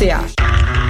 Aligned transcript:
Sociedad. 0.00 0.49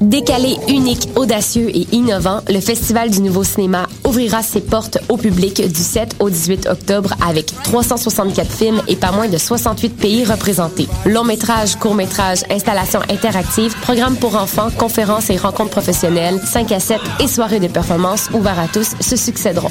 Décalé, 0.00 0.56
unique, 0.68 1.08
audacieux 1.14 1.70
et 1.74 1.86
innovant, 1.92 2.40
le 2.48 2.60
Festival 2.60 3.10
du 3.10 3.20
Nouveau 3.20 3.44
Cinéma 3.44 3.86
ouvrira 4.04 4.42
ses 4.42 4.60
portes 4.60 4.98
au 5.08 5.16
public 5.16 5.62
du 5.66 5.80
7 5.80 6.16
au 6.18 6.30
18 6.30 6.66
octobre 6.66 7.14
avec 7.26 7.46
364 7.62 8.50
films 8.50 8.82
et 8.88 8.96
pas 8.96 9.12
moins 9.12 9.28
de 9.28 9.38
68 9.38 9.90
pays 9.90 10.24
représentés. 10.24 10.88
Long 11.06 11.22
métrage, 11.22 11.76
court 11.76 11.94
métrage, 11.94 12.40
installations 12.50 13.00
interactives, 13.08 13.76
programmes 13.80 14.16
pour 14.16 14.34
enfants, 14.34 14.68
conférences 14.76 15.30
et 15.30 15.36
rencontres 15.36 15.70
professionnelles, 15.70 16.40
5 16.44 16.72
à 16.72 16.80
7 16.80 16.98
et 17.20 17.28
soirées 17.28 17.60
de 17.60 17.68
performance 17.68 18.28
ouvertes 18.32 18.58
à 18.58 18.68
tous 18.68 18.94
se 19.00 19.16
succéderont. 19.16 19.70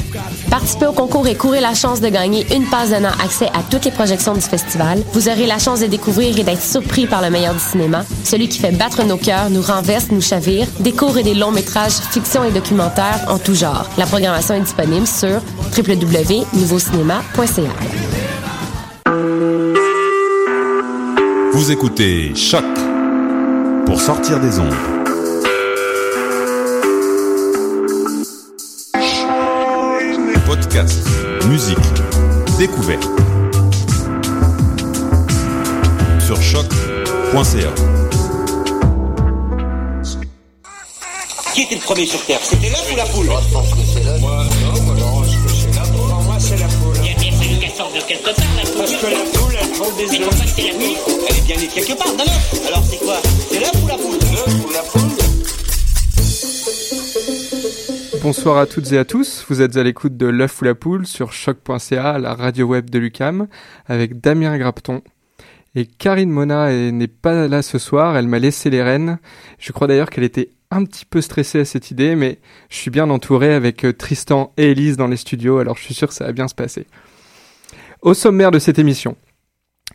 Participez 0.49 0.85
au 0.85 0.93
concours 0.93 1.27
et 1.27 1.35
courez 1.35 1.59
la 1.59 1.73
chance 1.73 1.99
de 1.99 2.07
gagner 2.07 2.45
une 2.55 2.65
passe 2.65 2.91
donnant 2.91 3.11
accès 3.23 3.47
à 3.47 3.61
toutes 3.69 3.85
les 3.85 3.91
projections 3.91 4.33
du 4.33 4.41
festival. 4.41 5.03
Vous 5.11 5.27
aurez 5.27 5.47
la 5.47 5.59
chance 5.59 5.81
de 5.81 5.87
découvrir 5.87 6.37
et 6.37 6.43
d'être 6.43 6.63
surpris 6.63 7.07
par 7.07 7.21
le 7.21 7.29
meilleur 7.29 7.53
du 7.53 7.59
cinéma, 7.59 8.05
celui 8.23 8.47
qui 8.47 8.59
fait 8.59 8.71
battre 8.71 9.03
nos 9.03 9.17
cœurs, 9.17 9.49
nous 9.49 9.61
renverse, 9.61 10.07
nous 10.13 10.21
chavire, 10.21 10.67
des 10.79 10.91
courts 10.93 11.17
et 11.17 11.23
des 11.23 11.33
longs 11.33 11.51
métrages, 11.51 11.93
fiction 12.11 12.43
et 12.43 12.51
documentaires 12.51 13.25
en 13.27 13.37
tout 13.39 13.55
genre. 13.55 13.89
La 13.97 14.05
programmation 14.05 14.55
est 14.55 14.61
disponible 14.61 15.07
sur 15.07 15.41
www.nouveaucinéma.ca. 15.77 17.71
Vous 21.53 21.71
écoutez 21.71 22.33
Choc 22.35 22.63
pour 23.85 24.01
sortir 24.01 24.39
des 24.39 24.59
ondes. 24.59 24.73
Podcast, 30.45 31.07
musique, 31.47 31.77
découverte. 32.57 33.07
Sur 36.19 36.41
choc.ca. 36.41 37.92
Qui 41.53 41.61
était 41.63 41.75
le 41.75 41.81
premier 41.81 42.05
sur 42.05 42.23
Terre? 42.25 42.39
C'était 42.41 42.69
l'œuf 42.69 42.89
ou 42.91 42.95
la 42.95 43.05
poule? 43.05 43.25
Moi, 43.27 43.41
je 43.47 43.53
pense 43.53 43.69
que 43.73 43.79
c'est 43.93 44.03
l'œuf. 44.03 44.19
Moi, 44.19 44.43
non, 44.63 44.81
moi, 44.81 44.95
je 44.95 44.99
pense 45.03 45.27
que 45.33 45.49
c'est 45.53 45.75
la 45.75 45.81
poule. 45.83 46.09
Moi, 46.25 46.35
c'est 46.39 46.57
la 46.57 46.67
poule. 46.67 46.95
Il 47.03 47.05
y 47.05 47.13
a 47.13 47.17
bien 47.19 47.31
fallu 47.31 47.59
qu'elle 47.59 47.71
sorte 47.71 47.95
de 47.95 48.01
quelque 48.01 48.23
part, 48.23 48.45
la 48.57 48.63
poule. 48.63 48.77
Parce 48.77 48.95
que 48.95 49.05
la 49.05 49.39
poule, 49.39 49.53
elle 49.61 49.69
prend 49.69 49.91
des 49.95 50.05
Mais 50.07 50.19
œufs. 50.19 50.29
pourquoi 50.29 50.47
c'est 50.47 50.61
la 50.63 50.73
nuit 50.77 50.95
Elle 51.29 51.37
est 51.37 51.45
bien 51.45 51.55
née 51.57 51.67
quelque 51.67 51.93
part, 51.97 52.13
d'un 52.15 52.23
œuf. 52.23 52.67
Alors 52.67 52.83
c'est 52.83 52.97
quoi? 52.97 53.17
C'est 53.51 53.59
l'œuf 53.59 53.83
ou 53.83 53.87
la 53.87 53.95
poule? 53.95 54.17
L'œuf 54.31 54.65
ou 54.65 54.71
la 54.71 54.81
poule 54.81 55.11
Bonsoir 58.23 58.57
à 58.57 58.65
toutes 58.65 58.91
et 58.93 58.97
à 58.97 59.05
tous, 59.05 59.45
vous 59.49 59.61
êtes 59.61 59.75
à 59.77 59.83
l'écoute 59.83 60.15
de 60.17 60.25
l'œuf 60.27 60.61
ou 60.61 60.65
la 60.65 60.75
poule 60.75 61.05
sur 61.05 61.33
choc.ca, 61.33 62.17
la 62.19 62.33
radio 62.33 62.65
web 62.67 62.89
de 62.89 62.97
Lucam, 62.97 63.47
avec 63.87 64.21
Damien 64.21 64.57
Grapton. 64.57 65.01
Et 65.75 65.85
Karine 65.85 66.29
Mona 66.29 66.71
est- 66.71 66.91
n'est 66.91 67.07
pas 67.07 67.47
là 67.47 67.61
ce 67.61 67.77
soir, 67.79 68.15
elle 68.15 68.27
m'a 68.27 68.39
laissé 68.39 68.69
les 68.69 68.81
rênes. 68.81 69.17
Je 69.59 69.71
crois 69.73 69.87
d'ailleurs 69.87 70.09
qu'elle 70.09 70.23
était 70.23 70.49
un 70.77 70.85
petit 70.85 71.05
peu 71.05 71.21
stressée 71.21 71.59
à 71.59 71.65
cette 71.65 71.91
idée, 71.91 72.15
mais 72.15 72.39
je 72.69 72.77
suis 72.77 72.91
bien 72.91 73.09
entouré 73.09 73.53
avec 73.53 73.85
euh, 73.85 73.93
Tristan 73.93 74.53
et 74.57 74.71
Elise 74.71 74.97
dans 74.97 75.07
les 75.07 75.17
studios, 75.17 75.59
alors 75.59 75.77
je 75.77 75.83
suis 75.83 75.93
sûr 75.93 76.07
que 76.07 76.13
ça 76.13 76.25
va 76.25 76.31
bien 76.31 76.47
se 76.47 76.55
passer. 76.55 76.87
Au 78.01 78.13
sommaire 78.13 78.51
de 78.51 78.59
cette 78.59 78.79
émission. 78.79 79.15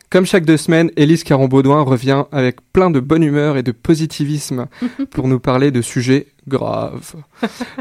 Comme 0.09 0.25
chaque 0.25 0.45
deux 0.45 0.57
semaines, 0.57 0.89
Élise 0.95 1.23
Caron-Baudouin 1.23 1.81
revient 1.81 2.23
avec 2.31 2.57
plein 2.73 2.89
de 2.89 2.99
bonne 2.99 3.23
humeur 3.23 3.57
et 3.57 3.63
de 3.63 3.71
positivisme 3.71 4.65
pour 5.11 5.27
nous 5.27 5.39
parler 5.39 5.71
de 5.71 5.81
sujets 5.81 6.27
graves. 6.47 7.13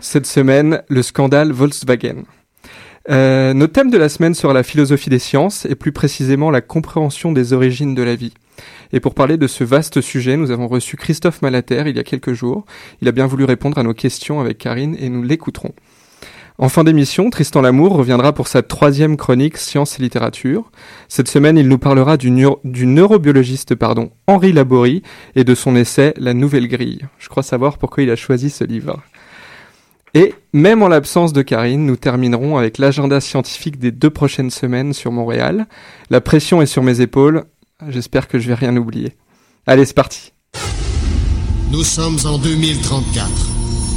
Cette 0.01 0.27
semaine, 0.27 0.83
le 0.89 1.03
scandale 1.03 1.53
Volkswagen. 1.53 2.25
Euh, 3.09 3.55
notre 3.55 3.73
thème 3.73 3.91
de 3.91 3.97
la 3.97 4.11
semaine 4.11 4.35
sera 4.35 4.53
la 4.53 4.63
philosophie 4.63 5.09
des 5.09 5.19
sciences 5.19 5.65
et 5.65 5.75
plus 5.75 5.93
précisément 5.93 6.51
la 6.51 6.61
compréhension 6.61 7.33
des 7.33 7.55
origines 7.55 7.95
de 7.95 8.03
la 8.03 8.15
vie. 8.15 8.35
Et 8.93 9.01
pour 9.01 9.15
parler 9.15 9.37
de 9.37 9.47
ce 9.47 9.65
vaste 9.65 10.01
sujet, 10.01 10.37
nous 10.37 10.51
avons 10.51 10.69
reçu 10.69 10.97
Christophe 10.97 11.43
Malater 11.43 11.85
il 11.87 11.97
y 11.97 12.01
a 12.01 12.05
quelques 12.05 12.33
jours. 12.33 12.65
Il 13.03 13.09
a 13.09 13.13
bien 13.13 13.27
voulu 13.27 13.45
répondre 13.45 13.79
à 13.79 13.83
nos 13.83 13.95
questions 13.95 14.41
avec 14.41 14.59
Karine 14.59 14.97
et 14.99 15.09
nous 15.09 15.23
l'écouterons. 15.23 15.73
En 16.61 16.69
fin 16.69 16.83
d'émission, 16.83 17.31
Tristan 17.31 17.61
Lamour 17.61 17.93
reviendra 17.93 18.33
pour 18.33 18.49
sa 18.49 18.63
troisième 18.63 19.17
chronique 19.17 19.57
Sciences 19.57 20.01
et 20.01 20.03
littérature. 20.03 20.73
Cette 21.07 21.29
semaine, 21.29 21.57
il 21.57 21.69
nous 21.69 21.79
parlera 21.79 22.17
du, 22.17 22.33
du 22.65 22.87
neurobiologiste 22.87 23.77
pardon, 23.77 24.11
Henri 24.27 24.53
Laborie 24.53 25.05
et 25.37 25.45
de 25.45 25.55
son 25.55 25.77
essai 25.77 26.15
La 26.17 26.35
Nouvelle 26.35 26.67
Grille. 26.67 27.07
Je 27.19 27.29
crois 27.29 27.45
savoir 27.45 27.79
pourquoi 27.79 28.03
il 28.03 28.11
a 28.11 28.17
choisi 28.17 28.51
ce 28.51 28.65
livre. 28.65 29.01
Et 30.15 30.35
même 30.53 30.83
en 30.83 30.89
l'absence 30.89 31.33
de 31.33 31.43
Karine, 31.43 31.87
nous 31.87 31.95
terminerons 31.95 32.57
avec 32.57 32.79
l'agenda 32.79 33.21
scientifique 33.21 33.79
des 33.79 33.93
deux 33.93 34.11
prochaines 34.11 34.51
semaines 34.51 34.95
sur 34.95 35.13
Montréal. 35.13 35.67
La 36.11 36.21
pression 36.21 36.61
est 36.61 36.67
sur 36.67 36.83
mes 36.83 37.01
épaules. 37.01 37.45
J'espère 37.87 38.27
que 38.27 38.41
je 38.41 38.49
vais 38.49 38.55
rien 38.55 38.77
oublier. 38.77 39.13
Allez, 39.65 39.85
c'est 39.85 39.95
parti. 39.95 40.33
Nous 41.71 41.85
sommes 41.85 42.19
en 42.25 42.37
2034. 42.37 43.31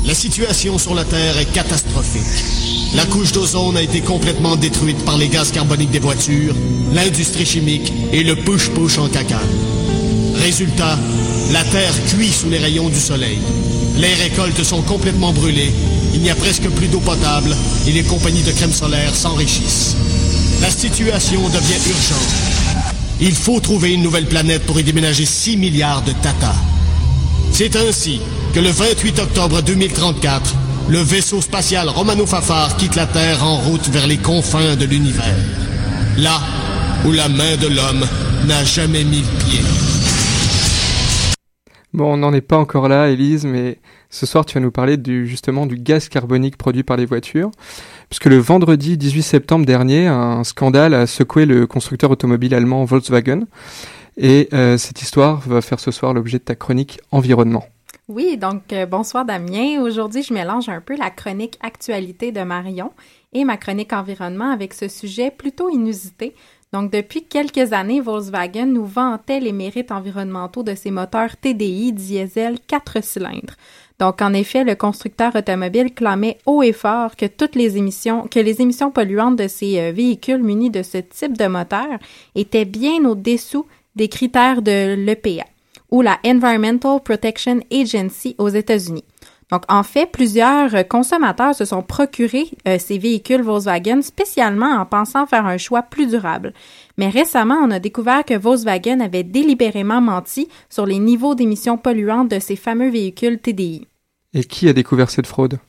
La 0.06 0.14
situation 0.14 0.78
sur 0.78 0.94
la 0.94 1.04
Terre 1.04 1.40
est 1.40 1.52
catastrophique. 1.52 2.94
La 2.96 3.06
couche 3.06 3.32
d'ozone 3.32 3.78
a 3.78 3.82
été 3.82 4.02
complètement 4.02 4.56
détruite 4.56 5.04
par 5.04 5.18
les 5.18 5.30
gaz 5.30 5.52
carboniques 5.52 5.90
des 5.90 6.00
voitures, 6.00 6.54
l'industrie 6.94 7.46
chimique 7.46 7.92
et 8.12 8.24
le 8.24 8.36
push-push 8.36 9.00
en 9.00 9.10
caca. 9.10 9.40
Résultat, 10.36 11.00
la 11.52 11.64
Terre 11.64 11.94
cuit 12.08 12.32
sous 12.32 12.50
les 12.52 12.60
rayons 12.60 12.90
du 12.90 13.00
soleil. 13.00 13.40
Les 13.98 14.14
récoltes 14.14 14.64
sont 14.64 14.84
complètement 14.84 15.34
brûlées, 15.34 15.72
il 16.14 16.22
n'y 16.22 16.30
a 16.30 16.36
presque 16.36 16.70
plus 16.70 16.88
d'eau 16.88 17.00
potable 17.00 17.56
et 17.88 17.92
les 17.92 18.04
compagnies 18.04 18.44
de 18.44 18.52
crème 18.52 18.74
solaire 18.74 19.16
s'enrichissent. 19.16 19.96
La 20.62 20.70
situation 20.70 21.42
devient 21.50 21.90
urgente. 21.90 22.61
Il 23.24 23.36
faut 23.36 23.60
trouver 23.60 23.94
une 23.94 24.02
nouvelle 24.02 24.26
planète 24.26 24.66
pour 24.66 24.80
y 24.80 24.84
déménager 24.84 25.26
6 25.26 25.56
milliards 25.56 26.02
de 26.02 26.12
tatas. 26.12 26.56
C'est 27.52 27.76
ainsi 27.76 28.20
que 28.52 28.60
le 28.60 28.70
28 28.70 29.20
octobre 29.20 29.62
2034, 29.62 30.56
le 30.90 30.98
vaisseau 30.98 31.40
spatial 31.40 31.88
Romano 31.88 32.26
Fafar 32.26 32.76
quitte 32.78 32.96
la 32.96 33.06
Terre 33.06 33.44
en 33.44 33.58
route 33.58 33.88
vers 33.90 34.08
les 34.08 34.18
confins 34.18 34.76
de 34.76 34.86
l'univers. 34.86 35.36
Là 36.18 36.40
où 37.06 37.12
la 37.12 37.30
main 37.30 37.58
de 37.58 37.68
l'homme 37.68 38.08
n'a 38.48 38.64
jamais 38.64 39.04
mis 39.04 39.20
le 39.22 39.46
pied. 39.46 39.60
Bon, 41.94 42.14
on 42.14 42.18
n'en 42.18 42.34
est 42.34 42.42
pas 42.42 42.58
encore 42.58 42.88
là, 42.88 43.10
Élise, 43.10 43.46
mais 43.46 43.78
ce 44.10 44.26
soir, 44.26 44.46
tu 44.46 44.56
vas 44.56 44.62
nous 44.62 44.72
parler 44.72 44.98
du, 44.98 45.28
justement 45.28 45.66
du 45.68 45.76
gaz 45.76 46.10
carbonique 46.10 46.58
produit 46.58 46.84
par 46.84 46.98
les 46.98 47.06
voitures. 47.06 47.52
Puisque 48.12 48.26
le 48.26 48.40
vendredi 48.40 48.98
18 48.98 49.22
septembre 49.22 49.66
dernier, 49.66 50.08
un 50.08 50.44
scandale 50.44 50.94
a 50.94 51.08
secoué 51.08 51.46
le 51.46 51.66
constructeur 51.66 52.12
automobile 52.12 52.54
allemand 52.54 52.84
Volkswagen. 52.84 53.46
Et 54.18 54.50
euh, 54.52 54.78
cette 54.78 55.02
histoire 55.02 55.40
va 55.48 55.62
faire 55.62 55.80
ce 55.80 55.92
soir 55.92 56.14
l'objet 56.14 56.38
de 56.38 56.44
ta 56.44 56.56
chronique 56.56 57.00
environnement. 57.12 57.64
Oui, 58.10 58.36
donc 58.36 58.74
euh, 58.74 58.86
bonsoir 58.86 59.24
Damien. 59.24 59.82
Aujourd'hui, 59.82 60.24
je 60.24 60.34
mélange 60.34 60.68
un 60.68 60.82
peu 60.82 60.98
la 60.98 61.10
chronique 61.10 61.58
actualité 61.62 62.34
de 62.34 62.42
Marion 62.42 62.92
et 63.32 63.46
ma 63.46 63.56
chronique 63.56 63.94
environnement 63.94 64.52
avec 64.52 64.74
ce 64.74 64.90
sujet 64.90 65.32
plutôt 65.32 65.70
inusité. 65.70 66.36
Donc, 66.74 66.92
depuis 66.92 67.24
quelques 67.24 67.72
années, 67.72 68.02
Volkswagen 68.02 68.66
nous 68.66 68.86
vantait 68.86 69.40
les 69.40 69.52
mérites 69.54 69.92
environnementaux 69.92 70.64
de 70.64 70.76
ses 70.76 70.92
moteurs 70.92 71.38
TDI 71.38 71.94
diesel 71.94 72.60
4 72.68 73.04
cylindres. 73.04 73.56
Donc, 74.02 74.20
en 74.24 74.34
effet, 74.34 74.64
le 74.64 74.74
constructeur 74.74 75.36
automobile 75.36 75.94
clamait 75.94 76.40
haut 76.48 76.64
et 76.64 76.74
fort 76.74 77.16
que 77.16 77.28
toutes 77.28 77.54
les 77.54 77.78
émissions, 77.78 78.28
que 78.28 78.40
les 78.40 78.60
émissions 78.60 78.90
polluantes 78.90 79.36
de 79.36 79.48
ces 79.48 79.80
euh, 79.80 79.92
véhicules 79.92 80.42
munis 80.42 80.72
de 80.72 80.82
ce 80.82 80.98
type 80.98 81.38
de 81.38 81.46
moteur 81.46 82.00
étaient 82.34 82.66
bien 82.66 83.06
au-dessous 83.06 83.68
des 83.96 84.08
critères 84.08 84.64
de 84.64 84.96
l'EPA 84.96 85.46
ou 85.92 86.02
la 86.02 86.18
Environmental 86.26 87.00
Protection 87.00 87.60
Agency 87.72 88.36
aux 88.40 88.50
États-Unis. 88.50 89.04
Donc, 89.52 89.66
en 89.68 89.84
fait, 89.84 90.08
plusieurs 90.08 90.88
consommateurs 90.88 91.54
se 91.54 91.66
sont 91.66 91.84
procurés 91.84 92.50
euh, 92.68 92.80
ces 92.80 92.98
véhicules 92.98 93.44
Volkswagen 93.44 94.02
spécialement 94.02 94.80
en 94.80 94.86
pensant 94.88 95.28
faire 95.28 95.46
un 95.46 95.60
choix 95.60 95.84
plus 95.84 96.08
durable. 96.08 96.54
Mais 96.98 97.10
récemment, 97.10 97.60
on 97.64 97.70
a 97.70 97.78
découvert 97.78 98.26
que 98.26 98.34
Volkswagen 98.34 99.00
avait 99.00 99.22
délibérément 99.22 100.02
menti 100.02 100.48
sur 100.72 100.88
les 100.88 100.98
niveaux 100.98 101.36
d'émissions 101.36 101.78
polluantes 101.78 102.32
de 102.32 102.40
ces 102.40 102.56
fameux 102.56 102.90
véhicules 102.90 103.38
TDI. 103.38 103.86
Et 104.34 104.44
qui 104.44 104.70
a 104.70 104.74
découvert 104.74 105.10
cette 105.10 105.28
fraude? 105.28 105.60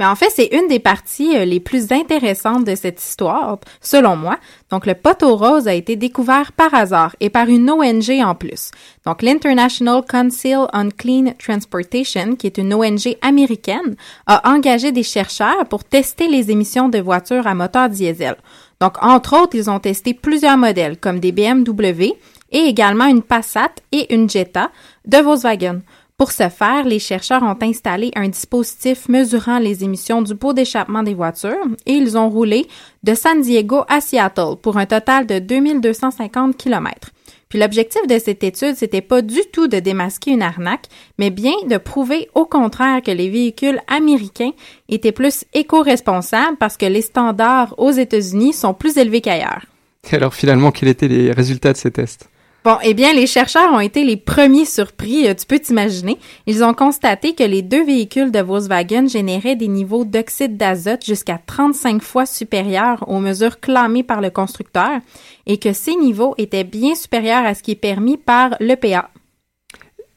Mais 0.00 0.06
en 0.06 0.14
fait, 0.14 0.30
c'est 0.30 0.46
une 0.52 0.68
des 0.68 0.78
parties 0.78 1.36
euh, 1.36 1.44
les 1.44 1.58
plus 1.58 1.90
intéressantes 1.90 2.64
de 2.64 2.76
cette 2.76 3.02
histoire, 3.02 3.58
selon 3.80 4.14
moi. 4.14 4.38
Donc, 4.70 4.86
le 4.86 4.94
poteau 4.94 5.34
rose 5.34 5.66
a 5.66 5.74
été 5.74 5.96
découvert 5.96 6.52
par 6.52 6.72
hasard 6.72 7.16
et 7.18 7.30
par 7.30 7.48
une 7.48 7.68
ONG 7.68 8.10
en 8.22 8.36
plus. 8.36 8.70
Donc, 9.04 9.22
l'International 9.22 10.02
Council 10.08 10.66
on 10.72 10.90
Clean 10.90 11.34
Transportation, 11.38 12.36
qui 12.36 12.46
est 12.46 12.58
une 12.58 12.74
ONG 12.74 13.16
américaine, 13.22 13.96
a 14.26 14.48
engagé 14.48 14.92
des 14.92 15.02
chercheurs 15.02 15.66
pour 15.68 15.82
tester 15.82 16.28
les 16.28 16.52
émissions 16.52 16.88
de 16.88 17.00
voitures 17.00 17.48
à 17.48 17.54
moteur 17.54 17.88
diesel. 17.88 18.36
Donc, 18.80 19.02
entre 19.02 19.42
autres, 19.42 19.56
ils 19.56 19.68
ont 19.68 19.80
testé 19.80 20.14
plusieurs 20.14 20.58
modèles, 20.58 20.98
comme 20.98 21.18
des 21.18 21.32
BMW 21.32 22.14
et 22.50 22.60
également 22.60 23.06
une 23.06 23.22
Passat 23.22 23.72
et 23.92 24.14
une 24.14 24.30
Jetta 24.30 24.70
de 25.06 25.18
Volkswagen. 25.18 25.80
Pour 26.18 26.32
ce 26.32 26.48
faire, 26.48 26.84
les 26.84 26.98
chercheurs 26.98 27.44
ont 27.44 27.56
installé 27.62 28.10
un 28.16 28.28
dispositif 28.28 29.08
mesurant 29.08 29.60
les 29.60 29.84
émissions 29.84 30.20
du 30.20 30.34
pot 30.34 30.52
d'échappement 30.52 31.04
des 31.04 31.14
voitures 31.14 31.64
et 31.86 31.92
ils 31.92 32.18
ont 32.18 32.28
roulé 32.28 32.66
de 33.04 33.14
San 33.14 33.40
Diego 33.40 33.84
à 33.88 34.00
Seattle 34.00 34.56
pour 34.60 34.78
un 34.78 34.86
total 34.86 35.26
de 35.26 35.38
2250 35.38 36.56
km. 36.56 37.12
Puis 37.48 37.60
l'objectif 37.60 38.04
de 38.08 38.18
cette 38.18 38.42
étude, 38.42 38.74
c'était 38.74 39.00
pas 39.00 39.22
du 39.22 39.38
tout 39.52 39.68
de 39.68 39.78
démasquer 39.78 40.32
une 40.32 40.42
arnaque, 40.42 40.88
mais 41.20 41.30
bien 41.30 41.54
de 41.70 41.76
prouver 41.76 42.28
au 42.34 42.46
contraire 42.46 43.00
que 43.00 43.12
les 43.12 43.30
véhicules 43.30 43.80
américains 43.86 44.50
étaient 44.88 45.12
plus 45.12 45.44
éco-responsables 45.54 46.56
parce 46.58 46.76
que 46.76 46.86
les 46.86 47.02
standards 47.02 47.76
aux 47.78 47.92
États-Unis 47.92 48.54
sont 48.54 48.74
plus 48.74 48.98
élevés 48.98 49.20
qu'ailleurs. 49.20 49.66
Alors 50.10 50.34
finalement, 50.34 50.72
quels 50.72 50.88
étaient 50.88 51.06
les 51.06 51.30
résultats 51.30 51.72
de 51.72 51.78
ces 51.78 51.92
tests? 51.92 52.28
Bon, 52.64 52.76
eh 52.82 52.92
bien, 52.92 53.12
les 53.12 53.26
chercheurs 53.26 53.72
ont 53.72 53.80
été 53.80 54.04
les 54.04 54.16
premiers 54.16 54.64
surpris, 54.64 55.28
euh, 55.28 55.34
tu 55.34 55.46
peux 55.46 55.60
t'imaginer. 55.60 56.18
Ils 56.46 56.64
ont 56.64 56.74
constaté 56.74 57.34
que 57.34 57.44
les 57.44 57.62
deux 57.62 57.84
véhicules 57.84 58.32
de 58.32 58.40
Volkswagen 58.40 59.06
généraient 59.06 59.54
des 59.54 59.68
niveaux 59.68 60.04
d'oxyde 60.04 60.56
d'azote 60.56 61.04
jusqu'à 61.04 61.38
35 61.46 62.02
fois 62.02 62.26
supérieurs 62.26 63.08
aux 63.08 63.20
mesures 63.20 63.60
clamées 63.60 64.02
par 64.02 64.20
le 64.20 64.30
constructeur 64.30 65.00
et 65.46 65.58
que 65.58 65.72
ces 65.72 65.94
niveaux 65.94 66.34
étaient 66.36 66.64
bien 66.64 66.96
supérieurs 66.96 67.46
à 67.46 67.54
ce 67.54 67.62
qui 67.62 67.70
est 67.70 67.76
permis 67.76 68.16
par 68.16 68.56
l'EPA. 68.58 69.08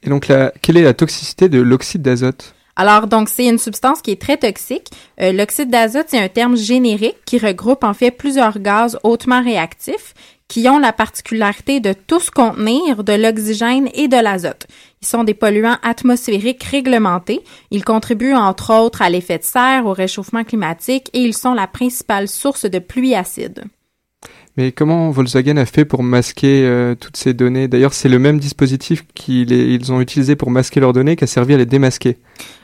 Et 0.03 0.09
donc, 0.09 0.27
la, 0.27 0.51
quelle 0.63 0.77
est 0.77 0.83
la 0.83 0.95
toxicité 0.95 1.47
de 1.47 1.61
l'oxyde 1.61 2.01
d'azote? 2.01 2.55
Alors, 2.75 3.05
donc, 3.07 3.29
c'est 3.29 3.45
une 3.45 3.59
substance 3.59 4.01
qui 4.01 4.11
est 4.11 4.21
très 4.21 4.37
toxique. 4.37 4.87
Euh, 5.19 5.31
L'oxyde 5.33 5.69
d'azote, 5.69 6.07
c'est 6.07 6.17
un 6.17 6.29
terme 6.29 6.57
générique 6.57 7.17
qui 7.25 7.37
regroupe 7.37 7.83
en 7.83 7.93
fait 7.93 8.11
plusieurs 8.11 8.59
gaz 8.59 8.97
hautement 9.03 9.43
réactifs 9.43 10.13
qui 10.51 10.67
ont 10.67 10.79
la 10.79 10.91
particularité 10.91 11.79
de 11.79 11.93
tous 11.93 12.29
contenir 12.29 13.05
de 13.05 13.13
l'oxygène 13.13 13.87
et 13.93 14.09
de 14.09 14.21
l'azote. 14.21 14.67
Ils 15.01 15.07
sont 15.07 15.23
des 15.23 15.33
polluants 15.33 15.77
atmosphériques 15.81 16.65
réglementés. 16.65 17.39
Ils 17.71 17.85
contribuent 17.85 18.33
entre 18.33 18.73
autres 18.73 19.01
à 19.01 19.09
l'effet 19.09 19.37
de 19.37 19.45
serre, 19.45 19.85
au 19.85 19.93
réchauffement 19.93 20.43
climatique 20.43 21.09
et 21.13 21.19
ils 21.19 21.33
sont 21.33 21.53
la 21.53 21.67
principale 21.67 22.27
source 22.27 22.65
de 22.65 22.79
pluie 22.79 23.15
acide. 23.15 23.63
Mais 24.57 24.73
comment 24.73 25.09
Volkswagen 25.09 25.55
a 25.55 25.65
fait 25.65 25.85
pour 25.85 26.03
masquer 26.03 26.65
euh, 26.65 26.95
toutes 26.95 27.15
ces 27.15 27.33
données? 27.33 27.69
D'ailleurs, 27.69 27.93
c'est 27.93 28.09
le 28.09 28.19
même 28.19 28.37
dispositif 28.37 29.05
qu'ils 29.13 29.53
ils 29.53 29.93
ont 29.93 30.01
utilisé 30.01 30.35
pour 30.35 30.51
masquer 30.51 30.81
leurs 30.81 30.91
données 30.91 31.15
qui 31.15 31.23
a 31.23 31.27
servi 31.27 31.53
à 31.53 31.57
les 31.57 31.65
démasquer. 31.65 32.17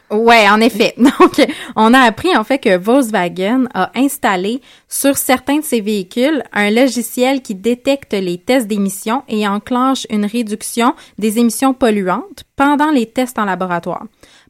Ouais, 0.09 0.47
en 0.49 0.61
effet. 0.61 0.93
Donc, 0.97 1.45
on 1.75 1.93
a 1.93 1.99
appris 1.99 2.35
en 2.35 2.43
fait 2.43 2.59
que 2.59 2.77
Volkswagen 2.77 3.67
a 3.73 3.91
installé 3.95 4.61
sur 4.87 5.17
certains 5.17 5.57
de 5.57 5.63
ses 5.63 5.81
véhicules 5.81 6.43
un 6.53 6.69
logiciel 6.69 7.41
qui 7.41 7.55
détecte 7.55 8.13
les 8.13 8.37
tests 8.37 8.67
d'émissions 8.67 9.23
et 9.27 9.47
enclenche 9.47 10.07
une 10.09 10.25
réduction 10.25 10.93
des 11.17 11.39
émissions 11.39 11.73
polluantes 11.73 12.45
pendant 12.55 12.89
les 12.89 13.05
tests 13.05 13.37
en 13.37 13.45
laboratoire. 13.45 14.05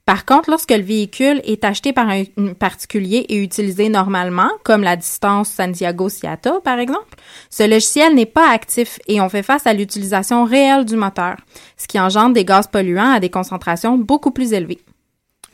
Par 0.06 0.26
contre, 0.26 0.50
lorsque 0.52 0.72
le 0.72 0.84
véhicule 0.84 1.42
est 1.44 1.66
acheté 1.66 1.92
par 1.92 2.08
un 2.08 2.24
particulier 2.58 3.26
et 3.28 3.44
utilisé 3.44 3.90
normalement, 3.90 4.50
comme 4.64 4.82
la 4.82 4.96
distance 4.96 5.50
Santiago-Seattle 5.50 6.62
par 6.64 6.80
exemple, 6.80 7.18
ce 7.50 7.64
logiciel 7.64 8.16
n'est 8.16 8.26
pas 8.26 8.50
actif 8.50 9.00
et 9.10 9.20
on 9.20 9.28
fait 9.28 9.44
face 9.44 9.68
à 9.68 9.74
l'utilisation 9.74 10.46
réelle 10.46 10.86
du 10.86 10.96
moteur, 10.96 11.36
ce 11.76 11.88
qui 11.88 12.00
engendre 12.00 12.34
des 12.36 12.46
gaz 12.46 12.68
polluants 12.68 13.12
à 13.12 13.20
des 13.20 13.30
concentrations 13.30 13.98
beaucoup 13.98 14.32
plus 14.32 14.54
élevées. 14.54 14.80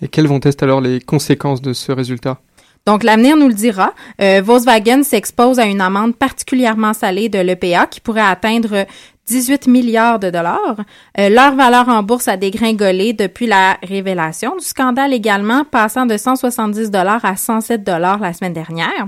Et 0.03 0.09
quelles 0.09 0.27
vont 0.27 0.41
être 0.43 0.61
alors 0.63 0.81
les 0.81 0.99
conséquences 0.99 1.61
de 1.61 1.71
ce 1.71 1.93
résultat? 1.93 2.39
Donc, 2.85 3.03
l'avenir 3.03 3.37
nous 3.37 3.47
le 3.47 3.53
dira. 3.53 3.93
Euh, 4.21 4.41
Volkswagen 4.43 5.03
s'expose 5.03 5.57
à 5.57 5.65
une 5.65 5.79
amende 5.79 6.15
particulièrement 6.15 6.91
salée 6.91 7.29
de 7.29 7.39
l'EPA 7.39 7.87
qui 7.87 8.01
pourrait 8.01 8.19
atteindre 8.19 8.85
18 9.27 9.67
milliards 9.67 10.19
de 10.19 10.29
dollars. 10.29 10.75
Euh, 11.17 11.29
leur 11.29 11.55
valeur 11.55 11.87
en 11.87 12.03
bourse 12.03 12.27
a 12.27 12.35
dégringolé 12.35 13.13
depuis 13.13 13.47
la 13.47 13.77
révélation 13.81 14.57
du 14.57 14.65
scandale 14.65 15.13
également, 15.13 15.63
passant 15.63 16.05
de 16.05 16.17
170 16.17 16.91
dollars 16.91 17.23
à 17.23 17.37
107 17.37 17.85
dollars 17.85 18.19
la 18.19 18.33
semaine 18.33 18.51
dernière. 18.51 19.07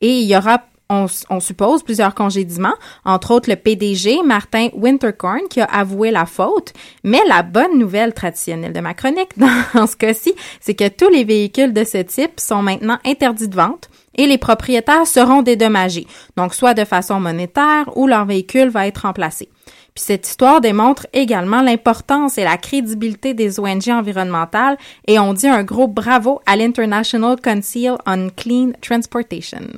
Et 0.00 0.20
il 0.20 0.28
y 0.28 0.36
aura 0.36 0.62
on, 0.88 1.06
on, 1.30 1.40
suppose 1.40 1.82
plusieurs 1.82 2.14
congédiements, 2.14 2.74
entre 3.04 3.32
autres 3.32 3.50
le 3.50 3.56
PDG 3.56 4.22
Martin 4.24 4.68
Winterkorn 4.74 5.48
qui 5.50 5.60
a 5.60 5.64
avoué 5.64 6.10
la 6.10 6.26
faute. 6.26 6.72
Mais 7.02 7.20
la 7.28 7.42
bonne 7.42 7.78
nouvelle 7.78 8.14
traditionnelle 8.14 8.72
de 8.72 8.80
ma 8.80 8.94
chronique 8.94 9.36
dans 9.74 9.86
ce 9.86 9.96
cas-ci, 9.96 10.34
c'est 10.60 10.74
que 10.74 10.88
tous 10.88 11.08
les 11.08 11.24
véhicules 11.24 11.72
de 11.72 11.84
ce 11.84 11.98
type 11.98 12.38
sont 12.38 12.62
maintenant 12.62 12.98
interdits 13.04 13.48
de 13.48 13.56
vente 13.56 13.88
et 14.16 14.26
les 14.26 14.38
propriétaires 14.38 15.06
seront 15.06 15.42
dédommagés, 15.42 16.06
donc 16.36 16.54
soit 16.54 16.74
de 16.74 16.84
façon 16.84 17.20
monétaire 17.20 17.90
ou 17.96 18.06
leur 18.06 18.24
véhicule 18.24 18.68
va 18.68 18.86
être 18.86 19.02
remplacé. 19.02 19.48
Puis 19.94 20.04
cette 20.04 20.28
histoire 20.28 20.60
démontre 20.60 21.06
également 21.12 21.62
l'importance 21.62 22.36
et 22.36 22.44
la 22.44 22.58
crédibilité 22.58 23.32
des 23.32 23.58
ONG 23.58 23.88
environnementales 23.88 24.76
et 25.06 25.18
on 25.18 25.32
dit 25.32 25.48
un 25.48 25.64
gros 25.64 25.88
bravo 25.88 26.40
à 26.44 26.56
l'International 26.56 27.40
Council 27.40 27.94
on 28.06 28.28
Clean 28.36 28.72
Transportation. 28.82 29.68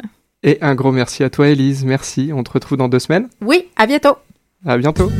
Et 0.42 0.58
un 0.60 0.74
gros 0.74 0.92
merci 0.92 1.24
à 1.24 1.30
toi, 1.30 1.48
Elise. 1.48 1.84
Merci. 1.84 2.30
On 2.32 2.42
te 2.42 2.50
retrouve 2.50 2.78
dans 2.78 2.88
deux 2.88 3.00
semaines. 3.00 3.28
Oui, 3.40 3.68
à 3.76 3.86
bientôt. 3.86 4.16
À 4.64 4.76
bientôt. 4.76 5.10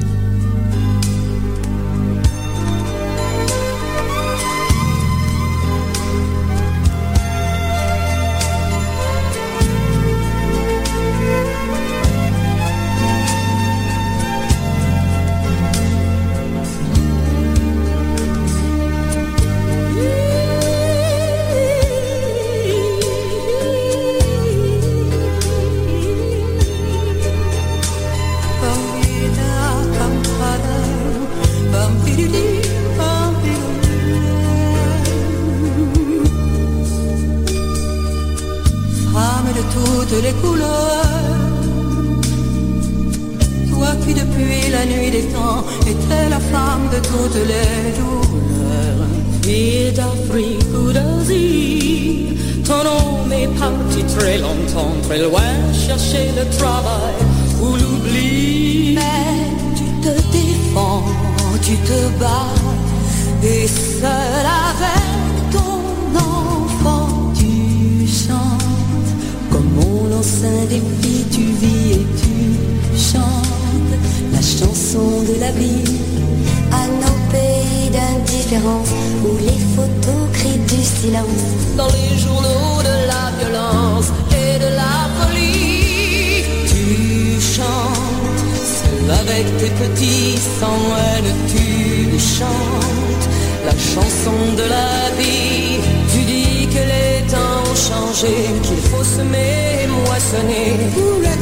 Avec 89.39 89.57
tes 89.59 89.71
petits 89.71 90.37
sans 90.59 90.81
haine, 90.99 91.33
tu 91.47 92.19
chantes 92.19 93.29
la 93.65 93.73
chanson 93.73 94.39
de 94.57 94.65
la 94.77 95.11
vie. 95.19 95.79
Tu 96.13 96.21
dis 96.33 96.67
que 96.75 96.83
les 96.93 97.27
temps 97.33 97.63
ont 97.71 97.81
changé, 97.89 98.35
qu'il 98.65 98.83
faut 98.91 99.05
semer, 99.05 99.87
moissonner 100.07 100.69
pour 100.95 101.19
les 101.27 101.39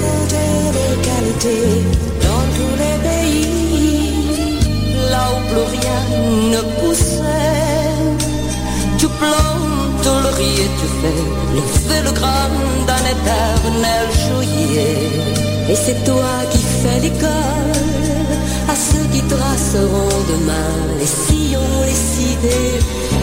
qualités 1.09 1.69
dans 2.27 2.45
tous 2.57 2.75
les 2.83 2.97
pays. 3.09 3.49
Là 5.11 5.25
où 5.35 5.41
plus 5.51 5.67
rien 5.77 6.01
ne 6.55 6.61
poussait, 6.79 7.97
tu 8.99 9.07
plantes 10.07 10.23
le 10.23 10.29
riz 10.39 10.69
tu 10.81 10.87
fais 11.01 11.23
le 11.55 11.63
fais 11.87 12.03
le 12.03 12.13
grain 12.13 12.49
d'un 12.87 13.05
éternel 13.15 14.07
juillet. 14.25 15.11
Et 15.71 15.75
c'est 15.75 16.05
toi 16.05 16.33
qui 16.51 16.63
fais 16.81 17.01
l'école 17.01 17.77
à 18.73 18.75
ceux 18.89 19.07
qui 19.13 19.23
traceront 19.35 20.19
demain 20.33 20.73
les 21.01 21.13
sillons, 21.25 21.81
les 21.89 22.01
cités 22.13 22.75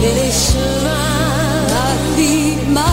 et 0.06 0.12
les 0.20 0.32
chemins. 0.46 1.12
La 1.74 1.90
vie, 2.16 2.54
ma 2.76 2.92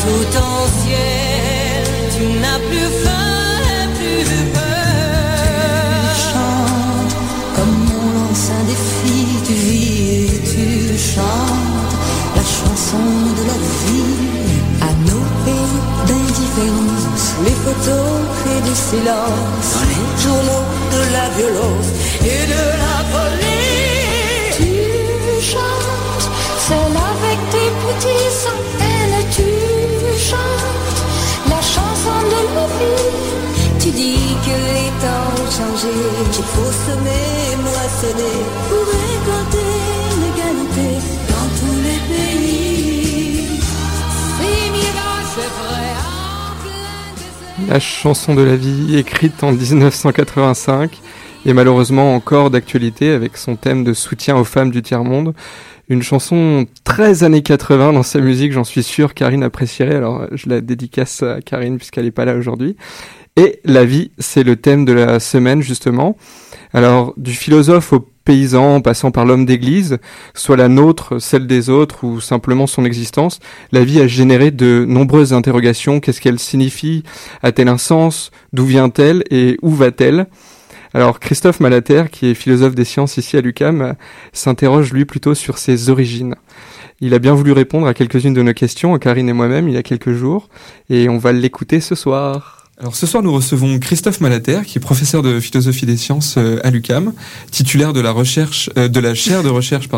sous 0.00 0.24
ton 0.36 0.56
ciel, 0.80 1.84
tu 2.14 2.24
n'as 2.42 2.60
plus 2.68 2.90
faim 3.02 3.40
et 3.74 3.86
plus 3.98 4.44
peur. 4.56 5.30
Tu 6.10 6.20
chantes 6.30 7.14
comme 7.56 7.76
on 7.98 8.06
lance 8.18 8.50
un 8.58 8.64
défi, 8.72 9.18
tu 9.46 9.52
vis 9.52 10.34
et 10.34 10.40
tu 10.52 10.98
chantes 10.98 11.73
chanson 12.84 12.98
de 13.38 13.44
la 13.46 13.58
vie 13.86 14.14
à 14.82 14.92
nos 15.08 15.24
pays 15.44 15.80
d'indifférence, 16.06 17.34
les 17.44 17.56
photos 17.64 18.20
et 18.52 18.60
du 18.68 18.74
silence, 18.74 19.68
dans 19.74 19.86
les 19.92 20.22
journaux 20.22 20.66
de 20.92 21.02
la 21.12 21.26
violence 21.36 21.88
et 22.20 22.46
de 22.52 22.62
la 22.82 22.96
folie. 23.12 24.50
Tu 24.56 25.50
chantes, 25.50 26.28
seul 26.68 26.94
avec 27.12 27.38
tes 27.52 27.70
petits 27.84 28.34
haine, 28.80 29.24
tu 29.36 29.50
chantes. 30.28 31.00
La 31.48 31.60
chanson 31.60 32.18
de 32.32 32.40
la 32.54 32.66
vie. 32.78 33.24
Tu 33.80 33.90
dis 33.90 34.36
que 34.44 34.56
les 34.70 34.90
temps 35.02 35.28
ont 35.38 35.50
changé, 35.58 35.94
qu'il 36.32 36.44
faut 36.44 36.72
semer, 36.86 37.56
moissonner 37.62 39.13
La 47.68 47.80
chanson 47.80 48.34
de 48.34 48.42
la 48.42 48.56
vie, 48.56 48.96
écrite 48.96 49.42
en 49.42 49.52
1985, 49.52 51.00
est 51.46 51.52
malheureusement 51.52 52.14
encore 52.14 52.50
d'actualité 52.50 53.10
avec 53.10 53.36
son 53.36 53.56
thème 53.56 53.84
de 53.84 53.92
soutien 53.92 54.36
aux 54.36 54.44
femmes 54.44 54.70
du 54.70 54.82
tiers-monde. 54.82 55.34
Une 55.88 56.02
chanson 56.02 56.66
très 56.84 57.24
années 57.24 57.42
80 57.42 57.94
dans 57.94 58.02
sa 58.02 58.20
musique, 58.20 58.52
j'en 58.52 58.64
suis 58.64 58.82
sûr, 58.82 59.14
Karine 59.14 59.42
apprécierait, 59.42 59.96
alors 59.96 60.26
je 60.32 60.48
la 60.48 60.60
dédicace 60.60 61.22
à 61.22 61.40
Karine 61.40 61.78
puisqu'elle 61.78 62.04
n'est 62.04 62.10
pas 62.10 62.24
là 62.24 62.36
aujourd'hui. 62.36 62.76
Et 63.36 63.60
la 63.64 63.84
vie, 63.84 64.12
c'est 64.18 64.44
le 64.44 64.56
thème 64.56 64.84
de 64.84 64.92
la 64.92 65.18
semaine 65.18 65.62
justement. 65.62 66.16
Alors, 66.72 67.14
du 67.16 67.32
philosophe 67.32 67.92
au 67.92 68.06
paysan, 68.24 68.80
passant 68.80 69.10
par 69.10 69.24
l'homme 69.24 69.46
d'église, 69.46 69.98
soit 70.34 70.56
la 70.56 70.68
nôtre, 70.68 71.18
celle 71.18 71.46
des 71.46 71.70
autres, 71.70 72.04
ou 72.04 72.20
simplement 72.20 72.66
son 72.66 72.84
existence, 72.84 73.40
la 73.72 73.84
vie 73.84 74.00
a 74.00 74.06
généré 74.06 74.50
de 74.50 74.84
nombreuses 74.88 75.32
interrogations. 75.32 76.00
Qu'est-ce 76.00 76.20
qu'elle 76.20 76.38
signifie? 76.38 77.02
A-t-elle 77.42 77.68
un 77.68 77.78
sens? 77.78 78.30
D'où 78.52 78.64
vient-elle? 78.64 79.24
Et 79.30 79.58
où 79.62 79.70
va-t-elle? 79.70 80.26
Alors 80.96 81.18
Christophe 81.18 81.58
Malater, 81.58 82.04
qui 82.10 82.26
est 82.26 82.34
philosophe 82.34 82.76
des 82.76 82.84
sciences 82.84 83.16
ici 83.16 83.36
à 83.36 83.40
l'UCAM, 83.40 83.82
euh, 83.82 83.92
s'interroge 84.32 84.92
lui 84.92 85.04
plutôt 85.04 85.34
sur 85.34 85.58
ses 85.58 85.90
origines. 85.90 86.36
Il 87.00 87.14
a 87.14 87.18
bien 87.18 87.34
voulu 87.34 87.50
répondre 87.50 87.88
à 87.88 87.94
quelques-unes 87.94 88.32
de 88.32 88.42
nos 88.42 88.54
questions, 88.54 88.96
Karine 88.98 89.28
et 89.28 89.32
moi-même, 89.32 89.68
il 89.68 89.74
y 89.74 89.76
a 89.76 89.82
quelques 89.82 90.12
jours, 90.12 90.48
et 90.88 91.08
on 91.08 91.18
va 91.18 91.32
l'écouter 91.32 91.80
ce 91.80 91.96
soir. 91.96 92.63
Alors 92.84 92.96
ce 92.96 93.06
soir, 93.06 93.22
nous 93.22 93.32
recevons 93.32 93.78
Christophe 93.78 94.20
Malater, 94.20 94.60
qui 94.66 94.76
est 94.76 94.80
professeur 94.80 95.22
de 95.22 95.40
philosophie 95.40 95.86
des 95.86 95.96
sciences 95.96 96.34
euh, 96.36 96.60
à 96.64 96.70
l'UCAM, 96.70 97.14
titulaire 97.50 97.94
de 97.94 98.00
la 98.00 98.10
euh, 98.12 98.88
de 98.88 99.00
la 99.00 99.14
chaire 99.14 99.42
de 99.42 99.48
recherche, 99.48 99.88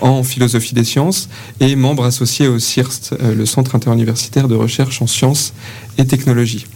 en 0.00 0.22
philosophie 0.22 0.72
des 0.72 0.84
sciences 0.84 1.28
et 1.58 1.74
membre 1.74 2.04
associé 2.04 2.46
au 2.46 2.60
CIRST, 2.60 3.16
euh, 3.20 3.34
le 3.34 3.44
Centre 3.44 3.74
interuniversitaire 3.74 4.46
de 4.46 4.54
recherche 4.54 5.02
en 5.02 5.08
sciences 5.08 5.52
et 5.98 6.06
technologies. 6.06 6.66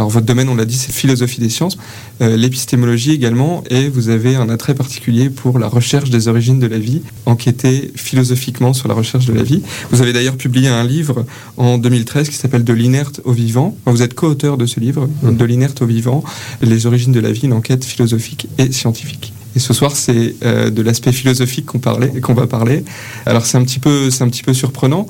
Alors 0.00 0.08
votre 0.08 0.24
domaine, 0.24 0.48
on 0.48 0.54
l'a 0.54 0.64
dit, 0.64 0.78
c'est 0.78 0.92
philosophie 0.92 1.40
des 1.40 1.50
sciences, 1.50 1.76
euh, 2.22 2.34
l'épistémologie 2.34 3.12
également, 3.12 3.62
et 3.68 3.90
vous 3.90 4.08
avez 4.08 4.34
un 4.34 4.48
attrait 4.48 4.74
particulier 4.74 5.28
pour 5.28 5.58
la 5.58 5.68
recherche 5.68 6.08
des 6.08 6.26
origines 6.26 6.58
de 6.58 6.66
la 6.66 6.78
vie, 6.78 7.02
enquêter 7.26 7.92
philosophiquement 7.96 8.72
sur 8.72 8.88
la 8.88 8.94
recherche 8.94 9.26
de 9.26 9.34
la 9.34 9.42
vie. 9.42 9.60
Vous 9.90 10.00
avez 10.00 10.14
d'ailleurs 10.14 10.38
publié 10.38 10.68
un 10.68 10.84
livre 10.84 11.26
en 11.58 11.76
2013 11.76 12.30
qui 12.30 12.36
s'appelle 12.36 12.64
De 12.64 12.72
l'inerte 12.72 13.20
au 13.24 13.32
vivant. 13.32 13.76
Enfin, 13.84 13.94
vous 13.94 14.00
êtes 14.00 14.14
co-auteur 14.14 14.56
de 14.56 14.64
ce 14.64 14.80
livre, 14.80 15.06
De 15.22 15.44
l'inerte 15.44 15.82
au 15.82 15.86
vivant, 15.86 16.24
les 16.62 16.86
origines 16.86 17.12
de 17.12 17.20
la 17.20 17.30
vie, 17.30 17.42
une 17.42 17.52
enquête 17.52 17.84
philosophique 17.84 18.48
et 18.56 18.72
scientifique. 18.72 19.34
Et 19.54 19.58
ce 19.58 19.74
soir, 19.74 19.96
c'est 19.96 20.36
euh, 20.44 20.70
de 20.70 20.80
l'aspect 20.80 21.12
philosophique 21.12 21.66
qu'on 21.66 21.78
parlait, 21.78 22.20
qu'on 22.20 22.34
va 22.34 22.46
parler. 22.46 22.84
Alors 23.26 23.44
c'est 23.44 23.58
un 23.58 23.64
petit 23.64 23.80
peu, 23.80 24.08
c'est 24.10 24.24
un 24.24 24.28
petit 24.28 24.44
peu 24.44 24.54
surprenant 24.54 25.06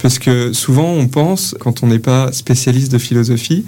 parce 0.00 0.18
que 0.18 0.52
souvent 0.52 0.90
on 0.92 1.08
pense, 1.08 1.54
quand 1.60 1.82
on 1.82 1.86
n'est 1.88 1.98
pas 1.98 2.32
spécialiste 2.32 2.92
de 2.92 2.98
philosophie, 2.98 3.64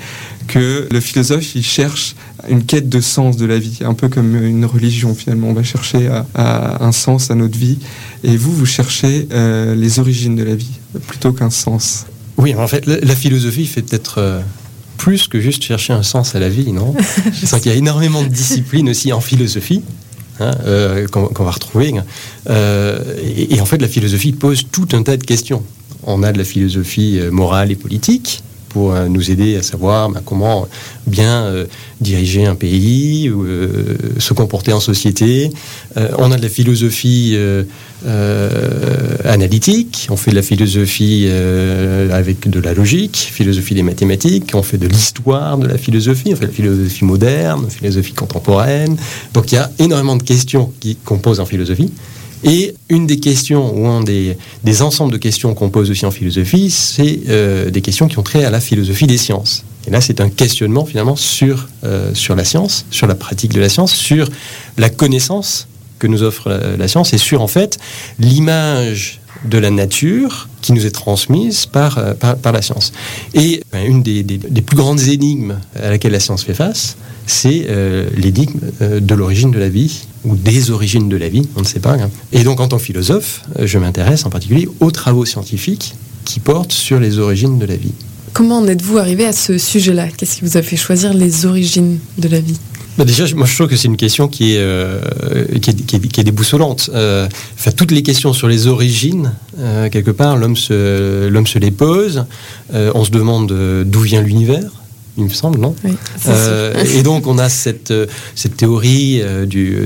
que 0.49 0.89
le 0.91 1.01
philosophe 1.01 1.55
il 1.55 1.65
cherche 1.65 2.15
une 2.49 2.65
quête 2.65 2.89
de 2.89 3.01
sens 3.01 3.37
de 3.37 3.47
la 3.47 3.59
vie, 3.59 3.79
un 3.85 3.95
peu 3.95 4.09
comme 4.09 4.35
une 4.37 4.65
religion 4.65 5.15
finalement. 5.15 5.49
On 5.49 5.53
va 5.55 5.63
chercher 5.63 6.09
à, 6.09 6.27
à 6.35 6.85
un 6.85 6.93
sens 6.93 7.31
à 7.31 7.35
notre 7.35 7.59
vie, 7.59 7.79
et 8.25 8.37
vous 8.37 8.53
vous 8.53 8.67
cherchez 8.67 9.29
euh, 9.33 9.75
les 9.75 9.99
origines 9.99 10.37
de 10.37 10.45
la 10.45 10.55
vie 10.55 10.79
plutôt 11.07 11.33
qu'un 11.33 11.51
sens. 11.51 12.07
Oui, 12.37 12.55
en 12.55 12.67
fait, 12.67 12.87
la, 12.87 12.99
la 13.01 13.15
philosophie 13.15 13.67
fait 13.67 13.83
peut-être 13.83 14.19
euh, 14.19 14.41
plus 14.97 15.29
que 15.29 15.41
juste 15.41 15.63
chercher 15.63 15.93
un 15.93 16.03
sens 16.03 16.35
à 16.35 16.39
la 16.41 16.49
vie, 16.49 16.73
non? 16.73 16.95
Je 17.41 17.47
sens 17.47 17.61
qu'il 17.61 17.71
y 17.71 17.75
a 17.75 17.79
énormément 17.79 18.23
de 18.23 18.29
disciplines 18.29 18.89
aussi 18.89 19.13
en 19.13 19.21
philosophie. 19.21 19.83
hein, 20.41 20.51
euh, 20.65 21.07
qu'on 21.09 21.45
va 21.45 21.51
retrouver. 21.51 21.93
Euh, 22.49 22.99
et, 23.23 23.55
et 23.57 23.61
en 23.61 23.67
fait, 23.67 23.81
la 23.81 23.89
philosophie 23.89 24.33
pose 24.33 24.65
tout 24.73 24.89
un 24.93 25.03
tas 25.03 25.17
de 25.17 25.25
questions. 25.25 25.63
On 26.05 26.23
a 26.23 26.33
de 26.33 26.39
la 26.39 26.45
philosophie 26.45 27.19
euh, 27.19 27.31
morale 27.31 27.71
et 27.71 27.77
politique 27.77 28.43
pour 28.69 28.93
euh, 28.93 29.09
nous 29.09 29.31
aider 29.31 29.57
à 29.57 29.63
savoir 29.63 30.11
ben, 30.11 30.23
comment 30.25 30.69
bien 31.07 31.43
euh, 31.45 31.67
diriger 32.01 32.47
un 32.47 32.55
pays, 32.55 33.31
se 34.19 34.33
comporter 34.33 34.73
en 34.73 34.81
société. 34.81 35.51
On 36.17 36.33
a 36.33 36.37
de 36.39 36.43
la 36.43 36.49
philosophie 36.49 37.37
analytique, 39.25 40.07
on 40.09 40.17
fait 40.17 40.31
de 40.31 40.37
la 40.37 40.43
philosophie 40.43 41.29
avec 42.11 42.49
de 42.49 42.59
la 42.59 42.73
logique, 42.73 43.17
philosophie 43.17 43.75
des 43.75 43.83
mathématiques, 43.83 44.53
on 44.55 44.63
fait 44.63 44.79
de 44.79 44.87
l'histoire 44.87 45.59
de 45.59 45.67
la 45.67 45.77
philosophie, 45.77 46.31
on 46.33 46.37
fait 46.37 46.47
de 46.47 46.51
la 46.51 46.55
philosophie 46.55 47.05
moderne, 47.05 47.69
philosophie 47.69 48.15
contemporaine. 48.15 48.97
Donc 49.35 49.53
il 49.53 49.57
y 49.57 49.59
a 49.59 49.71
énormément 49.79 50.17
de 50.17 50.23
questions 50.23 50.73
qui 50.81 50.97
composent 50.97 51.41
en 51.41 51.47
philosophie. 51.47 51.93
Et 52.43 52.75
une 52.89 53.07
des 53.07 53.21
questions, 53.21 53.77
ou 53.77 53.87
un 53.87 54.03
des, 54.03 54.37
ensembles 54.81 55.13
de 55.13 55.19
questions 55.19 55.55
qu'on 55.55 55.71
pose 55.71 55.91
aussi 55.91 56.07
en 56.07 56.11
philosophie, 56.11 56.71
c'est 56.71 57.21
euh, 57.29 57.71
des 57.71 57.83
questions 57.83 58.09
qui 58.09 58.19
ont 58.19 58.23
trait 58.23 58.45
à 58.45 58.51
la 58.51 58.61
philosophie 58.61 59.07
des 59.07 59.19
sciences. 59.19 59.65
Et 59.87 59.91
là, 59.91 60.01
c'est 60.01 60.21
un 60.21 60.31
questionnement 60.31 60.85
finalement 60.85 61.17
sur, 61.17 61.69
euh, 61.85 62.15
sur 62.15 62.35
la 62.37 62.45
science, 62.45 62.87
sur 62.91 63.07
la 63.07 63.15
pratique 63.15 63.53
de 63.53 63.61
la 63.61 63.69
science, 63.69 63.93
sur 63.93 64.29
la 64.79 64.89
connaissance 64.91 65.69
que 65.99 66.07
nous 66.07 66.23
offre 66.23 66.49
la, 66.49 66.77
la 66.77 66.89
science 66.89 67.13
et 67.13 67.19
sur 67.19 67.43
en 67.43 67.47
fait 67.47 67.79
l'image 68.19 69.20
de 69.45 69.59
la 69.59 69.71
nature 69.71 70.49
qui 70.61 70.73
nous 70.73 70.87
est 70.87 70.91
transmise 70.91 71.67
par, 71.67 71.99
euh, 71.99 72.15
la 72.45 72.63
science. 72.63 72.93
Et 73.35 73.63
ben, 73.73 73.85
une 73.87 74.03
des, 74.03 74.23
plus 74.63 74.77
grandes 74.77 75.01
énigmes 75.01 75.59
à 75.81 75.91
laquelle 75.91 76.13
la 76.13 76.21
science 76.21 76.45
fait 76.45 76.55
face, 76.55 76.97
c'est 77.27 77.67
euh, 77.69 78.09
l'énigme 78.17 78.59
euh, 78.83 79.01
de 79.01 79.15
l'origine 79.15 79.51
de 79.51 79.59
la 79.59 79.69
vie 79.69 80.07
ou 80.25 80.37
des 80.37 80.71
origines 80.71 81.09
de 81.09 81.17
la 81.17 81.29
vie, 81.29 81.49
on 81.57 81.61
ne 81.61 81.67
sait 81.67 81.81
pas. 81.81 81.95
hein. 81.95 82.11
Et 82.33 82.45
donc 82.45 82.61
en 82.61 82.69
tant 82.69 82.77
que 82.77 82.83
philosophe, 82.83 83.43
je 83.63 83.79
m'intéresse 83.79 84.27
en 84.27 84.31
particulier 84.31 84.69
aux 84.81 84.91
travaux 84.91 85.25
scientifiques 85.25 85.95
qui 86.25 86.41
portent 86.41 86.73
sur 86.73 87.01
les 87.01 87.19
origines 87.19 87.59
de 87.59 87.67
la 87.67 87.77
vie. 87.77 87.95
Comment 88.33 88.59
en 88.59 88.69
êtes-vous 88.69 88.99
arrivé 88.99 89.25
à 89.27 89.33
ce 89.33 89.59
sujet-là? 89.59 90.09
Qu'est-ce 90.17 90.37
qui 90.37 90.45
vous 90.45 90.57
a 90.57 90.63
fait 90.63 90.77
choisir 90.77 91.15
les 91.15 91.47
origines 91.47 91.99
de 92.19 92.29
la 92.29 92.41
vie? 92.41 92.59
Bah 93.01 93.07
déjà, 93.07 93.25
moi 93.35 93.47
je 93.47 93.55
trouve 93.55 93.67
que 93.69 93.77
c'est 93.77 93.89
une 93.89 93.97
question 93.97 94.29
qui 94.29 94.57
est, 94.57 94.59
euh, 94.59 95.01
qui 95.63 95.71
est, 95.71 95.87
qui 95.87 95.97
est- 95.97 96.07
qui 96.07 96.21
est 96.21 96.25
déboussolante. 96.25 96.91
Euh, 96.93 97.27
enfin, 97.59 97.71
toutes 97.71 97.93
les 97.93 98.03
questions 98.03 98.35
sur 98.35 98.47
les 98.47 98.67
origines, 98.67 99.33
euh, 99.59 99.89
quelque 99.89 100.11
part, 100.11 100.37
l'homme 100.37 100.55
se, 100.55 101.27
l'homme 101.29 101.47
se 101.47 101.59
les 101.59 101.71
pose. 101.71 102.27
On 102.75 103.03
se 103.03 103.11
demande 103.11 103.51
d'où 103.87 104.01
vient 104.01 104.21
l'univers, 104.21 104.69
il 105.17 105.25
me 105.25 105.31
semble, 105.31 105.59
non? 105.59 105.75
Oui, 105.83 105.93
Euh, 106.29 106.75
et 106.95 107.03
donc 107.03 107.27
on 107.27 107.39
a 107.39 107.49
cette, 107.49 107.95
cette 108.35 108.59
théorie 108.59 109.23
euh, 109.23 109.47
du, 109.47 109.79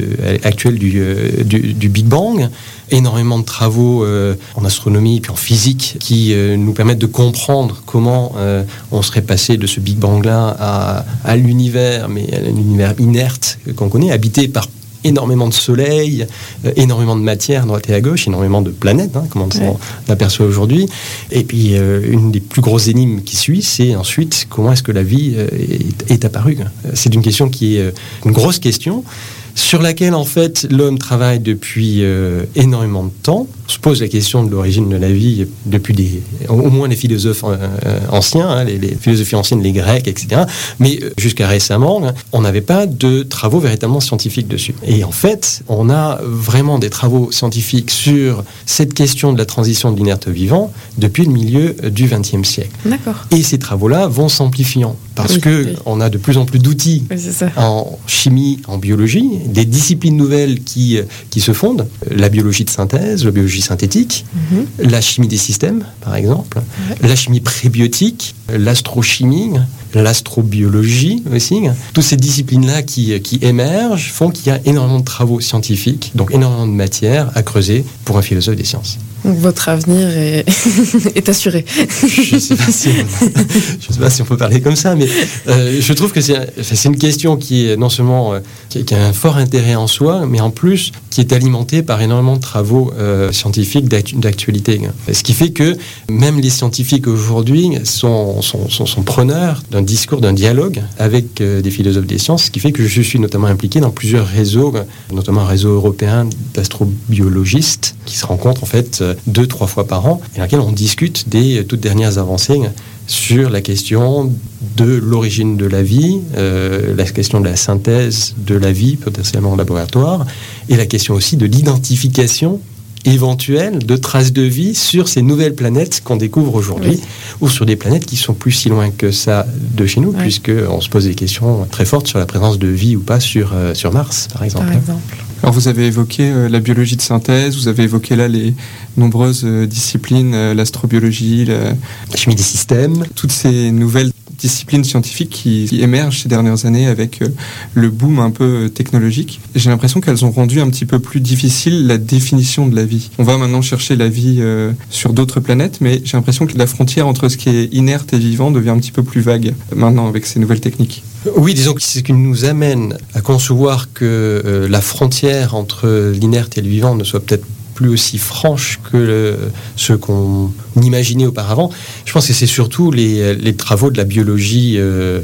actuelle 0.42 0.76
du, 0.76 1.00
du, 1.44 1.73
du 1.73 1.88
Big 1.88 2.06
Bang, 2.06 2.49
énormément 2.91 3.38
de 3.38 3.45
travaux 3.45 4.05
euh, 4.05 4.35
en 4.57 4.64
astronomie 4.64 5.17
et 5.17 5.21
puis 5.21 5.31
en 5.33 5.37
physique 5.37 5.97
qui 6.00 6.33
euh, 6.33 6.57
nous 6.57 6.73
permettent 6.73 6.99
de 6.99 7.07
comprendre 7.07 7.83
comment 7.87 8.33
euh, 8.37 8.62
on 8.93 9.03
serait 9.03 9.23
passé 9.23 9.57
de 9.57 9.67
ce 9.67 9.81
Big 9.81 9.97
Bang-là 9.97 10.57
à, 10.59 11.05
à 11.25 11.37
l'univers, 11.37 12.09
mais 12.09 12.33
à 12.35 12.41
l'univers 12.41 12.95
inerte 12.99 13.59
qu'on 13.76 13.88
connaît, 13.88 14.12
habité 14.12 14.49
par 14.49 14.67
énormément 15.05 15.49
de 15.49 15.55
soleil, 15.55 16.26
euh, 16.64 16.73
énormément 16.76 17.14
de 17.14 17.21
matière 17.21 17.62
à 17.62 17.67
droite 17.67 17.88
et 17.88 17.95
à 17.95 18.00
gauche, 18.00 18.26
énormément 18.26 18.62
de 18.62 18.71
planètes, 18.71 19.17
hein, 19.17 19.25
comme 19.31 19.43
on 19.43 19.50
s'en 19.50 19.79
aperçoit 20.09 20.47
aujourd'hui. 20.47 20.88
Et 21.31 21.45
puis, 21.45 21.76
euh, 21.76 22.00
une 22.11 22.33
des 22.33 22.41
plus 22.41 22.62
grosses 22.62 22.88
énigmes 22.88 23.21
qui 23.21 23.37
suit, 23.37 23.62
c'est 23.62 23.95
ensuite 23.95 24.47
comment 24.49 24.73
est-ce 24.73 24.83
que 24.83 24.93
la 24.93 25.03
vie 25.03 25.35
euh, 25.37 25.47
est, 25.53 26.11
est 26.11 26.25
apparue. 26.25 26.59
C'est 26.95 27.14
une 27.14 27.23
question 27.23 27.49
qui 27.49 27.76
est 27.76 27.93
une 28.25 28.33
grosse 28.33 28.59
question 28.59 29.05
sur 29.54 29.80
laquelle 29.82 30.14
en 30.14 30.25
fait 30.25 30.66
l'homme 30.70 30.99
travaille 30.99 31.38
depuis 31.38 32.02
euh, 32.02 32.44
énormément 32.54 33.04
de 33.04 33.12
temps. 33.23 33.46
On 33.66 33.70
se 33.70 33.78
pose 33.78 34.00
la 34.02 34.08
question 34.08 34.44
de 34.44 34.50
l'origine 34.50 34.88
de 34.88 34.96
la 34.96 35.11
vie 35.11 35.46
depuis 35.64 35.94
des, 35.94 36.23
au 36.49 36.70
moins 36.70 36.88
les 36.88 36.96
philosophes 36.96 37.44
euh, 37.44 37.99
anciens, 38.11 38.49
hein, 38.49 38.64
les, 38.64 38.78
les 38.78 38.94
philosophies 38.94 39.37
anciennes, 39.37 39.62
les 39.62 39.73
Grecs, 39.73 40.06
etc. 40.06 40.42
Mais 40.80 40.99
euh, 41.02 41.11
jusqu'à 41.16 41.49
récemment, 41.49 42.06
hein, 42.06 42.14
on 42.32 42.42
n'avait 42.42 42.61
pas 42.61 42.87
de 42.87 43.23
travaux 43.23 43.61
véritablement 43.61 44.00
scientifiques 44.00 44.49
dessus. 44.49 44.75
Et 44.87 45.04
en 45.04 45.12
fait, 45.12 45.62
on 45.68 45.88
a 45.88 46.18
vraiment 46.23 46.78
des 46.78 46.90
travaux 46.90 47.32
scientifiques 47.32 47.90
sur 47.90 48.44
cette 48.66 48.92
question 48.92 49.32
de 49.32 49.38
la 49.38 49.46
transition 49.46 49.92
de 49.92 49.96
l'inerte 49.96 50.28
vivant 50.28 50.73
depuis 50.99 51.25
le 51.25 51.32
milieu 51.32 51.76
euh, 51.84 51.90
du 51.90 52.04
XXe 52.06 52.46
siècle. 52.46 52.70
D'accord. 52.84 53.26
Et 53.30 53.42
ces 53.42 53.58
travaux-là 53.58 54.08
vont 54.08 54.28
s'amplifiant 54.28 54.96
parce 55.14 55.35
Oui, 55.35 55.40
que 55.40 55.64
oui. 55.66 55.76
on 55.87 56.00
a 56.00 56.11
de 56.11 56.18
plus 56.18 56.37
en 56.38 56.44
plus 56.44 56.59
d'outils 56.59 57.04
Oui, 57.11 57.16
en 57.56 57.99
chimie, 58.06 58.61
en 58.66 58.78
biologie, 58.78 59.28
des 59.47 59.64
disciplines 59.64 60.16
nouvelles 60.16 60.62
qui, 60.64 60.99
euh, 60.99 61.02
qui 61.30 61.40
se 61.40 61.52
fondent, 61.52 61.87
la 62.11 62.28
biologie 62.28 62.64
de 62.64 62.71
synthèse, 62.71 63.25
la 63.25 63.30
biologie 63.30 63.62
synthétique, 63.62 64.25
Mhm. 64.50 64.90
la 64.90 65.00
chimie 65.00 65.28
des 65.28 65.37
systèmes, 65.37 65.85
par 66.00 66.16
exemple, 66.16 66.61
la 67.00 67.14
chimie 67.16 67.40
prébiotique, 67.40 68.35
l'astrochimie, 68.52 69.50
l'astrobiologie 69.94 71.23
aussi. 71.35 71.61
Toutes 71.92 72.04
ces 72.04 72.16
disciplines-là 72.16 72.83
qui, 72.83 73.18
qui 73.21 73.38
émergent 73.42 74.11
font 74.11 74.30
qu'il 74.30 74.47
y 74.49 74.50
a 74.50 74.61
énormément 74.64 75.00
de 75.00 75.04
travaux 75.04 75.40
scientifiques, 75.40 76.12
donc 76.14 76.33
énormément 76.33 76.66
de 76.66 76.73
matière 76.73 77.30
à 77.35 77.42
creuser 77.42 77.85
pour 78.04 78.18
un 78.18 78.23
philosophe 78.23 78.56
des 78.56 78.64
sciences. 78.64 78.99
Votre 79.25 79.71
avenir 79.71 80.09
est, 80.09 80.45
assuré. 81.28 81.64
Je 81.69 82.35
ne 82.35 82.40
sais, 82.40 82.57
pas 82.57 84.11
si 84.11 84.23
on- 84.23 84.25
peut 84.26 84.37
parler 84.37 84.61
comme 84.61 84.76
ça, 84.76 84.95
mais 84.95 85.09
euh, 85.49 85.78
je 85.81 85.93
trouve 85.95 86.12
que 86.12 86.21
c'est 86.21 86.85
une 86.85 86.99
question 86.99 87.37
qui 87.37 87.69
est 87.69 87.76
non 87.76 87.88
seulement 87.88 88.35
euh, 88.35 88.40
qui 88.69 88.95
a 88.95 89.07
un 89.07 89.12
fort 89.12 89.37
intérêt 89.37 89.75
en 89.76 89.87
soi, 89.87 90.26
mais 90.26 90.40
en 90.40 90.50
plus 90.50 90.93
qui 91.14 91.21
est 91.21 91.33
alimentée 91.33 91.85
par 91.85 92.02
énormément 92.02 92.35
de 92.35 92.40
travaux 92.40 92.92
euh, 92.99 93.30
scientifiques 93.30 93.87
d'actu- 93.88 94.16
d'actualité. 94.16 94.80
Ce 95.12 95.23
qui 95.23 95.33
fait 95.33 95.50
que 95.50 95.76
même 96.11 96.40
les 96.40 96.50
scientifiques 96.50 97.06
aujourd'hui 97.06 97.71
sont, 97.85 98.42
sont, 98.42 98.68
sont, 98.68 99.02
preneurs 99.02 99.62
d'un 99.71 99.83
discours, 99.83 100.21
d'un 100.21 100.33
dialogue 100.33 100.83
avec 100.99 101.40
euh, 101.40 101.62
des 101.62 101.71
philosophes 101.71 102.06
des 102.06 102.18
sciences, 102.18 102.47
ce 102.47 102.50
qui 102.50 102.59
fait 102.59 102.73
que 102.73 102.85
je 102.85 103.00
suis 103.00 103.21
notamment 103.21 103.47
impliqué 103.47 103.78
dans 103.78 103.92
plusieurs 103.92 104.26
réseaux, 104.26 104.75
notamment 105.12 105.42
un 105.42 105.47
réseau 105.47 105.68
européen 105.71 106.28
d'astrobiologistes 106.52 107.94
qui 108.06 108.16
se 108.16 108.26
rencontrent 108.26 108.64
en 108.64 108.66
fait 108.66 108.99
euh, 109.00 109.14
deux, 109.28 109.47
trois 109.47 109.68
fois 109.68 109.87
par 109.87 110.06
an, 110.06 110.21
et 110.35 110.38
dans 110.38 110.44
lequel 110.47 110.59
on 110.59 110.73
discute 110.73 111.28
des 111.28 111.64
toutes 111.64 111.78
dernières 111.78 112.18
avancées 112.18 112.61
sur 113.06 113.50
la 113.50 113.61
question 113.61 114.32
de 114.76 114.84
l'origine 114.84 115.56
de 115.56 115.66
la 115.66 115.82
vie, 115.82 116.20
euh, 116.37 116.94
la 116.96 117.04
question 117.04 117.40
de 117.40 117.46
la 117.49 117.56
synthèse 117.56 118.34
de 118.38 118.54
la 118.54 118.73
vie 118.73 118.96
potentiellement 118.96 119.52
en 119.52 119.56
laboratoire, 119.56 120.25
et 120.68 120.76
la 120.76 120.87
question 120.87 121.14
aussi 121.14 121.37
de 121.37 121.46
l'identification 121.46 122.61
éventuelle 123.06 123.80
de 123.84 123.96
traces 123.96 124.32
de 124.32 124.40
vie 124.40 124.75
sur 124.75 125.08
ces 125.08 125.20
nouvelles 125.20 125.54
planètes 125.54 126.00
qu'on 126.02 126.16
découvre 126.16 126.54
aujourd'hui, 126.54 126.92
Oui. 126.92 127.00
ou 127.42 127.49
sur 127.50 127.66
des 127.66 127.76
planètes 127.76 128.06
qui 128.06 128.16
sont 128.16 128.32
plus 128.32 128.52
si 128.52 128.70
loin 128.70 128.90
que 128.90 129.11
ça 129.11 129.46
de 129.76 129.84
chez 129.84 130.00
nous, 130.00 130.12
Ouais. 130.12 130.20
puisque 130.23 130.50
on 130.70 130.80
se 130.80 130.88
pose 130.88 131.04
des 131.04 131.14
questions 131.14 131.66
très 131.70 131.84
fortes 131.84 132.06
sur 132.06 132.18
la 132.18 132.25
présence 132.25 132.58
de 132.58 132.68
vie 132.68 132.96
ou 132.96 133.00
pas 133.00 133.20
sur, 133.20 133.52
euh, 133.54 133.75
sur 133.75 133.93
Mars, 133.93 134.28
par 134.32 134.43
exemple. 134.45 134.67
Par 134.67 134.75
exemple. 134.76 135.24
Alors 135.42 135.52
vous 135.52 135.68
avez 135.68 135.86
évoqué 135.86 136.30
euh, 136.30 136.49
la 136.49 136.60
biologie 136.60 136.97
de 136.97 137.02
synthèse, 137.02 137.56
vous 137.56 137.68
avez 137.68 137.82
évoqué 137.82 138.16
là 138.16 138.28
les 138.28 138.54
nombreuses 138.97 139.42
euh, 139.44 139.66
disciplines, 139.66 140.32
euh, 140.34 140.54
l'astrobiologie, 140.54 141.44
la- 141.44 141.70
La 142.10 142.16
chimie 142.16 142.34
des 142.34 142.42
systèmes, 142.42 143.04
toutes 143.14 143.32
ces 143.32 143.70
nouvelles 143.70 144.10
disciplines 144.38 144.84
scientifiques 144.84 145.30
qui, 145.30 145.68
émergent 145.80 146.23
ces 146.23 146.28
dernières 146.28 146.66
années 146.66 146.86
avec 146.86 147.23
euh, 147.23 147.28
le 147.75 147.90
boom 147.90 148.18
un 148.18 148.30
peu 148.30 148.44
euh, 148.44 148.68
technologique. 148.68 149.40
J'ai 149.54 149.70
l'impression 149.70 150.00
qu'elles 150.00 150.25
ont 150.25 150.30
rendu 150.30 150.60
un 150.60 150.70
petit 150.70 150.86
peu 150.86 150.99
plus 150.99 151.20
difficile 151.20 151.86
la 151.86 151.99
définition 151.99 152.66
de 152.66 152.76
la 152.76 152.84
vie. 152.84 153.10
On 153.18 153.25
va 153.25 153.36
maintenant 153.36 153.62
chercher 153.62 153.97
la 153.97 154.08
vie 154.08 154.38
euh, 154.40 154.73
sur 154.90 155.12
d'autres 155.12 155.40
planètes, 155.40 155.78
mais 155.80 156.00
j'ai 156.04 156.16
l'impression 156.16 156.47
que 156.47 156.56
la 156.56 156.66
frontière 156.66 157.06
entre 157.06 157.28
ce 157.28 157.36
qui 157.36 157.49
est 157.49 157.75
inerte 157.75 158.12
et 158.12 158.18
vivant 158.18 158.50
devient 158.50 158.70
un 158.70 158.78
petit 158.78 158.92
peu 158.92 159.02
plus 159.02 159.20
vague 159.20 159.54
maintenant 159.75 160.08
avec 160.08 160.26
ces 160.26 160.38
nouvelles 160.40 160.60
techniques. 160.60 161.02
Oui, 161.36 161.54
disons 161.54 161.73
que 161.73 161.82
c'est 161.82 161.99
ce 161.99 162.04
qui 162.04 162.12
nous 162.12 162.44
amène 162.44 162.99
à 163.14 163.20
concevoir 163.20 163.92
que 163.92 164.66
la 164.68 164.80
frontière 164.82 165.54
entre 165.54 166.12
l'inerte 166.12 166.58
et 166.58 166.60
le 166.60 166.68
vivant 166.68 166.94
ne 166.94 167.04
soit 167.04 167.20
peut-être 167.20 167.47
plus 167.75 167.89
aussi 167.89 168.19
franche 168.19 168.80
que 168.91 169.37
ce 169.76 169.93
qu'on 169.93 170.52
imaginait 170.80 171.26
auparavant. 171.26 171.71
Je 172.04 172.13
pense 172.13 172.26
que 172.26 172.32
c'est 172.32 172.47
surtout 172.47 172.91
les, 172.91 173.54
travaux 173.56 173.91
de 173.91 173.97
la 173.99 174.04
biologie 174.04 174.76
euh, 174.78 175.21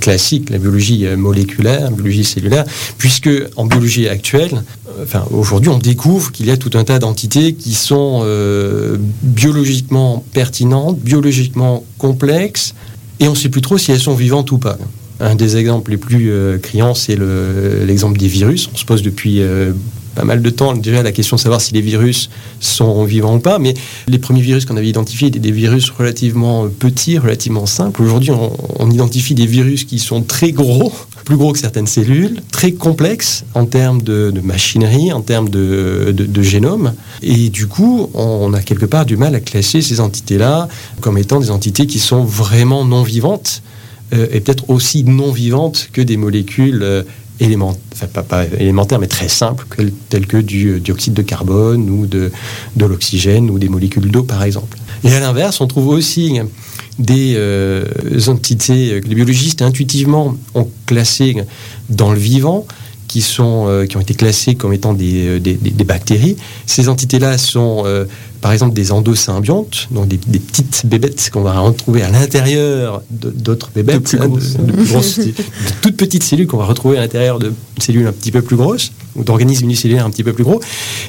classique, 0.00 0.50
la 0.50 0.58
biologie 0.58 1.06
euh, 1.06 1.16
moléculaire, 1.16 1.82
la 1.82 1.90
biologie 1.90 2.24
cellulaire, 2.24 2.64
puisque 2.98 3.30
en 3.56 3.66
biologie 3.66 4.08
actuelle, 4.08 4.62
euh, 4.88 5.04
enfin 5.04 5.24
aujourd'hui, 5.30 5.70
on 5.70 5.78
découvre 5.78 6.32
qu'il 6.32 6.46
y 6.46 6.50
a 6.50 6.56
tout 6.56 6.70
un 6.74 6.84
tas 6.84 6.98
d'entités 6.98 7.54
qui 7.54 7.74
sont 7.74 8.24
biologiquement 9.22 10.24
pertinentes, 10.32 10.98
biologiquement 11.00 11.84
complexes, 11.98 12.74
et 13.20 13.28
on 13.28 13.32
ne 13.32 13.36
sait 13.36 13.48
plus 13.48 13.62
trop 13.62 13.78
si 13.78 13.90
elles 13.92 14.00
sont 14.00 14.14
vivantes 14.14 14.52
ou 14.52 14.58
pas. 14.58 14.78
Un 15.20 15.34
des 15.34 15.56
exemples 15.56 15.90
les 15.90 15.96
plus 15.96 16.30
criants, 16.62 16.94
c'est 16.94 17.16
le- 17.16 17.84
l'exemple 17.84 18.18
des 18.18 18.28
virus. 18.28 18.70
On 18.72 18.76
se 18.76 18.84
pose 18.84 19.02
depuis 19.02 19.42
pas 20.18 20.24
mal 20.24 20.42
de 20.42 20.50
temps 20.50 20.74
déjà 20.74 21.04
la 21.04 21.12
question 21.12 21.36
de 21.36 21.40
savoir 21.40 21.60
si 21.60 21.72
les 21.74 21.80
virus 21.80 22.28
sont 22.58 23.04
vivants 23.04 23.36
ou 23.36 23.38
pas, 23.38 23.60
mais 23.60 23.74
les 24.08 24.18
premiers 24.18 24.40
virus 24.40 24.64
qu'on 24.64 24.76
avait 24.76 24.88
identifiés 24.88 25.28
étaient 25.28 25.38
des 25.38 25.52
virus 25.52 25.90
relativement 25.90 26.66
petits, 26.68 27.18
relativement 27.18 27.66
simples. 27.66 28.02
Aujourd'hui, 28.02 28.32
on, 28.32 28.90
identifie 28.90 29.34
des 29.34 29.46
virus 29.46 29.84
qui 29.84 30.00
sont 30.00 30.22
très 30.22 30.50
gros, 30.50 30.92
plus 31.24 31.36
gros 31.36 31.52
que 31.52 31.58
certaines 31.60 31.86
cellules, 31.86 32.40
très 32.50 32.72
complexes 32.72 33.44
en 33.54 33.66
termes 33.66 34.02
de, 34.02 34.32
machinerie, 34.42 35.12
en 35.12 35.20
termes 35.20 35.50
de 35.50 36.42
génome. 36.42 36.94
Et 37.22 37.48
du 37.48 37.68
coup, 37.68 38.10
on 38.14 38.52
a 38.54 38.60
quelque 38.60 38.86
part 38.86 39.06
du 39.06 39.16
mal 39.16 39.36
à 39.36 39.40
classer 39.40 39.82
ces 39.82 40.00
entités-là 40.00 40.68
comme 41.00 41.16
étant 41.16 41.38
des 41.38 41.52
entités 41.52 41.86
qui 41.86 42.00
sont 42.00 42.24
vraiment 42.24 42.84
non 42.84 43.04
vivantes 43.04 43.62
euh, 44.14 44.26
et 44.32 44.40
peut-être 44.40 44.70
aussi 44.70 45.04
non 45.04 45.32
vivantes 45.32 45.90
que 45.92 46.00
des 46.00 46.16
molécules 46.16 46.82
euh, 46.82 47.02
élément- 47.40 47.76
enfin, 47.92 48.06
pas, 48.06 48.22
pas 48.22 48.44
mais 48.98 49.06
très 49.06 49.28
simples, 49.28 49.66
que- 49.68 49.82
telles 50.08 50.26
que 50.26 50.36
du 50.38 50.68
euh, 50.68 50.80
dioxyde 50.80 51.14
de 51.14 51.22
carbone 51.22 51.88
ou 51.90 52.06
de, 52.06 52.32
de 52.76 52.84
l'oxygène 52.86 53.50
ou 53.50 53.58
des 53.58 53.68
molécules 53.68 54.10
d'eau, 54.10 54.22
par 54.22 54.42
exemple. 54.42 54.76
Et 55.04 55.12
à 55.12 55.20
l'inverse, 55.20 55.60
on 55.60 55.66
trouve 55.66 55.88
aussi 55.88 56.38
des 56.98 57.34
euh, 57.36 57.84
entités 58.26 59.00
que 59.02 59.08
les 59.08 59.14
biologistes 59.14 59.62
intuitivement 59.62 60.36
ont 60.54 60.68
classées 60.86 61.36
dans 61.88 62.12
le 62.12 62.18
vivant, 62.18 62.66
qui, 63.06 63.22
sont, 63.22 63.64
euh, 63.68 63.86
qui 63.86 63.96
ont 63.96 64.00
été 64.00 64.12
classées 64.14 64.54
comme 64.54 64.74
étant 64.74 64.92
des, 64.92 65.26
euh, 65.26 65.40
des- 65.40 65.54
bactéries. 65.84 66.36
Ces 66.66 66.90
entités-là 66.90 67.38
sont, 67.38 67.84
euh, 67.86 68.04
par 68.40 68.52
exemple, 68.52 68.72
des 68.74 68.92
endosymbiontes, 68.92 69.88
donc 69.90 70.08
des, 70.08 70.18
des 70.26 70.38
petites 70.38 70.82
bébêtes 70.86 71.30
qu'on 71.32 71.42
va 71.42 71.58
retrouver 71.58 72.02
à 72.02 72.10
l'intérieur 72.10 73.02
d'autres 73.10 73.70
bébêtes, 73.74 73.96
De 73.96 74.00
plus 74.00 74.18
hein, 74.20 74.28
grosses. 74.28 74.54
de 74.56 74.72
plus 74.72 74.84
grosses- 74.86 75.18
de 75.18 75.32
toutes 75.82 75.96
petites 75.96 76.22
cellules 76.22 76.46
qu'on 76.46 76.56
va 76.58 76.64
retrouver 76.66 76.98
à 76.98 77.00
l'intérieur 77.00 77.38
de 77.38 77.52
cellules 77.80 78.06
un 78.06 78.12
petit 78.12 78.30
peu 78.32 78.42
plus 78.42 78.56
grosses, 78.56 78.92
ou 79.16 79.24
d'organismes 79.24 79.64
unicellulaires 79.64 80.04
un 80.06 80.10
petit 80.10 80.24
peu 80.24 80.32
plus 80.32 80.44
gros. 80.44 80.60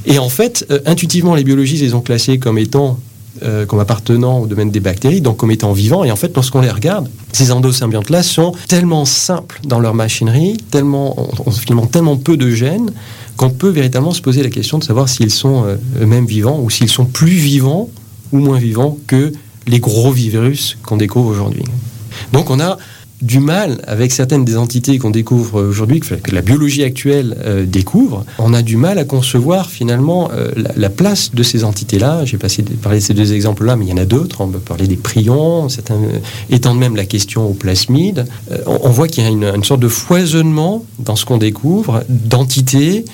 Et 0.05 0.17
en 0.19 0.29
fait, 0.29 0.65
euh, 0.71 0.79
intuitivement, 0.85 1.35
les 1.35 1.43
biologistes 1.43 1.81
les 1.83 1.93
ont 1.93 2.01
classés 2.01 2.39
comme 2.39 2.57
étant 2.57 2.99
euh, 3.43 3.65
comme 3.65 3.79
appartenant 3.79 4.39
au 4.39 4.47
domaine 4.47 4.69
des 4.69 4.81
bactéries, 4.81 5.21
donc 5.21 5.37
comme 5.37 5.51
étant 5.51 5.71
vivants. 5.71 6.03
Et 6.03 6.11
en 6.11 6.17
fait, 6.17 6.31
lorsqu'on 6.35 6.59
les 6.59 6.69
regarde, 6.71 7.07
ces 7.31 7.51
endosymbiontes-là 7.53 8.21
sont 8.21 8.51
tellement 8.67 9.05
simples 9.05 9.61
dans 9.63 9.79
leur 9.79 9.93
machinerie, 9.93 10.57
tellement, 10.71 11.17
ont- 11.17 11.29
ont 11.45 11.51
finalement 11.51 11.85
tellement 11.85 12.17
peu 12.17 12.35
de 12.35 12.49
gènes, 12.49 12.91
qu'on 13.39 13.49
peut 13.49 13.69
véritablement 13.69 14.11
se 14.11 14.21
poser 14.21 14.43
la 14.43 14.49
question 14.49 14.79
de 14.79 14.83
savoir 14.83 15.07
s'ils 15.07 15.31
sont 15.31 15.63
euh, 15.63 15.77
eux-mêmes 16.01 16.25
vivants 16.25 16.59
ou 16.61 16.69
s'ils 16.69 16.89
sont 16.89 17.05
plus 17.05 17.31
vivants 17.31 17.89
ou 18.33 18.39
moins 18.39 18.59
vivants 18.59 18.97
que 19.07 19.31
les 19.65 19.79
gros 19.79 20.11
virus 20.11 20.77
qu'on 20.83 20.97
découvre 20.97 21.29
aujourd'hui. 21.29 21.63
Donc 22.33 22.49
on 22.49 22.59
a 22.59 22.77
du 23.21 23.39
mal 23.39 23.81
avec 23.87 24.11
certaines 24.11 24.43
des 24.43 24.57
entités 24.57 24.97
qu'on 24.97 25.09
découvre 25.09 25.61
aujourd'hui, 25.61 26.01
que 26.01 26.35
la 26.35 26.41
biologie 26.41 26.83
actuelle 26.83 27.37
euh, 27.45 27.65
découvre, 27.65 28.25
on 28.39 28.53
a 28.53 28.61
du 28.61 28.75
mal 28.75 28.97
à 28.97 29.05
concevoir 29.05 29.69
finalement 29.69 30.31
euh, 30.33 30.51
la, 30.57 30.71
la 30.75 30.89
place 30.89 31.31
de 31.33 31.43
ces 31.43 31.63
entités-là. 31.63 32.25
J'ai 32.25 32.37
passé 32.37 32.61
parlé 32.81 32.99
de 32.99 33.03
ces 33.03 33.13
deux 33.13 33.31
exemples-là, 33.31 33.77
mais 33.77 33.85
il 33.85 33.89
y 33.89 33.93
en 33.93 33.97
a 33.97 34.05
d'autres. 34.05 34.41
On 34.41 34.47
peut 34.49 34.59
parler 34.59 34.87
des 34.87 34.97
prions, 34.97 35.69
certains 35.69 35.95
euh, 35.95 36.19
étendent 36.49 36.79
même 36.79 36.97
la 36.97 37.05
question 37.05 37.47
aux 37.47 37.53
plasmides. 37.53 38.25
On, 38.65 38.89
voit 38.89 39.07
qu'il 39.07 39.23
y 39.23 39.27
a 39.27 39.29
une 39.29 39.63
sorte 39.63 39.79
de 39.79 39.87
foisonnement 39.87 40.83
dans 40.99 41.15
ce 41.15 41.23
qu'on 41.23 41.37
découvre 41.37 42.03
d'entités 42.09 43.05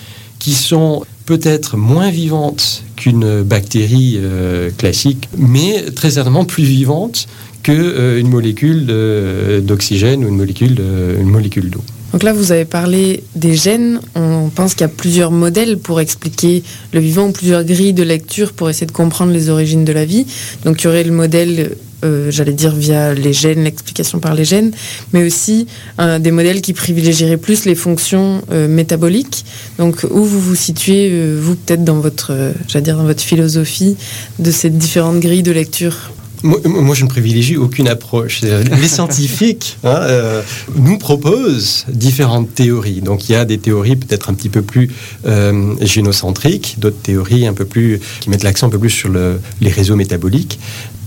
qui 0.46 0.54
sont 0.54 1.04
peut-être 1.26 1.76
moins 1.76 2.12
vivantes 2.12 2.84
qu'une 2.96 3.42
bactérie 3.42 4.20
euh, 4.20 4.70
classique, 4.78 5.28
mais 5.36 5.86
très 5.86 6.12
certainement 6.12 6.46
plus 6.46 6.64
vivantes 6.64 7.26
qu'une 7.64 8.28
molécule 8.30 8.86
de- 8.86 9.60
d'oxygène 9.66 10.24
ou 10.24 10.30
molécule 10.30 10.80
une 11.20 11.30
molécule 11.32 11.72
d'eau. 11.72 11.82
Donc 12.16 12.24
là, 12.24 12.32
vous 12.32 12.54
avez 12.54 12.64
parlé 12.64 13.26
des 13.36 13.56
gènes. 13.56 14.00
On 14.16 14.48
pense 14.48 14.72
qu'il 14.74 14.84
y 14.84 14.86
a 14.86 14.88
plusieurs 14.88 15.32
modèles 15.32 15.78
pour 15.78 16.00
expliquer 16.00 16.64
le 16.94 17.02
vivant, 17.02 17.34
plusieurs 17.34 17.66
grilles 17.66 17.92
de 17.92 18.04
lecture 18.04 18.54
pour 18.54 18.70
essayer 18.70 18.88
de 18.88 18.94
comprendre 18.94 19.34
les 19.34 19.50
origines 19.50 19.84
de 19.84 19.92
la 19.92 20.06
vie. 20.06 20.26
Donc 20.64 20.80
il 20.80 20.86
y 20.86 20.88
aurait 20.88 21.04
le 21.04 21.12
modèle, 21.12 21.76
euh, 22.06 22.32
j'allais 22.32 22.54
dire 22.54 22.74
via 22.74 23.14
les 23.14 23.34
gènes, 23.34 23.66
l'explication 23.66 24.20
par 24.20 24.34
les 24.34 24.46
gènes, 24.46 24.72
mais 25.12 25.26
aussi 25.26 25.68
euh, 26.00 26.18
des 26.18 26.32
modèles 26.32 26.62
qui 26.62 26.72
privilégieraient 26.72 27.36
plus 27.36 27.66
les 27.66 27.76
fonctions 27.76 28.42
euh, 28.50 28.70
métaboliques. 28.70 29.44
Donc 29.78 30.06
où 30.10 30.24
vous 30.24 30.40
vous 30.40 30.56
situez, 30.56 31.36
vous 31.38 31.56
peut-être 31.56 31.84
dans 31.84 32.00
votre, 32.00 32.54
j'allais 32.70 32.84
dire 32.84 32.96
dans 32.96 33.04
votre 33.04 33.24
philosophie 33.24 33.98
de 34.40 34.52
ces 34.52 34.70
différentes 34.70 35.20
grilles 35.20 35.44
de 35.44 35.52
lecture? 35.52 36.14
Moi, 36.46 36.60
moi, 36.66 36.94
je 36.96 37.04
ne 37.04 37.10
privilégie 37.10 37.58
aucune 37.58 37.88
approche. 37.88 38.42
Les 38.42 38.88
scientifiques 38.96 39.78
hein, 39.84 39.90
euh, 40.02 40.42
nous 40.76 40.98
proposent 40.98 41.86
différentes 41.90 42.54
théories. 42.54 43.02
Donc 43.02 43.28
il 43.28 43.32
y 43.34 43.36
a 43.36 43.46
des 43.46 43.58
théories 43.58 43.96
peut-être 43.96 44.30
un 44.30 44.34
petit 44.36 44.50
peu 44.50 44.62
plus 44.62 44.92
euh, 45.26 45.74
génocentriques, 45.82 46.76
d'autres 46.78 47.02
théories 47.02 47.48
un 47.48 47.54
peu 47.54 47.66
plus 47.66 48.00
qui 48.22 48.30
mettent 48.30 48.44
l'accent 48.44 48.68
un 48.68 48.70
peu 48.70 48.78
plus 48.80 48.92
sur 48.92 49.10
le- 49.10 49.40
les 49.60 49.72
réseaux 49.72 49.96
métaboliques. 49.96 50.60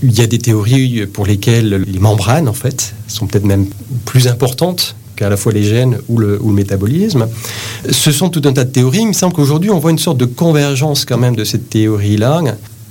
Il 0.03 0.11
y 0.17 0.21
a 0.21 0.27
des 0.27 0.39
théories 0.39 1.05
pour 1.07 1.25
lesquelles 1.25 1.85
les 1.87 1.99
membranes, 1.99 2.47
en 2.49 2.53
fait, 2.53 2.93
sont 3.07 3.25
peut-être 3.27 3.45
même 3.45 3.65
plus 4.05 4.27
importantes 4.27 4.95
qu'à 5.15 5.29
la 5.29 5.37
fois 5.37 5.51
les 5.53 5.63
gènes 5.63 5.97
ou 6.09 6.17
le, 6.17 6.37
ou 6.41 6.49
le 6.49 6.55
métabolisme. 6.55 7.27
Ce 7.89 8.11
sont 8.11 8.29
tout 8.29 8.41
un 8.45 8.53
tas 8.53 8.63
de 8.65 8.71
théories. 8.71 8.99
Il 9.01 9.07
me 9.07 9.13
semble 9.13 9.33
qu'aujourd'hui, 9.33 9.69
on 9.69 9.79
voit 9.79 9.91
une 9.91 9.99
sorte 9.99 10.17
de 10.17 10.25
convergence 10.25 11.05
quand 11.05 11.17
même 11.17 11.35
de 11.35 11.43
cette 11.45 11.69
théorie-là, 11.69 12.41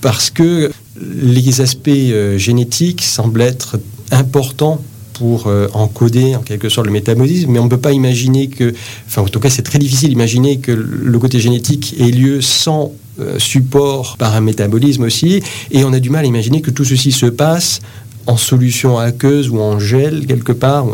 parce 0.00 0.30
que 0.30 0.70
les 1.00 1.60
aspects 1.60 1.88
euh, 1.88 2.38
génétiques 2.38 3.02
semblent 3.02 3.40
être 3.40 3.78
importants 4.10 4.80
pour 5.14 5.48
euh, 5.48 5.68
encoder 5.74 6.36
en 6.36 6.42
quelque 6.42 6.68
sorte 6.68 6.86
le 6.86 6.92
métabolisme, 6.92 7.50
mais 7.50 7.58
on 7.58 7.64
ne 7.64 7.70
peut 7.70 7.76
pas 7.76 7.92
imaginer 7.92 8.48
que, 8.48 8.72
enfin 9.06 9.22
en 9.22 9.28
tout 9.28 9.40
cas 9.40 9.50
c'est 9.50 9.62
très 9.62 9.78
difficile 9.78 10.10
d'imaginer 10.10 10.58
que 10.58 10.72
le 10.72 11.18
côté 11.18 11.40
génétique 11.40 11.96
ait 11.98 12.10
lieu 12.10 12.40
sans 12.40 12.92
euh, 13.18 13.38
support 13.38 14.16
par 14.16 14.34
un 14.36 14.40
métabolisme 14.40 15.02
aussi, 15.02 15.42
et 15.70 15.84
on 15.84 15.92
a 15.92 16.00
du 16.00 16.10
mal 16.10 16.24
à 16.24 16.28
imaginer 16.28 16.60
que 16.60 16.70
tout 16.70 16.84
ceci 16.84 17.10
se 17.10 17.26
passe 17.26 17.80
en 18.26 18.36
solution 18.36 18.98
aqueuse 18.98 19.48
ou 19.48 19.58
en 19.58 19.80
gel 19.80 20.26
quelque 20.26 20.52
part, 20.52 20.86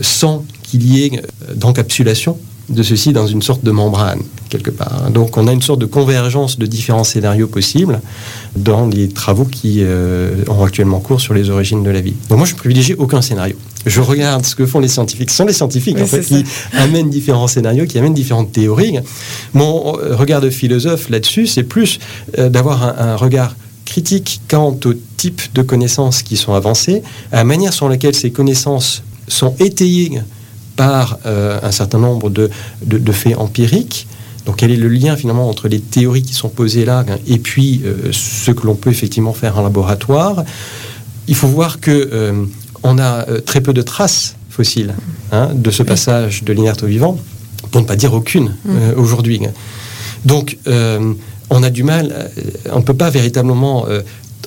sans 0.00 0.44
qu'il 0.62 0.90
y 0.90 1.04
ait 1.04 1.22
d'encapsulation 1.54 2.38
de 2.68 2.82
ceci 2.82 3.12
dans 3.12 3.26
une 3.26 3.42
sorte 3.42 3.64
de 3.64 3.70
membrane 3.70 4.22
quelque 4.48 4.70
part. 4.70 5.10
Donc 5.10 5.36
on 5.36 5.46
a 5.48 5.52
une 5.52 5.62
sorte 5.62 5.80
de 5.80 5.86
convergence 5.86 6.58
de 6.58 6.66
différents 6.66 7.04
scénarios 7.04 7.46
possibles 7.48 8.00
dans 8.56 8.86
les 8.86 9.08
travaux 9.08 9.44
qui 9.44 9.78
euh, 9.82 10.44
ont 10.48 10.64
actuellement 10.64 11.00
cours 11.00 11.20
sur 11.20 11.34
les 11.34 11.50
origines 11.50 11.82
de 11.82 11.90
la 11.90 12.00
vie. 12.00 12.14
Donc 12.28 12.38
moi 12.38 12.46
je 12.46 12.54
privilégie 12.54 12.94
aucun 12.94 13.22
scénario. 13.22 13.56
Je 13.86 14.00
regarde 14.00 14.44
ce 14.44 14.54
que 14.54 14.66
font 14.66 14.80
les 14.80 14.88
scientifiques. 14.88 15.30
Ce 15.30 15.36
sont 15.36 15.46
les 15.46 15.52
scientifiques 15.52 15.96
Oui, 15.96 16.02
en 16.02 16.06
fait 16.06 16.22
qui 16.22 16.44
amènent 16.76 17.10
différents 17.10 17.46
scénarios, 17.48 17.86
qui 17.86 17.98
amènent 17.98 18.14
différentes 18.14 18.52
théories. 18.52 18.98
Mon 19.54 19.98
euh, 19.98 20.16
regard 20.16 20.40
de 20.40 20.50
philosophe 20.50 21.08
là-dessus, 21.10 21.46
c'est 21.46 21.62
plus 21.64 21.98
euh, 22.38 22.48
d'avoir 22.48 22.82
un, 22.82 23.12
un 23.12 23.16
regard 23.16 23.54
critique 23.84 24.40
quant 24.48 24.76
au 24.84 24.94
type 25.16 25.42
de 25.54 25.62
connaissances 25.62 26.22
qui 26.22 26.36
sont 26.36 26.54
avancées, 26.54 27.02
à 27.32 27.36
la 27.36 27.44
manière 27.44 27.72
sur 27.72 27.88
laquelle 27.88 28.14
ces 28.16 28.30
connaissances 28.32 29.02
sont 29.28 29.54
étayées 29.60 30.20
par 30.74 31.18
euh, 31.24 31.58
un 31.62 31.70
certain 31.72 31.98
nombre 31.98 32.28
de, 32.28 32.50
de- 32.84 32.98
de 32.98 33.12
faits 33.12 33.36
empiriques. 33.38 34.06
Donc 34.46 34.56
quel 34.56 34.70
est 34.70 34.76
le 34.76 34.88
lien 34.88 35.16
finalement 35.16 35.48
entre 35.48 35.68
les 35.68 35.80
théories 35.80 36.22
qui 36.22 36.34
sont 36.34 36.48
posées 36.48 36.84
là 36.84 37.04
hein, 37.08 37.16
et 37.26 37.38
puis 37.38 37.82
euh, 37.84 38.12
ce 38.12 38.52
que 38.52 38.66
l'on 38.66 38.76
peut 38.76 38.90
effectivement 38.90 39.32
faire 39.32 39.58
en 39.58 39.62
laboratoire? 39.62 40.44
Il 41.28 41.34
faut 41.34 41.48
voir 41.48 41.80
que 41.80 41.90
euh, 42.12 42.44
on 42.82 42.98
a 42.98 43.28
euh, 43.28 43.40
très 43.40 43.60
peu 43.60 43.72
de 43.72 43.82
traces 43.82 44.36
fossiles 44.48 44.94
hein, 45.32 45.50
de 45.54 45.70
ce 45.70 45.82
passage 45.82 46.44
de 46.44 46.52
l'inerte 46.52 46.82
au 46.84 46.86
vivant, 46.86 47.18
pour 47.70 47.80
ne 47.80 47.86
pas 47.86 47.96
dire 47.96 48.14
aucune 48.14 48.54
euh, 48.68 48.94
aujourd'hui. 48.96 49.40
Donc 50.24 50.58
on 51.48 51.62
a 51.62 51.70
du 51.70 51.84
mal, 51.84 52.30
on 52.72 52.78
ne 52.78 52.82
peut 52.82 52.94
pas 52.94 53.10
véritablement 53.10 53.86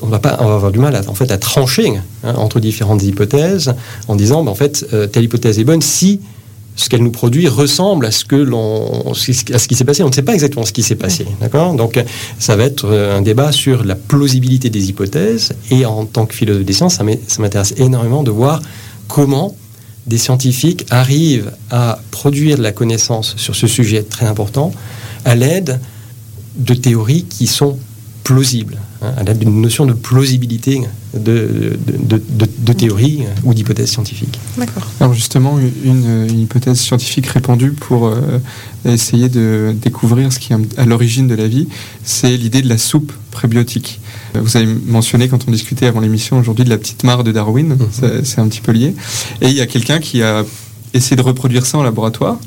on 0.02 0.08
va, 0.08 0.20
pas, 0.20 0.38
on 0.42 0.48
va 0.48 0.56
avoir 0.56 0.72
du 0.72 0.80
mal 0.80 0.96
à, 0.96 1.02
en 1.08 1.14
fait, 1.14 1.32
à 1.32 1.38
trancher 1.38 1.94
hein, 2.24 2.34
entre 2.36 2.60
différentes 2.60 3.04
hypothèses 3.04 3.74
en 4.10 4.16
disant 4.16 4.44
ben, 4.44 4.52
en 4.52 4.56
fait 4.56 4.86
telle 5.12 5.24
hypothèse 5.24 5.60
est 5.60 5.64
bonne 5.64 5.82
si 5.82 6.20
ce 6.80 6.88
qu'elle 6.88 7.04
nous 7.04 7.12
produit 7.12 7.50
ressemble 7.50 8.06
à 8.06 8.12
ce 8.12 8.24
que 8.24 8.38
l'on 8.38 9.12
à 9.12 9.14
ce 9.60 9.68
qui 9.68 9.76
s'est 9.76 9.84
passé. 9.84 10.02
On 10.02 10.08
ne 10.08 10.14
sait 10.14 10.22
pas 10.22 10.34
exactement 10.34 10.66
ce 10.66 10.72
qui 10.72 10.82
s'est 10.82 10.96
passé, 10.96 11.26
d'accord? 11.42 11.74
Donc 11.74 12.02
ça 12.40 12.56
va 12.56 12.64
être 12.64 12.86
euh, 12.86 13.18
un 13.18 13.22
débat 13.22 13.52
sur 13.52 13.84
la 13.84 13.96
plausibilité 13.96 14.70
des 14.70 14.88
hypothèses. 14.88 15.52
Et 15.72 15.86
en 15.86 16.06
tant 16.06 16.26
que 16.26 16.34
philosophe 16.34 16.64
des 16.64 16.74
sciences, 16.74 16.96
ça 16.96 17.04
m'intéresse 17.42 17.74
énormément 17.78 18.24
de 18.24 18.32
voir 18.32 18.62
comment 19.10 19.58
des 20.08 20.18
scientifiques 20.18 20.86
arrivent 20.90 21.52
à 21.70 22.00
produire 22.12 22.58
de 22.58 22.64
la 22.64 22.72
connaissance 22.72 23.36
sur 23.36 23.56
ce 23.56 23.68
sujet 23.68 24.04
très 24.04 24.26
important 24.26 24.72
à 25.26 25.36
l'aide 25.36 25.82
de 26.56 26.74
théories 26.74 27.26
qui 27.26 27.46
sont 27.46 27.78
plausibles, 28.24 28.78
à 29.02 29.24
l'aide 29.24 29.40
d'une 29.40 29.62
notion 29.62 29.86
de 29.86 29.94
plausibilité 29.94 30.82
de, 31.14 31.78
de, 31.88 32.18
de- 32.18 32.22
de- 32.30 32.50
de 32.60 32.74
théories 32.74 33.24
ou 33.46 33.54
d'hypothèses 33.54 33.90
scientifiques. 33.92 34.38
D'accord. 34.58 34.86
Alors 35.00 35.14
justement, 35.14 35.58
une, 35.84 36.28
une 36.30 36.40
hypothèse 36.40 36.80
scientifique 36.80 37.28
répandue 37.28 37.72
pour 37.72 38.08
euh, 38.08 38.40
essayer 38.86 39.30
de 39.30 39.74
découvrir 39.82 40.32
ce 40.34 40.40
qui 40.40 40.54
est 40.54 40.58
à 40.80 40.86
l'origine 40.86 41.28
de 41.28 41.36
la 41.36 41.48
vie, 41.48 41.68
c'est 42.04 42.36
l'idée 42.36 42.62
de 42.62 42.70
la 42.70 42.78
soupe 42.78 43.14
prébiotique. 43.32 44.02
Euh, 44.36 44.42
Vous 44.42 44.58
avez 44.58 44.68
mentionné 44.86 45.30
quand 45.30 45.46
on 45.48 45.52
discutait 45.52 45.86
avant 45.88 46.02
l'émission 46.02 46.38
aujourd'hui 46.38 46.66
de 46.66 46.70
la 46.70 46.78
petite 46.78 47.04
mare 47.06 47.24
de 47.24 47.32
Darwin, 47.32 47.78
c'est- 47.92 48.26
c'est 48.26 48.40
un 48.42 48.48
petit 48.50 48.62
peu 48.62 48.72
lié. 48.74 48.94
Et 49.42 49.48
il 49.48 49.54
y 49.56 49.62
a 49.62 49.66
quelqu'un 49.68 50.00
qui 50.00 50.22
a 50.22 50.44
essayé 50.94 51.16
de 51.16 51.22
reproduire 51.22 51.66
ça 51.66 51.78
en 51.78 51.84
laboratoire, 51.84 52.38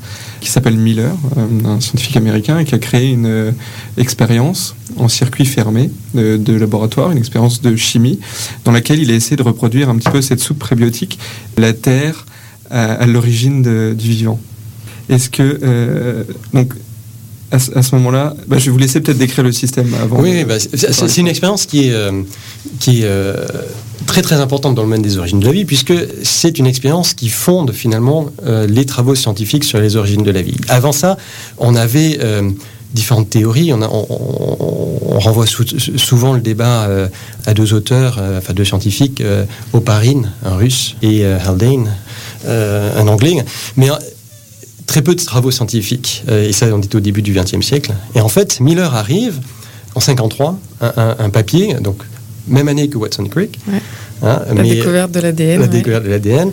qui 0.41 0.49
s'appelle 0.49 0.77
Miller, 0.77 1.15
euh, 1.37 1.47
un 1.65 1.79
scientifique 1.79 2.17
américain, 2.17 2.63
qui 2.63 2.75
a 2.75 2.79
créé 2.79 3.11
une 3.11 3.25
euh, 3.25 3.51
expérience 3.97 4.75
en 4.97 5.07
circuit 5.07 5.45
fermé 5.45 5.89
de, 6.13 6.37
de 6.37 6.53
laboratoire, 6.53 7.11
une 7.11 7.17
expérience 7.17 7.61
de 7.61 7.75
chimie, 7.75 8.19
dans 8.65 8.71
laquelle 8.71 8.99
il 8.99 9.11
a 9.11 9.13
essayé 9.13 9.37
de 9.37 9.43
reproduire 9.43 9.89
un 9.89 9.97
petit 9.97 10.09
peu 10.09 10.21
cette 10.21 10.39
soupe 10.39 10.59
prébiotique, 10.59 11.19
la 11.57 11.73
Terre 11.73 12.25
à, 12.69 13.05
l'origine 13.05 13.61
du 13.93 14.09
vivant. 14.09 14.39
Est-ce 15.09 15.29
que 15.29 15.59
euh, 15.63 16.23
donc 16.53 16.73
à, 17.55 17.83
ce- 17.83 17.95
moment-là, 17.95 18.35
bah, 18.47 18.57
je 18.57 18.65
vais 18.65 18.71
vous 18.71 18.77
laisser 18.77 18.99
peut-être 19.01 19.17
décrire 19.17 19.43
le 19.43 19.51
système 19.51 19.93
avant. 20.01 20.19
Oui, 20.19 20.43
bah, 20.43 20.55
c'est- 20.59 21.17
une 21.17 21.27
expérience 21.27 21.65
qui 21.65 21.87
est, 21.87 21.93
euh, 21.93 22.11
qui 22.79 23.01
est 23.01 23.05
euh, 23.05 23.45
très 24.07 24.21
très 24.21 24.35
importante 24.35 24.75
dans 24.75 24.81
le 24.81 24.87
domaine 24.87 25.01
des 25.01 25.17
origines 25.17 25.39
de 25.39 25.45
la 25.45 25.51
vie, 25.51 25.65
puisque 25.65 25.93
c'est 26.23 26.57
une 26.59 26.65
expérience 26.67 27.13
qui 27.13 27.29
fonde 27.29 27.71
finalement 27.71 28.27
euh, 28.45 28.65
les 28.67 28.85
travaux 28.85 29.15
scientifiques 29.15 29.63
sur 29.63 29.79
les 29.79 29.95
origines 29.95 30.23
de 30.23 30.31
la 30.31 30.41
vie. 30.41 30.55
Avant 30.67 30.91
ça, 30.91 31.17
on 31.57 31.75
avait 31.75 32.19
euh, 32.21 32.49
différentes 32.93 33.29
théories. 33.29 33.71
On, 33.73 33.81
a- 33.81 33.87
on- 33.87 34.07
on- 34.09 35.15
on 35.15 35.19
renvoie 35.19 35.45
sou- 35.45 35.63
souvent 35.97 36.33
le 36.33 36.41
débat 36.41 36.83
euh, 36.85 37.07
à 37.45 37.53
deux 37.53 37.73
auteurs, 37.73 38.19
enfin 38.37 38.53
deux 38.53 38.65
scientifiques, 38.65 39.21
Oparin, 39.73 40.23
un 40.43 40.55
russe, 40.55 40.95
et 41.03 41.23
Haldane, 41.25 41.87
un 42.47 43.07
anglais. 43.07 43.37
Mais 43.77 43.89
très 44.87 45.01
peu 45.01 45.15
de 45.15 45.21
travaux 45.23 45.51
scientifiques, 45.51 46.23
euh, 46.29 46.47
et 46.47 46.53
ça 46.53 46.67
on 46.73 46.79
était 46.81 46.95
au 46.95 46.99
début 46.99 47.21
du 47.21 47.33
XXe 47.33 47.61
siècle. 47.65 47.93
Et 48.15 48.21
en 48.21 48.29
fait, 48.29 48.59
Miller 48.59 48.93
arrive 48.93 49.39
en 49.95 49.99
53, 49.99 50.57
un, 50.81 50.93
un- 50.97 51.15
un 51.19 51.29
papier, 51.29 51.75
donc 51.75 51.97
même 52.47 52.67
année 52.67 52.89
que 52.89 52.97
Watson 52.97 53.25
Crick, 53.25 53.59
Ouais. 53.67 53.79
hein, 54.23 54.41
La 54.47 54.61
mais- 54.63 54.75
découverte 54.75 55.11
de 55.11 55.19
l'ADN. 55.19 55.59
la 55.59 55.61
ouais. 55.65 55.67
découverte 55.71 56.03
de 56.03 56.09
l'ADN, 56.09 56.51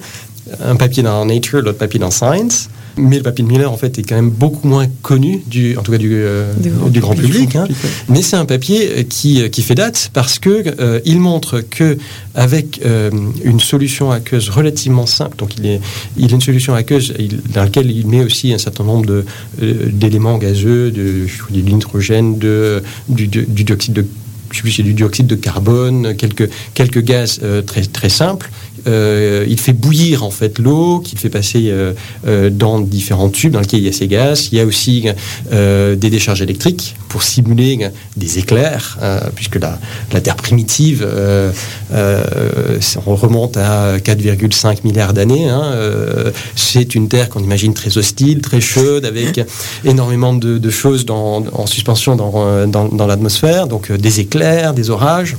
un 0.64 0.76
papier 0.76 1.02
dans 1.02 1.24
Nature, 1.24 1.60
l'autre 1.62 1.78
papier 1.78 2.00
dans 2.00 2.10
Science. 2.10 2.68
Mais 2.96 3.18
le 3.18 3.22
papier 3.22 3.44
de 3.44 3.48
Miller, 3.48 3.70
en 3.72 3.76
fait, 3.76 3.98
est 4.00 4.02
quand 4.02 4.16
même 4.16 4.30
beaucoup 4.30 4.66
moins 4.66 4.86
connu, 5.02 5.42
du, 5.46 5.76
en 5.78 5.82
tout 5.82 5.92
cas 5.92 5.96
du, 5.98 6.10
euh, 6.12 6.52
Du 6.90 7.00
grand 7.00 7.14
public. 7.14 7.54
hein. 7.56 7.66
Mais 8.08 8.20
c'est 8.20 8.36
un 8.36 8.44
papier 8.44 8.90
euh, 8.90 9.02
qui, 9.04 9.40
euh, 9.40 9.48
qui 9.48 9.62
fait 9.62 9.76
date 9.76 10.10
parce 10.12 10.40
que 10.40 10.64
euh, 10.80 10.98
il 11.04 11.20
montre 11.20 11.60
que 11.60 11.96
avec 12.34 12.80
euh, 12.84 13.10
une 13.44 13.60
solution 13.60 14.10
aqueuse 14.10 14.50
relativement 14.50 15.06
simple, 15.06 15.36
donc 15.36 15.56
il, 15.56 15.66
est, 15.66 15.80
il 16.16 16.30
a 16.32 16.34
une 16.34 16.40
solution 16.40 16.74
aqueuse 16.74 17.14
il- 17.18 17.40
dans 17.54 17.62
laquelle 17.62 17.90
il 17.90 18.06
met 18.08 18.24
aussi 18.24 18.52
un 18.52 18.58
certain 18.58 18.84
nombre 18.84 19.24
d'éléments 19.60 20.36
gazeux, 20.38 20.90
de, 20.90 21.26
l'hydrogène, 21.52 22.38
de, 22.38 22.82
du, 23.08 23.28
du- 23.28 23.46
du 23.46 23.64
dioxyde 23.64 23.94
de 23.94 24.06
c'est 24.52 24.82
du 24.82 24.94
dioxyde 24.94 25.28
de 25.28 25.36
carbone, 25.36 26.16
quelques, 26.16 26.50
quelques 26.74 26.98
gaz 27.04 27.38
euh, 27.44 27.62
très, 27.62 27.82
très 27.82 28.08
simples. 28.08 28.50
Euh, 28.86 29.44
il 29.48 29.58
fait 29.58 29.72
bouillir 29.72 30.24
en 30.24 30.30
fait 30.30 30.58
l'eau, 30.58 31.00
qu'il 31.00 31.18
fait 31.18 31.28
passer 31.28 31.68
euh, 31.68 31.92
euh, 32.26 32.50
dans 32.50 32.80
différents 32.80 33.28
tubes 33.28 33.52
dans 33.52 33.60
lesquels 33.60 33.80
il 33.80 33.86
y 33.86 33.88
a 33.88 33.92
ces 33.92 34.08
gaz. 34.08 34.48
Il 34.52 34.58
y 34.58 34.60
a 34.60 34.64
aussi 34.64 35.06
des 35.50 36.10
décharges 36.10 36.42
électriques 36.42 36.96
pour 37.08 37.22
simuler 37.22 37.90
des 38.16 38.38
éclairs, 38.38 38.98
euh, 39.02 39.20
puisque 39.34 39.56
la, 39.56 39.78
Terre 40.20 40.36
primitive, 40.36 41.06
on 41.92 43.14
remonte 43.14 43.56
à 43.56 43.98
4,5 43.98 44.78
milliards 44.84 45.12
d'années. 45.12 45.48
hein, 45.48 45.72
c'est 46.56 46.94
une 46.94 47.08
Terre 47.08 47.28
qu'on 47.28 47.42
imagine 47.42 47.74
très 47.74 47.96
hostile, 47.98 48.40
très 48.40 48.60
chaude, 48.60 49.04
avec 49.04 49.40
énormément 49.84 50.34
de, 50.34 50.70
choses 50.70 51.06
en 51.08 51.66
suspension 51.66 52.16
dans, 52.16 53.06
l'atmosphère, 53.06 53.66
donc 53.66 53.90
des 53.92 54.20
éclairs, 54.20 54.74
des 54.74 54.90
orages. 54.90 55.36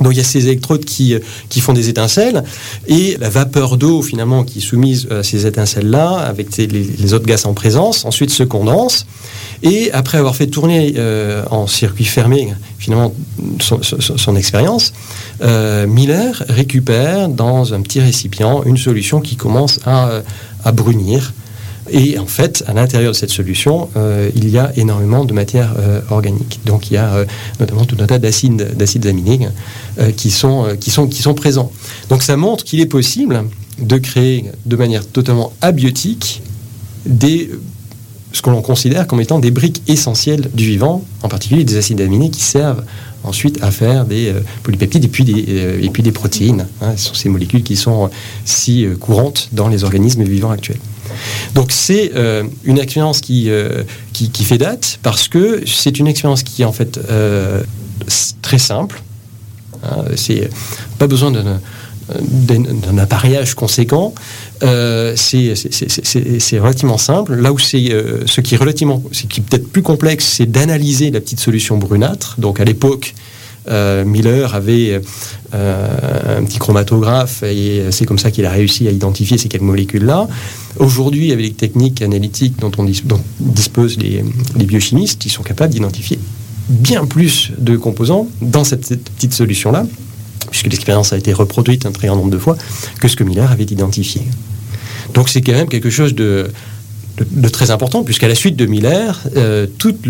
Donc 0.00 0.12
il 0.12 0.18
y 0.18 0.20
a 0.20 0.24
ces 0.24 0.46
électrodes 0.46 0.84
qui, 0.84 1.14
euh, 1.14 1.20
qui 1.48 1.60
font 1.60 1.72
des 1.72 1.88
étincelles 1.88 2.44
et 2.86 3.16
la 3.18 3.28
vapeur 3.28 3.76
d'eau 3.76 4.02
finalement 4.02 4.44
qui 4.44 4.58
est 4.58 4.62
soumise 4.62 5.08
à 5.10 5.22
ces 5.22 5.46
étincelles-là 5.46 6.18
avec 6.18 6.56
les, 6.56 7.14
autres 7.14 7.26
gaz 7.26 7.46
en 7.46 7.54
présence 7.54 8.04
ensuite 8.04 8.30
se 8.30 8.42
condense 8.42 9.06
et 9.62 9.90
après 9.92 10.18
avoir 10.18 10.36
fait 10.36 10.46
tourner 10.46 10.94
euh, 10.96 11.44
en 11.50 11.66
circuit 11.66 12.04
fermé 12.04 12.52
finalement 12.78 13.12
son, 13.60 14.36
expérience, 14.36 14.92
euh, 15.42 15.86
Miller 15.86 16.44
récupère 16.48 17.28
dans 17.28 17.74
un 17.74 17.80
petit 17.80 18.00
récipient 18.00 18.62
une 18.64 18.76
solution 18.76 19.20
qui 19.20 19.36
commence 19.36 19.80
à 19.84 20.72
brunir 20.72 21.32
et 21.90 22.18
en 22.18 22.26
fait, 22.26 22.64
à 22.66 22.72
l'intérieur 22.72 23.12
de 23.12 23.16
cette 23.16 23.30
solution, 23.30 23.88
euh, 23.96 24.30
il 24.34 24.48
y 24.48 24.58
a 24.58 24.72
énormément 24.76 25.24
de 25.24 25.32
matière 25.32 25.74
euh, 25.78 26.00
organique. 26.10 26.60
Donc 26.64 26.90
il 26.90 26.94
y 26.94 26.96
a 26.96 27.14
euh, 27.14 27.24
notamment 27.60 27.84
tout 27.84 27.96
un 28.00 28.06
tas 28.06 28.18
d'acides, 28.18 29.06
aminés 29.06 29.48
euh, 29.98 30.10
qui, 30.12 30.30
sont, 30.30 31.34
présents. 31.36 31.70
Donc 32.08 32.22
ça 32.22 32.36
montre 32.36 32.64
qu'il 32.64 32.80
est 32.80 32.86
possible 32.86 33.44
de 33.78 33.98
créer 33.98 34.46
de 34.66 34.76
manière 34.76 35.06
totalement 35.06 35.52
abiotique 35.60 36.42
des, 37.06 37.50
ce 38.32 38.42
que 38.42 38.50
l'on 38.50 38.62
considère 38.62 39.06
comme 39.06 39.20
étant 39.20 39.38
des 39.38 39.50
briques 39.50 39.82
essentielles 39.86 40.50
du 40.52 40.64
vivant, 40.64 41.04
en 41.22 41.28
particulier 41.28 41.64
des 41.64 41.76
acides 41.76 42.00
aminés 42.00 42.30
qui 42.30 42.42
servent 42.42 42.84
ensuite 43.24 43.62
à 43.62 43.70
faire 43.70 44.04
des 44.04 44.32
polypeptides 44.62 45.04
et 45.04 45.08
puis 45.08 45.24
des, 45.24 46.12
protéines. 46.12 46.66
Hein. 46.80 46.94
Ce 46.96 47.08
sont 47.08 47.14
ces 47.14 47.28
molécules 47.28 47.62
qui 47.62 47.76
sont 47.76 48.10
si 48.44 48.86
courantes 49.00 49.48
dans 49.52 49.68
les 49.68 49.84
organismes 49.84 50.24
vivants 50.24 50.50
actuels. 50.50 50.78
Donc 51.54 51.72
c'est 51.72 52.12
euh, 52.14 52.44
une 52.64 52.78
expérience 52.78 53.20
qui, 53.20 53.50
euh, 53.50 53.82
qui, 54.12 54.30
qui, 54.30 54.44
fait 54.44 54.58
date 54.58 54.98
parce 55.02 55.28
que 55.28 55.62
c'est 55.66 55.98
une 55.98 56.06
expérience 56.06 56.42
qui 56.42 56.62
est 56.62 56.64
en 56.64 56.72
fait 56.72 56.98
euh, 57.10 57.62
très 58.42 58.58
simple. 58.58 59.02
Hein, 59.84 60.04
c'est 60.16 60.50
pas 60.98 61.06
besoin 61.06 61.30
d'un 61.30 62.98
appareillage 62.98 63.54
conséquent, 63.54 64.14
euh, 64.62 65.14
c'est 65.16 66.58
relativement 66.58 66.98
simple. 66.98 67.34
Là 67.34 67.52
où 67.52 67.58
c'est 67.58 67.88
ce 68.26 68.40
qui 68.40 68.54
est 68.54 68.58
relativement, 68.58 69.02
ce 69.12 69.26
qui 69.26 69.40
est 69.40 69.42
peut-être 69.44 69.70
plus 69.70 69.82
complexe, 69.82 70.26
c'est 70.26 70.46
d'analyser 70.46 71.10
la 71.10 71.20
petite 71.20 71.40
solution 71.40 71.78
brunâtre. 71.78 72.36
Donc 72.38 72.60
à 72.60 72.64
l'époque, 72.64 73.14
Miller 74.04 74.54
avait 74.54 75.00
euh, 75.54 76.38
un 76.38 76.44
petit 76.44 76.58
chromatographe 76.58 77.42
et 77.42 77.84
c'est 77.90 78.04
comme 78.04 78.18
ça 78.18 78.30
qu'il 78.30 78.44
a 78.44 78.50
réussi 78.50 78.86
à 78.86 78.90
identifier 78.90 79.38
ces 79.38 79.48
quelques 79.48 79.62
molécules-là. 79.62 80.28
Aujourd'hui, 80.78 81.32
avec 81.32 81.44
les 81.44 81.52
techniques 81.52 82.02
analytiques 82.02 82.58
dont, 82.58 82.70
on 82.78 82.84
dis 82.84 83.02
disposent 83.40 83.98
les, 83.98 84.22
biochimistes, 84.64 85.24
ils 85.26 85.30
sont 85.30 85.42
capables 85.42 85.72
d'identifier 85.72 86.18
bien 86.68 87.06
plus 87.06 87.52
de 87.58 87.76
composants 87.76 88.28
dans 88.42 88.64
cette, 88.64 88.86
petite 88.86 89.32
solution-là 89.32 89.86
puisque 90.50 90.66
l'expérience 90.66 91.12
a 91.12 91.16
été 91.16 91.32
reproduite 91.32 91.86
un 91.86 91.92
très 91.92 92.08
grand 92.08 92.16
nombre 92.16 92.30
de 92.30 92.38
fois, 92.38 92.56
que 93.00 93.08
ce 93.08 93.16
que 93.16 93.24
Miller 93.24 93.50
avait 93.50 93.64
identifié. 93.64 94.22
Donc 95.14 95.28
c'est 95.28 95.40
quand 95.40 95.52
même 95.52 95.68
quelque 95.68 95.90
chose 95.90 96.14
de, 96.14 96.50
très 97.52 97.70
important, 97.70 98.02
puisqu'à 98.04 98.28
la 98.28 98.34
suite 98.34 98.56
de 98.56 98.66
Miller, 98.66 99.20
euh, 99.36 99.66
toute, 99.78 100.06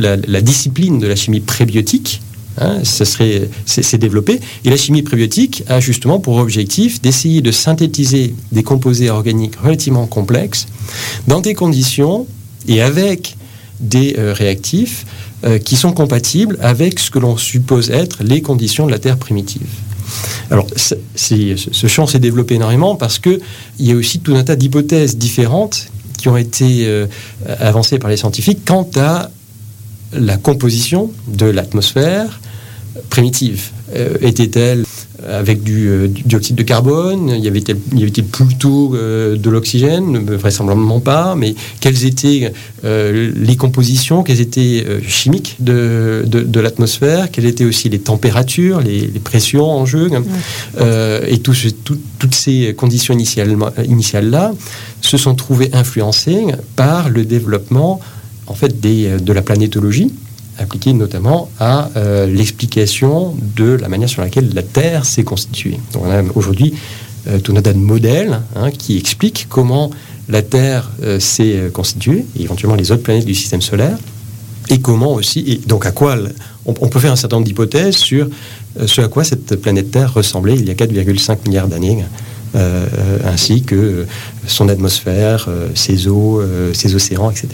la, 0.00 0.40
discipline 0.40 0.98
de 0.98 1.06
la 1.06 1.16
chimie 1.16 1.40
prébiotique 1.40 2.22
hein, 2.60 2.78
s'est 2.84 3.98
développée, 3.98 4.40
et 4.64 4.70
la 4.70 4.76
chimie 4.76 5.02
prébiotique 5.02 5.64
a 5.68 5.80
justement 5.80 6.18
pour 6.18 6.36
objectif 6.36 7.00
d'essayer 7.00 7.40
de 7.40 7.50
synthétiser 7.50 8.34
des 8.52 8.62
composés 8.62 9.10
organiques 9.10 9.56
relativement 9.56 10.06
complexes 10.06 10.66
dans 11.26 11.40
des 11.40 11.54
conditions 11.54 12.26
et 12.66 12.82
avec 12.82 13.36
des 13.80 14.16
euh, 14.18 14.32
réactifs 14.32 15.06
euh, 15.44 15.58
qui 15.58 15.76
sont 15.76 15.92
compatibles 15.92 16.58
avec 16.60 16.98
ce 16.98 17.10
que 17.10 17.18
l'on 17.18 17.36
suppose 17.36 17.90
être 17.90 18.22
les 18.22 18.42
conditions 18.42 18.86
de 18.86 18.90
la 18.90 18.98
Terre 18.98 19.18
primitive. 19.18 19.66
Alors, 20.50 20.66
ce 21.14 21.86
champ 21.86 22.06
s'est 22.06 22.18
développé 22.18 22.54
énormément 22.54 22.96
parce 22.96 23.18
qu'il 23.18 23.40
y 23.78 23.92
a 23.92 23.94
aussi 23.94 24.20
tout 24.20 24.34
un 24.34 24.42
tas 24.42 24.56
d'hypothèses 24.56 25.16
différentes 25.18 25.88
qui 26.16 26.28
ont 26.28 26.36
été 26.36 26.86
euh, 26.86 27.06
avancées 27.60 27.98
par 27.98 28.10
les 28.10 28.16
scientifiques 28.16 28.60
quant 28.64 28.88
à 28.96 29.30
la 30.12 30.36
composition 30.36 31.10
de 31.26 31.46
l'atmosphère 31.46 32.40
primitive. 33.10 33.70
Euh, 33.94 34.16
Était-elle 34.20 34.84
avec 35.26 35.62
du, 35.62 35.88
euh, 35.88 36.08
du, 36.08 36.22
dioxyde 36.22 36.56
de 36.56 36.62
carbone? 36.62 37.30
Y 37.30 37.48
avait-il 37.48 37.76
avait 38.02 38.22
plutôt 38.22 38.94
euh, 38.94 39.36
de 39.36 39.50
l'oxygène? 39.50 40.18
Vraisemblablement 40.18 41.00
pas. 41.00 41.34
Mais 41.34 41.54
quelles 41.80 42.04
étaient 42.04 42.52
les 42.84 43.56
compositions? 43.56 44.22
Quelles 44.22 44.40
étaient 44.40 44.84
chimiques 45.06 45.56
de, 45.60 46.24
de, 46.26 46.40
de 46.40 46.60
l'atmosphère? 46.60 47.30
Quelles 47.30 47.46
étaient 47.46 47.64
aussi 47.64 47.88
les 47.88 47.98
températures, 47.98 48.80
les, 48.80 49.00
les 49.00 49.20
pressions 49.20 49.70
en 49.70 49.86
jeu? 49.86 50.08
Ouais. 50.08 51.32
Et 51.32 51.38
tout, 51.38 51.54
tout, 51.84 51.98
toutes 52.18 52.34
ces 52.34 52.74
conditions 52.74 53.14
initiales-là 53.14 53.72
initiales 53.84 54.52
se 55.00 55.16
sont 55.16 55.34
trouvées 55.34 55.70
influencées 55.72 56.46
par 56.76 57.08
le 57.08 57.24
développement 57.24 58.00
en 58.48 58.54
fait, 58.54 58.80
des, 58.80 59.18
de 59.18 59.32
la 59.32 59.42
planétologie 59.42 60.10
appliquée 60.58 60.92
notamment 60.92 61.50
à 61.60 61.90
euh, 61.96 62.26
l'explication 62.26 63.34
de 63.56 63.74
la 63.74 63.88
manière 63.88 64.08
sur 64.08 64.22
laquelle 64.22 64.52
la 64.54 64.62
Terre 64.62 65.04
s'est 65.04 65.22
constituée. 65.22 65.78
Donc 65.92 66.04
on 66.04 66.10
a 66.10 66.22
aujourd'hui 66.34 66.74
euh, 67.28 67.38
tout 67.38 67.54
un 67.56 67.62
tas 67.62 67.72
de 67.72 67.78
modèles 67.78 68.40
hein, 68.56 68.70
qui 68.70 68.98
expliquent 68.98 69.46
comment 69.48 69.90
la 70.28 70.42
Terre 70.42 70.90
euh, 71.02 71.20
s'est 71.20 71.70
constituée, 71.72 72.26
et 72.38 72.42
éventuellement 72.42 72.76
les 72.76 72.92
autres 72.92 73.02
planètes 73.02 73.24
du 73.24 73.34
système 73.34 73.62
solaire, 73.62 73.96
et 74.68 74.80
comment 74.80 75.14
aussi, 75.14 75.44
et 75.46 75.56
donc 75.66 75.86
à 75.86 75.92
quoi 75.92 76.16
on, 76.66 76.74
peut 76.74 76.98
faire 76.98 77.12
un 77.12 77.16
certain 77.16 77.36
nombre 77.36 77.46
d'hypothèses 77.46 77.96
sur 77.96 78.28
euh, 78.78 78.86
ce 78.86 79.00
à 79.00 79.08
quoi 79.08 79.24
cette 79.24 79.56
planète 79.56 79.90
Terre 79.90 80.12
ressemblait 80.12 80.56
il 80.56 80.66
y 80.66 80.70
a 80.70 80.74
4,5 80.74 81.38
milliards 81.46 81.68
d'années. 81.68 82.04
Euh, 82.54 82.86
ainsi 83.24 83.62
que 83.62 84.06
son 84.46 84.70
atmosphère, 84.70 85.46
euh, 85.48 85.68
ses 85.74 86.08
eaux, 86.08 86.40
euh, 86.40 86.72
ses 86.72 86.94
océans, 86.94 87.30
etc. 87.30 87.48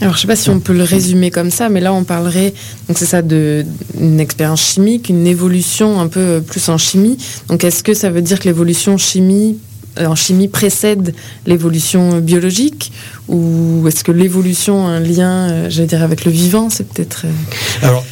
Alors, 0.00 0.14
je 0.14 0.18
ne 0.18 0.20
sais 0.22 0.26
pas 0.28 0.36
si 0.36 0.48
on 0.48 0.60
peut 0.60 0.72
le 0.72 0.84
résumer 0.84 1.30
comme 1.32 1.50
ça, 1.50 1.68
mais 1.68 1.80
là, 1.80 1.92
on 1.92 2.04
parlerait, 2.04 2.54
donc 2.86 2.98
c'est 2.98 3.06
ça, 3.06 3.20
d'une 3.20 4.20
expérience 4.20 4.62
chimique, 4.62 5.08
une 5.08 5.26
évolution 5.26 6.00
un 6.00 6.06
peu 6.06 6.40
plus 6.40 6.68
en 6.68 6.78
chimie. 6.78 7.18
Donc, 7.48 7.64
est-ce 7.64 7.82
que 7.82 7.94
ça 7.94 8.08
veut 8.08 8.22
dire 8.22 8.38
que 8.38 8.44
l'évolution 8.44 8.96
chimie 8.96 9.58
en 10.06 10.14
chimie 10.14 10.48
précède 10.48 11.14
l'évolution 11.46 12.18
biologique 12.20 12.92
ou 13.28 13.86
est-ce 13.86 14.04
que 14.04 14.12
l'évolution 14.12 14.86
a 14.86 14.90
un 14.90 15.00
lien, 15.00 15.50
euh, 15.50 15.70
j'allais 15.70 15.86
dire, 15.86 16.02
avec 16.02 16.24
le 16.24 16.32
vivant 16.32 16.70
C'est 16.70 16.86
peut-être. 16.88 17.26
Euh... 17.26 17.86
Alors, 17.86 18.04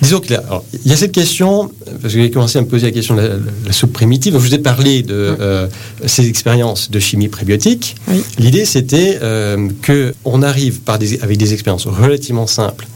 disons 0.00 0.20
qu'il 0.20 0.40
y, 0.84 0.88
y 0.88 0.92
a 0.92 0.96
cette 0.96 1.12
question, 1.12 1.70
parce 2.00 2.14
que 2.14 2.20
j'ai 2.20 2.30
commencé 2.30 2.58
à 2.58 2.62
me 2.62 2.66
poser 2.66 2.86
la 2.86 2.92
question 2.92 3.14
de 3.14 3.20
la, 3.20 3.28
la 3.66 3.72
soupe 3.72 3.92
primitive. 3.92 4.32
Je 4.32 4.38
vous 4.38 4.54
ai 4.54 4.58
parlé 4.58 5.02
de 5.02 5.30
oui. 5.32 5.36
euh, 5.40 5.68
ces 6.06 6.26
expériences 6.28 6.90
de 6.90 6.98
chimie 6.98 7.28
prébiotique. 7.28 7.96
Oui. 8.08 8.22
L'idée, 8.38 8.64
c'était 8.64 9.18
euh, 9.22 9.68
qu'on 9.86 10.42
arrive 10.42 10.80
par 10.80 10.98
des, 10.98 11.20
avec 11.20 11.36
des 11.36 11.52
expériences 11.52 11.86
relativement 11.86 12.46
simples 12.46 12.86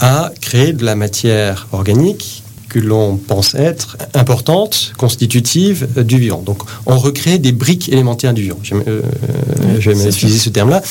à 0.00 0.32
créer 0.40 0.72
de 0.72 0.84
la 0.84 0.96
matière 0.96 1.68
organique 1.72 2.42
que 2.74 2.80
l'on 2.80 3.16
pense 3.16 3.54
être 3.54 3.96
importante, 4.14 4.92
constitutive 4.98 5.86
euh, 5.96 6.02
du 6.02 6.18
vivant. 6.18 6.42
Donc 6.42 6.62
on 6.86 6.98
recrée 6.98 7.38
des 7.38 7.52
briques 7.52 7.88
élémentaires 7.88 8.34
du 8.34 8.42
vivant. 8.42 8.58
J'aime 8.64 8.82
euh, 8.88 9.00
oui, 9.78 10.08
utiliser 10.08 10.40
ce 10.40 10.50
terme-là, 10.50 10.82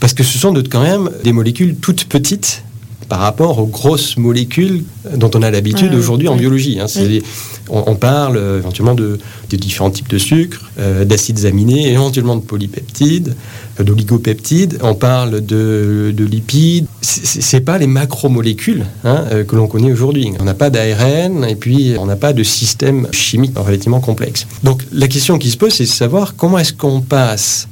parce 0.00 0.14
que 0.14 0.24
ce 0.24 0.38
sont 0.38 0.52
de, 0.52 0.62
quand 0.66 0.82
même 0.82 1.10
des 1.24 1.32
molécules 1.32 1.76
toutes 1.76 2.04
petites 2.04 2.62
par 3.08 3.20
rapport 3.20 3.58
aux 3.58 3.66
grosses 3.66 4.16
molécules 4.16 4.84
dont 5.16 5.30
on 5.34 5.42
a 5.42 5.50
l'habitude 5.50 5.90
ah, 5.92 5.96
aujourd'hui 5.96 6.28
oui. 6.28 6.34
en 6.34 6.36
biologie. 6.36 6.78
Hein. 6.80 6.86
Oui. 6.96 7.22
On, 7.68 7.84
on, 7.86 7.94
parle 7.96 8.36
euh, 8.36 8.58
éventuellement 8.58 8.94
de, 8.94 9.18
de, 9.50 9.56
différents 9.56 9.90
types 9.90 10.08
de 10.08 10.18
sucres, 10.18 10.70
euh, 10.78 11.04
d'acides 11.04 11.44
aminés, 11.46 11.90
éventuellement 11.92 12.36
de 12.36 12.42
polypeptides, 12.42 13.34
euh, 13.80 13.84
d'oligopeptides. 13.84 14.78
On 14.82 14.94
parle 14.94 15.44
de, 15.44 16.12
de 16.16 16.24
lipides. 16.24 16.86
C'est 17.00 17.60
pas 17.60 17.78
les 17.78 17.86
macromolécules 17.86 18.84
hein, 19.04 19.24
que 19.46 19.56
l'on 19.56 19.68
connaît 19.68 19.92
aujourd'hui. 19.92 20.32
On 20.40 20.44
n'a 20.44 20.54
pas 20.54 20.70
d'ARN 20.70 21.44
et 21.44 21.56
puis 21.56 21.94
on 21.98 22.06
n'a 22.06 22.16
pas 22.16 22.32
de 22.32 22.42
système 22.42 23.08
chimique 23.12 23.56
relativement 23.56 24.00
complexe. 24.00 24.46
Donc 24.62 24.82
la 24.92 25.08
question 25.08 25.38
qui 25.38 25.50
se 25.50 25.56
pose, 25.56 25.72
c'est 25.72 25.84
de 25.84 25.88
savoir 25.88 26.34
comment 26.36 26.58
est-ce 26.58 26.72
qu'on 26.72 27.00
passe 27.00 27.68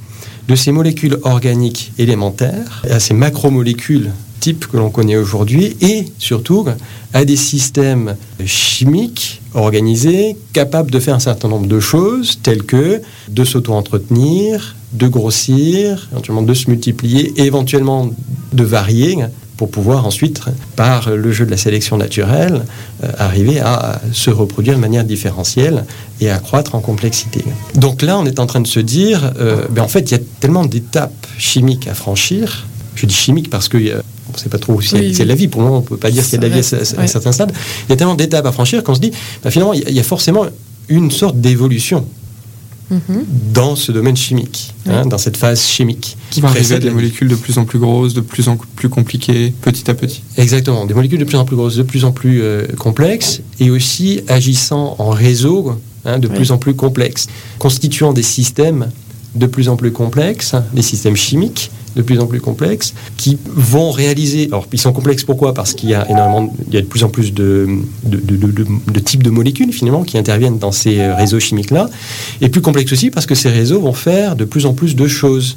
de 0.49 0.55
ces 0.55 0.73
molécules 0.73 1.19
organiques 1.23 1.93
élémentaires 1.99 2.83
à 2.91 3.01
ces 3.01 3.15
macromolécules 3.15 4.11
que 4.53 4.77
l'on 4.77 4.91
connaît 4.91 5.17
aujourd'hui 5.17 5.77
et 5.81 6.05
surtout 6.19 6.67
à 7.13 7.25
des 7.25 7.37
systèmes 7.37 8.17
chimiques 8.45 9.41
organisés 9.55 10.37
capables 10.53 10.91
de 10.91 10.99
faire 11.01 11.15
un 11.15 11.21
certain 11.21 11.49
nombre 11.49 11.67
de 11.67 11.81
choses 11.81 12.39
telles 12.43 12.65
que 12.65 13.01
de 13.29 13.45
s'auto-entretenir, 13.45 14.77
de 14.93 15.09
grossir, 15.09 16.09
éventuellement 16.13 16.43
de 16.43 16.55
se 16.55 16.69
multiplier 16.69 17.33
et 17.37 17.45
éventuellement 17.45 18.11
de 18.53 18.65
varier 18.65 19.17
pour 19.57 19.71
pouvoir 19.71 20.05
ensuite, 20.07 20.41
par 20.75 21.11
le 21.11 21.33
jeu 21.33 21.47
de 21.47 21.51
la 21.51 21.57
sélection 21.57 21.97
naturelle, 21.97 22.65
euh, 23.05 23.13
arriver 23.19 23.61
à 23.61 24.01
se 24.13 24.31
reproduire 24.31 24.75
de 24.75 24.81
manière 24.81 25.05
différentielle 25.05 25.85
et 26.21 26.29
à 26.29 26.39
croître 26.39 26.75
en 26.75 26.81
complexité. 26.81 27.45
Donc 27.77 28.03
là, 28.03 28.19
on 28.19 28.27
est 28.27 28.41
en 28.41 28.47
train 28.47 28.61
de 28.61 28.67
se 28.67 28.81
dire, 28.81 29.33
euh, 29.39 29.65
ben 29.71 29.83
en 29.83 29.89
fait, 29.89 30.11
il 30.11 30.13
y 30.13 30.17
a 30.17 30.23
tellement 30.41 30.65
d'étapes 30.65 31.27
chimiques 31.39 31.87
à 31.87 31.95
franchir. 31.95 32.67
Je 32.97 33.07
dis 33.07 33.15
chimique 33.15 33.49
parce 33.49 33.69
que 33.69 33.79
euh, 33.79 34.03
ne 34.37 34.43
sait 34.43 34.49
pas 34.49 34.59
trop 34.59 34.81
si 34.81 34.95
Oui, 34.95 35.15
c'est 35.15 35.23
oui. 35.23 35.29
la 35.29 35.35
vie. 35.35 35.49
Pour 35.49 35.61
le 35.63 35.67
moment, 35.69 35.79
on 35.79 35.83
ne 35.83 35.87
peut 35.87 35.97
pas 35.97 36.11
dire 36.11 36.23
s'il 36.25 36.35
y 36.35 36.37
a 36.37 36.39
de 36.39 36.47
la 36.55 36.61
vie 36.61 36.67
à, 36.73 36.77
à- 36.77 36.79
à 36.79 36.83
un 36.83 37.01
ouais. 37.03 37.07
certain 37.07 37.33
stade. 37.33 37.53
Il 37.87 37.91
y 37.91 37.93
a 37.93 37.97
tellement 37.97 38.15
d'étapes 38.15 38.47
à 38.47 38.53
franchir 38.53 38.83
qu'on 38.85 38.95
se 38.95 39.01
dit, 39.01 39.13
bah, 39.43 39.51
finalement, 39.51 39.73
il 39.73 39.81
y 39.81 39.85
a- 39.85 39.91
il 39.91 39.95
y 39.97 40.01
a 40.01 40.05
forcément 40.05 40.45
une 40.89 41.11
sorte 41.11 41.41
d'évolution 41.41 42.05
Mhm. 42.91 43.25
dans 43.55 43.77
ce 43.77 43.93
domaine 43.93 44.17
chimique, 44.17 44.75
hein, 44.87 45.07
dans 45.07 45.17
cette 45.17 45.39
phase 45.39 45.63
chimique. 45.67 46.19
Qui 46.31 46.43
va 46.43 46.49
arriver 46.49 46.75
à 46.75 46.79
des 46.79 46.89
la- 46.89 46.93
molécules 46.93 47.29
de 47.29 47.35
plus 47.35 47.57
en 47.57 47.65
plus 47.65 47.79
grosses, 47.79 48.13
de 48.13 48.21
plus 48.21 48.47
en 48.49 48.59
plus 48.77 48.91
compliquées, 48.91 49.55
petit 49.63 49.91
à 49.91 49.95
petit. 49.95 50.23
Exactement, 50.37 50.85
des 50.85 50.93
molécules 50.93 51.19
de 51.19 51.25
plus 51.25 51.39
en 51.39 51.47
plus 51.47 51.57
grosses, 51.57 51.77
de 51.77 51.83
plus 51.83 52.05
en 52.05 52.13
plus 52.13 52.43
euh, 52.43 52.67
complexes, 52.79 53.41
et 53.59 53.71
aussi 53.71 54.21
agissant 54.29 54.97
en 54.99 55.09
réseau 55.11 55.73
hein, 56.05 56.19
de 56.19 56.29
Oui. 56.29 56.35
plus 56.35 56.53
en 56.53 56.59
plus 56.59 56.75
complexes, 56.75 57.27
constituant 57.59 58.13
des 58.13 58.23
systèmes 58.23 58.91
de 59.35 59.47
plus 59.47 59.71
en 59.71 59.77
plus 59.77 59.91
complexes, 59.91 60.55
des 60.75 60.83
systèmes 60.83 61.17
chimiques 61.17 61.71
de 61.97 62.03
plus 62.03 62.19
en 62.19 62.27
plus 62.27 62.41
complexes, 62.41 62.95
qui 63.17 63.39
vont 63.47 63.91
réaliser. 63.91 64.47
Alors, 64.47 64.67
ils 64.73 64.81
sont 64.81 64.93
complexes 64.93 65.25
pourquoi? 65.25 65.55
Parce 65.55 65.75
qu'il 65.75 65.91
y 65.91 65.95
a 65.95 66.09
énormément, 66.11 66.53
il 66.69 66.75
y 66.75 66.77
a 66.77 66.81
de 66.81 66.87
plus 66.87 67.05
en 67.05 67.09
plus 67.09 67.33
de, 67.33 67.69
de, 68.05 69.01
types 69.01 69.23
de 69.23 69.31
molécules 69.31 69.73
finalement 69.73 70.03
qui 70.03 70.19
interviennent 70.19 70.59
dans 70.59 70.73
ces 70.73 71.07
réseaux 71.13 71.41
chimiques-là, 71.41 71.89
et 72.41 72.49
plus 72.49 72.61
complexes 72.61 72.93
aussi 72.93 73.11
parce 73.11 73.27
que 73.27 73.35
ces 73.35 73.51
réseaux 73.51 73.81
vont 73.81 73.93
faire 73.93 74.37
de 74.37 74.45
plus 74.45 74.67
en 74.67 74.73
plus 74.73 74.97
de 74.97 75.07
choses 75.07 75.57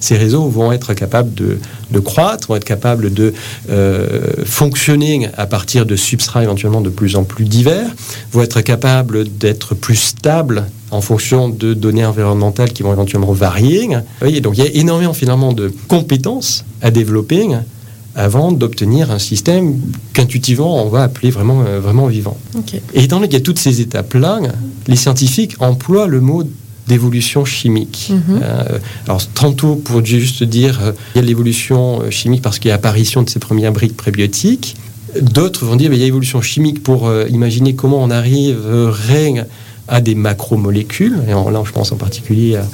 ces 0.00 0.16
réseaux 0.16 0.48
vont 0.48 0.72
être 0.72 0.94
capables 0.94 1.32
de, 1.34 1.58
de 1.90 1.98
croître, 2.00 2.48
vont 2.48 2.56
être 2.56 2.64
capables 2.64 3.12
de 3.12 3.32
euh, 3.68 4.20
fonctionner 4.44 5.28
à 5.36 5.46
partir 5.46 5.86
de 5.86 5.94
substrats 5.94 6.42
éventuellement 6.42 6.80
de 6.80 6.90
plus 6.90 7.16
en 7.16 7.24
plus 7.24 7.44
divers, 7.44 7.90
vont 8.32 8.42
être 8.42 8.62
capables 8.62 9.28
d'être 9.28 9.74
plus 9.74 9.96
stables 9.96 10.64
en 10.90 11.00
fonction 11.00 11.48
de 11.48 11.74
données 11.74 12.04
environnementales 12.04 12.72
qui 12.72 12.82
vont 12.82 12.92
éventuellement 12.92 13.32
varier. 13.32 13.86
Vous 13.86 14.00
voyez, 14.20 14.40
donc 14.40 14.58
il 14.58 14.64
y 14.64 14.66
a 14.66 14.70
énormément 14.72 15.12
finalement 15.12 15.52
de 15.52 15.72
compétences 15.86 16.64
à 16.82 16.90
développer 16.90 17.46
avant 18.16 18.50
d'obtenir 18.50 19.10
un 19.12 19.18
système 19.18 19.80
qu'intuitivement 20.12 20.84
on 20.84 20.88
va 20.88 21.04
appeler 21.04 21.30
vraiment, 21.30 21.62
euh, 21.66 21.78
vraiment 21.78 22.06
vivant. 22.06 22.36
Et 22.92 23.06
donné 23.06 23.28
qu'il 23.28 23.34
y 23.38 23.42
a 23.42 23.44
toutes 23.44 23.58
ces 23.58 23.80
étapes-là, 23.80 24.40
les 24.88 24.96
scientifiques 24.96 25.56
emploient 25.60 26.08
le 26.08 26.20
mot 26.20 26.42
d'évolution 26.90 27.44
chimique. 27.44 28.10
Mhm. 28.10 28.40
Euh, 28.42 28.78
alors, 29.06 29.22
tantôt 29.42 29.76
pour 29.76 30.04
juste 30.04 30.42
dire 30.42 30.74
euh, 30.82 30.92
il 31.14 31.18
y 31.20 31.24
a 31.24 31.26
l'évolution 31.26 32.02
euh, 32.02 32.10
chimique 32.10 32.42
parce 32.42 32.58
qu'il 32.58 32.68
y 32.68 32.72
a 32.72 32.74
apparition 32.74 33.22
de 33.22 33.30
ces 33.30 33.38
premières 33.38 33.72
briques 33.72 33.96
prébiotiques. 33.96 34.76
D'autres 35.20 35.64
vont 35.66 35.76
dire 35.76 35.88
mais 35.90 35.96
il 35.96 36.00
y 36.00 36.04
a 36.04 36.06
évolution 36.08 36.40
chimique 36.42 36.82
pour 36.82 37.06
euh, 37.08 37.26
imaginer 37.30 37.74
comment 37.74 38.02
on 38.02 38.10
arriverait 38.10 39.46
à 39.88 40.00
des 40.00 40.14
macromolécules. 40.14 41.18
Et 41.28 41.34
en- 41.34 41.48
là, 41.50 41.62
je 41.64 41.72
pense 41.72 41.92
en 41.92 41.96
particulier 41.96 42.56
à, 42.56 42.64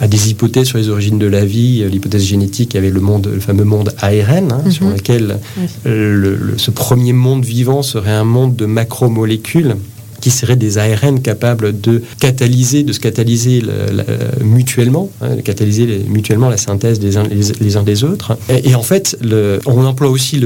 à 0.00 0.06
des 0.08 0.30
hypothèses 0.30 0.66
sur 0.68 0.78
les 0.78 0.88
origines 0.88 1.18
de 1.18 1.26
la 1.26 1.44
vie, 1.44 1.84
l'hypothèse 1.88 2.24
génétique 2.24 2.74
avec 2.76 2.92
le, 2.92 3.00
monde, 3.00 3.28
le 3.32 3.40
fameux 3.40 3.64
monde 3.64 3.92
ARN, 4.00 4.52
hein, 4.52 4.62
Mhm. 4.64 4.70
sur 4.72 4.88
lequel 4.88 5.38
Oui. 5.58 5.66
euh, 5.86 6.14
le- 6.16 6.36
le- 6.36 6.58
ce 6.58 6.70
premier 6.72 7.12
monde 7.12 7.44
vivant 7.44 7.82
serait 7.82 8.10
un 8.24 8.24
monde 8.24 8.54
de 8.56 8.66
macromolécules 8.66 9.76
qui 10.24 10.30
seraient 10.30 10.56
des 10.56 10.78
ARN 10.78 11.20
capables 11.20 11.78
de 11.78 12.02
catalyser, 12.18 12.82
de 12.82 12.94
se 12.94 13.00
catalyser 13.08 13.60
le- 13.60 13.98
le- 13.98 14.42
mutuellement, 14.42 15.10
hein, 15.20 15.36
de 15.36 15.42
catalyser 15.42 15.86
mutuellement 16.08 16.48
la 16.48 16.56
synthèse 16.56 16.98
des 16.98 17.18
uns, 17.18 17.24
les, 17.60 17.76
uns 17.76 17.82
des 17.82 18.04
autres. 18.04 18.38
Et, 18.48 18.74
en 18.74 18.82
fait, 18.82 19.18
on 19.66 19.84
emploie 19.84 20.08
aussi 20.08 20.40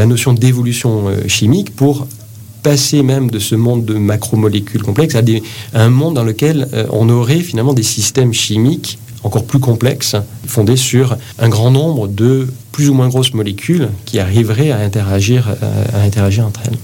la 0.00 0.06
notion 0.06 0.34
d'évolution 0.34 1.08
euh, 1.08 1.16
chimique 1.26 1.74
pour 1.74 2.06
passer 2.62 3.02
même 3.02 3.28
de 3.28 3.40
ce 3.40 3.56
monde 3.56 3.84
de 3.84 3.94
macromolécules 3.94 4.82
complexes 4.84 5.16
à, 5.16 5.22
un 5.74 5.88
monde 5.90 6.14
dans 6.14 6.22
lequel 6.22 6.68
euh, 6.72 6.86
on 6.90 7.08
aurait 7.08 7.40
finalement 7.40 7.74
des 7.74 7.82
systèmes 7.82 8.32
chimiques 8.32 8.98
encore 9.24 9.44
plus 9.44 9.58
complexes, 9.58 10.14
fondés 10.46 10.76
sur 10.76 11.16
un 11.40 11.48
grand 11.48 11.72
nombre 11.72 12.06
de 12.06 12.46
plus 12.70 12.88
ou 12.88 12.94
moins 12.94 13.08
grosses 13.08 13.34
molécules 13.34 13.88
qui 14.04 14.20
arriveraient 14.20 14.70
à 14.70 14.78
interagir, 14.78 15.48
euh, 15.48 15.84
à 15.92 16.02
interagir 16.02 16.46
entre 16.46 16.60
elles. 16.66 16.78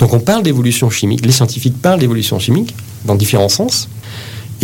Donc 0.00 0.14
on 0.14 0.20
parle 0.20 0.42
d'évolution 0.42 0.90
chimique, 0.90 1.24
les 1.24 1.32
scientifiques 1.32 1.80
parlent 1.80 2.00
d'évolution 2.00 2.38
chimique 2.38 2.74
dans 3.04 3.14
différents 3.14 3.48
sens. 3.48 3.88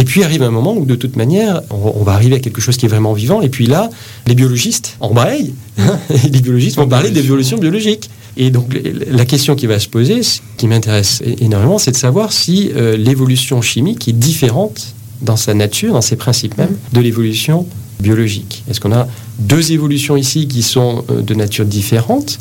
Et 0.00 0.04
puis 0.04 0.22
arrive 0.22 0.44
un 0.44 0.52
moment 0.52 0.76
où 0.76 0.84
de 0.84 0.94
toute 0.94 1.16
manière, 1.16 1.60
on, 1.70 1.92
on 1.96 2.04
va 2.04 2.12
arriver 2.12 2.36
à 2.36 2.38
quelque 2.38 2.60
chose 2.60 2.76
qui 2.76 2.86
est 2.86 2.88
vraiment 2.88 3.14
vivant. 3.14 3.42
Et 3.42 3.48
puis 3.48 3.66
là, 3.66 3.90
les 4.28 4.36
biologistes 4.36 4.96
embrayent. 5.00 5.54
hein, 5.78 5.98
et 6.10 6.28
les 6.30 6.40
biologistes 6.40 6.76
vont 6.76 6.86
parler 6.86 7.10
d'évolution 7.10 7.58
biologique. 7.58 8.08
Et 8.36 8.50
donc 8.50 8.78
la 9.08 9.24
question 9.24 9.56
qui 9.56 9.66
va 9.66 9.80
se 9.80 9.88
poser, 9.88 10.22
ce 10.22 10.38
qui 10.56 10.68
m'intéresse 10.68 11.20
énormément, 11.40 11.78
c'est 11.78 11.90
de 11.90 11.96
savoir 11.96 12.32
si 12.32 12.70
euh, 12.76 12.96
l'évolution 12.96 13.60
chimique 13.60 14.06
est 14.06 14.12
différente 14.12 14.94
dans 15.22 15.36
sa 15.36 15.52
nature, 15.54 15.94
dans 15.94 16.00
ses 16.00 16.14
principes 16.14 16.56
même, 16.56 16.76
de 16.92 17.00
l'évolution 17.00 17.66
biologique. 17.98 18.62
Est-ce 18.70 18.78
qu'on 18.78 18.92
a 18.92 19.08
deux 19.40 19.72
évolutions 19.72 20.16
ici 20.16 20.46
qui 20.46 20.62
sont 20.62 21.04
euh, 21.10 21.22
de 21.22 21.34
nature 21.34 21.64
différente 21.64 22.38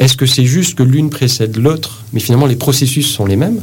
Est-ce 0.00 0.16
que 0.16 0.24
c'est 0.24 0.46
juste 0.46 0.78
que 0.78 0.82
l'une 0.82 1.10
précède 1.10 1.58
l'autre, 1.58 2.04
mais 2.14 2.20
finalement 2.20 2.46
les 2.46 2.56
processus 2.56 3.06
sont 3.06 3.26
les 3.26 3.36
mêmes 3.36 3.60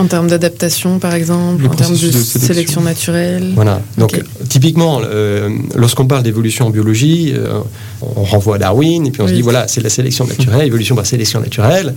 En 0.00 0.06
termes 0.06 0.28
d'adaptation, 0.28 0.98
par 0.98 1.12
exemple, 1.12 1.62
Le 1.62 1.68
en 1.68 1.74
termes 1.74 1.92
de, 1.92 1.98
sélection. 1.98 2.40
sélection. 2.40 2.80
naturelle. 2.80 3.52
Voilà. 3.54 3.82
Donc, 3.98 4.18
typiquement, 4.48 5.02
euh, 5.04 5.50
lorsqu'on 5.74 6.06
parle 6.06 6.22
d'évolution 6.22 6.68
en 6.68 6.70
biologie, 6.70 7.34
euh, 7.36 7.60
on 8.00 8.22
renvoie 8.22 8.56
à 8.56 8.58
Darwin 8.58 9.06
et 9.06 9.10
puis 9.10 9.20
on 9.20 9.28
se 9.28 9.34
dit 9.34 9.42
voilà, 9.42 9.68
c'est 9.68 9.82
la 9.82 9.90
sélection 9.90 10.26
naturelle, 10.26 10.66
évolution 10.66 10.96
par 10.96 11.04
sélection 11.04 11.40
naturelle. 11.40 11.94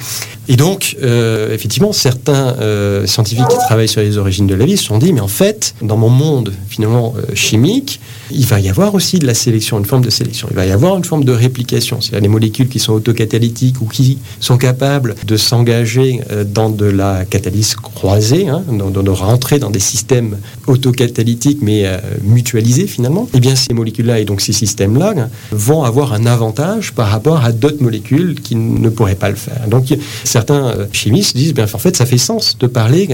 Et 0.50 0.58
donc, 0.58 0.98
euh, 1.02 1.54
effectivement, 1.54 1.94
certains 1.94 2.58
euh, 2.60 3.08
scientifiques 3.08 3.48
qui 3.48 3.58
travaillent 3.68 3.88
sur 3.88 4.02
les 4.02 4.18
origines 4.18 4.48
de 4.48 4.56
la 4.56 4.66
vie 4.66 4.76
se 4.76 4.84
sont 4.84 4.98
dit 4.98 5.14
mais 5.14 5.22
en 5.22 5.30
fait, 5.30 5.74
dans 5.82 5.96
mon 5.96 6.10
monde 6.10 6.52
finalement 6.68 7.14
chimique, 7.34 8.02
il 8.32 8.46
va 8.46 8.60
y 8.60 8.68
avoir 8.68 8.96
aussi 8.96 9.18
de 9.20 9.26
la 9.26 9.34
sélection, 9.34 9.80
une 9.80 9.86
forme 9.86 10.04
de 10.04 10.10
sélection. 10.10 10.50
Il 10.52 10.58
va 10.58 10.66
y 10.66 10.72
avoir 10.72 10.98
une 10.98 11.06
forme 11.06 11.24
de 11.24 11.32
réplication. 11.32 12.02
C'est-à-dire 12.02 12.22
les 12.24 12.28
molécules 12.28 12.68
qui 12.68 12.80
sont 12.80 12.92
autocatalytiques 12.92 13.82
ou 13.82 13.86
qui 13.86 14.18
sont 14.42 14.58
capables 14.58 15.16
de 15.26 15.38
s'engager 15.38 16.20
dans 16.48 16.70
de 16.70 16.86
la 16.86 17.24
catalyse 17.24 17.76
croisée, 17.96 18.48
hein, 18.48 18.64
dans- 18.70 18.90
de 18.90 19.10
rentrer 19.10 19.60
dans 19.60 19.70
des 19.70 19.80
systèmes 19.80 20.38
autocatalytiques 20.68 21.60
mais 21.62 21.86
euh, 21.86 21.98
mutualisés 22.24 22.88
finalement. 22.88 23.28
Et 23.34 23.40
bien 23.40 23.56
ces 23.56 23.74
molécules-là 23.74 24.20
et 24.20 24.26
donc 24.26 24.42
ces 24.42 24.54
systèmes-là 24.54 25.14
hein, 25.18 25.30
vont 25.52 25.84
avoir 25.84 26.14
un 26.14 26.26
avantage 26.26 26.94
par 26.94 27.08
rapport 27.10 27.44
à 27.44 27.52
d'autres 27.52 27.82
molécules 27.82 28.40
qui 28.42 28.56
ne 28.56 28.90
pourraient 28.90 29.16
pas 29.16 29.30
le 29.30 29.36
faire. 29.36 29.68
Donc 29.68 29.86
certains 30.24 30.66
euh, 30.68 30.86
chimistes 30.92 31.36
disent 31.36 31.54
bien 31.54 31.66
en 31.72 31.78
fait 31.78 31.96
ça 31.96 32.06
fait 32.06 32.18
sens 32.18 32.58
de 32.60 32.68
parler 32.68 33.10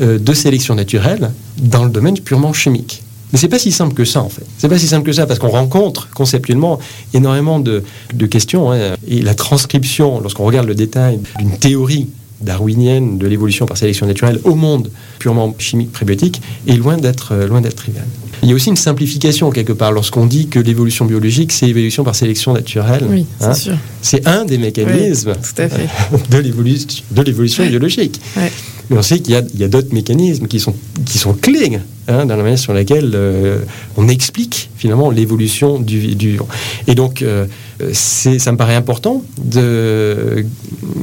euh, 0.00 0.18
de 0.18 0.32
sélection 0.32 0.74
naturelle 0.74 1.30
dans 1.58 1.84
le 1.84 1.90
domaine 1.90 2.18
purement 2.18 2.52
chimique. 2.52 3.02
Mais 3.32 3.38
c'est 3.38 3.48
pas 3.48 3.60
si 3.60 3.70
simple 3.70 3.94
que 3.94 4.04
ça 4.04 4.22
en 4.22 4.28
fait. 4.28 4.44
C'est 4.58 4.68
pas 4.68 4.78
si 4.78 4.88
simple 4.88 5.06
que 5.06 5.12
ça 5.12 5.24
parce 5.26 5.38
qu'on 5.38 5.50
rencontre 5.50 6.08
conceptuellement 6.12 6.80
énormément 7.14 7.60
de, 7.60 7.84
de 8.12 8.26
questions 8.26 8.72
hein. 8.72 8.96
et 9.06 9.22
la 9.22 9.34
transcription, 9.34 10.20
lorsqu'on 10.20 10.44
regarde 10.44 10.66
le 10.66 10.74
détail 10.74 11.20
d'une 11.38 11.56
théorie 11.56 12.08
darwinienne 12.40 13.18
de 13.18 13.26
l'évolution 13.26 13.66
par 13.66 13.76
sélection 13.76 14.06
naturelle 14.06 14.40
au 14.44 14.54
monde 14.54 14.90
purement 15.18 15.54
chimique 15.58 15.92
prébiotique 15.92 16.40
est 16.66 16.76
loin 16.76 16.96
d'être 16.96 17.32
euh, 17.32 17.46
loin 17.46 17.60
d'être 17.60 17.76
trivial. 17.76 18.04
Il 18.42 18.48
y 18.48 18.52
a 18.52 18.54
aussi 18.54 18.70
une 18.70 18.76
simplification 18.76 19.50
quelque 19.50 19.72
part 19.74 19.92
lorsqu'on 19.92 20.24
dit 20.24 20.48
que 20.48 20.58
l'évolution 20.58 21.04
biologique 21.04 21.52
c'est 21.52 21.68
évolution 21.68 22.04
par 22.04 22.14
sélection 22.14 22.54
naturelle. 22.54 23.04
Oui, 23.08 23.26
c'est 23.38 23.46
Hein. 23.46 23.54
sûr. 23.54 23.76
C'est 24.00 24.26
un 24.26 24.44
des 24.46 24.56
mécanismes 24.56 25.34
Oui, 25.58 26.18
de 26.30 26.38
l'évolution 26.38 27.02
de 27.10 27.22
l'évolution 27.22 27.66
biologique. 27.66 28.20
Ouais. 28.36 28.50
Mais 28.90 28.98
on 28.98 29.02
sait 29.02 29.20
qu'il 29.20 29.32
y 29.32 29.64
a, 29.64 29.68
d'autres 29.68 29.94
mécanismes 29.94 30.46
qui 30.48 30.58
sont, 30.58 30.74
qui 31.06 31.18
sont 31.18 31.32
clés 31.32 31.78
hein, 32.08 32.26
dans 32.26 32.36
la 32.36 32.42
manière 32.42 32.58
sur 32.58 32.72
laquelle 32.74 33.12
euh, 33.14 33.60
on 33.96 34.08
explique 34.08 34.68
finalement 34.76 35.10
l'évolution 35.10 35.78
du, 35.78 36.16
du 36.16 36.30
vivant. 36.32 36.48
Et 36.88 36.96
donc, 36.96 37.22
euh, 37.22 37.46
ça 37.92 38.50
me 38.50 38.56
paraît 38.56 38.74
important 38.74 39.22
de 39.42 40.44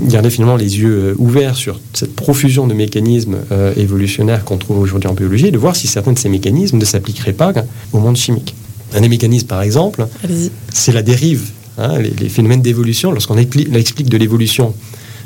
garder 0.08 0.30
finalement 0.30 0.58
les 0.58 0.80
yeux 0.80 0.98
euh, 0.98 1.16
ouverts 1.18 1.56
sur 1.56 1.80
cette 1.94 2.14
profusion 2.14 2.68
de 2.68 2.74
mécanismes 2.74 3.38
euh, 3.54 3.74
évolutionnaires 3.78 4.44
qu'on 4.44 4.58
trouve 4.58 4.80
aujourd'hui 4.80 5.10
en 5.10 5.14
biologie 5.14 5.48
et 5.48 5.52
de 5.52 5.58
voir 5.58 5.76
si 5.76 5.88
certains 5.88 6.12
de 6.12 6.20
ces 6.20 6.30
mécanismes 6.30 6.78
ne 6.78 6.86
s'appliqueraient 6.86 7.34
pas 7.34 7.54
au 7.94 8.00
monde 8.00 8.18
chimique. 8.18 8.54
Un 8.94 9.02
des 9.02 9.10
mécanismes, 9.10 9.48
par 9.48 9.62
exemple, 9.62 10.06
c'est 10.74 10.92
la 10.92 11.04
dérive. 11.04 11.52
hein, 11.78 12.00
les, 12.00 12.10
les 12.12 12.30
phénomènes 12.30 12.62
d'évolution, 12.62 13.12
lorsqu'on 13.12 13.38
expli- 13.38 13.74
explique 13.76 14.10
de 14.10 14.18
l'évolution, 14.18 14.74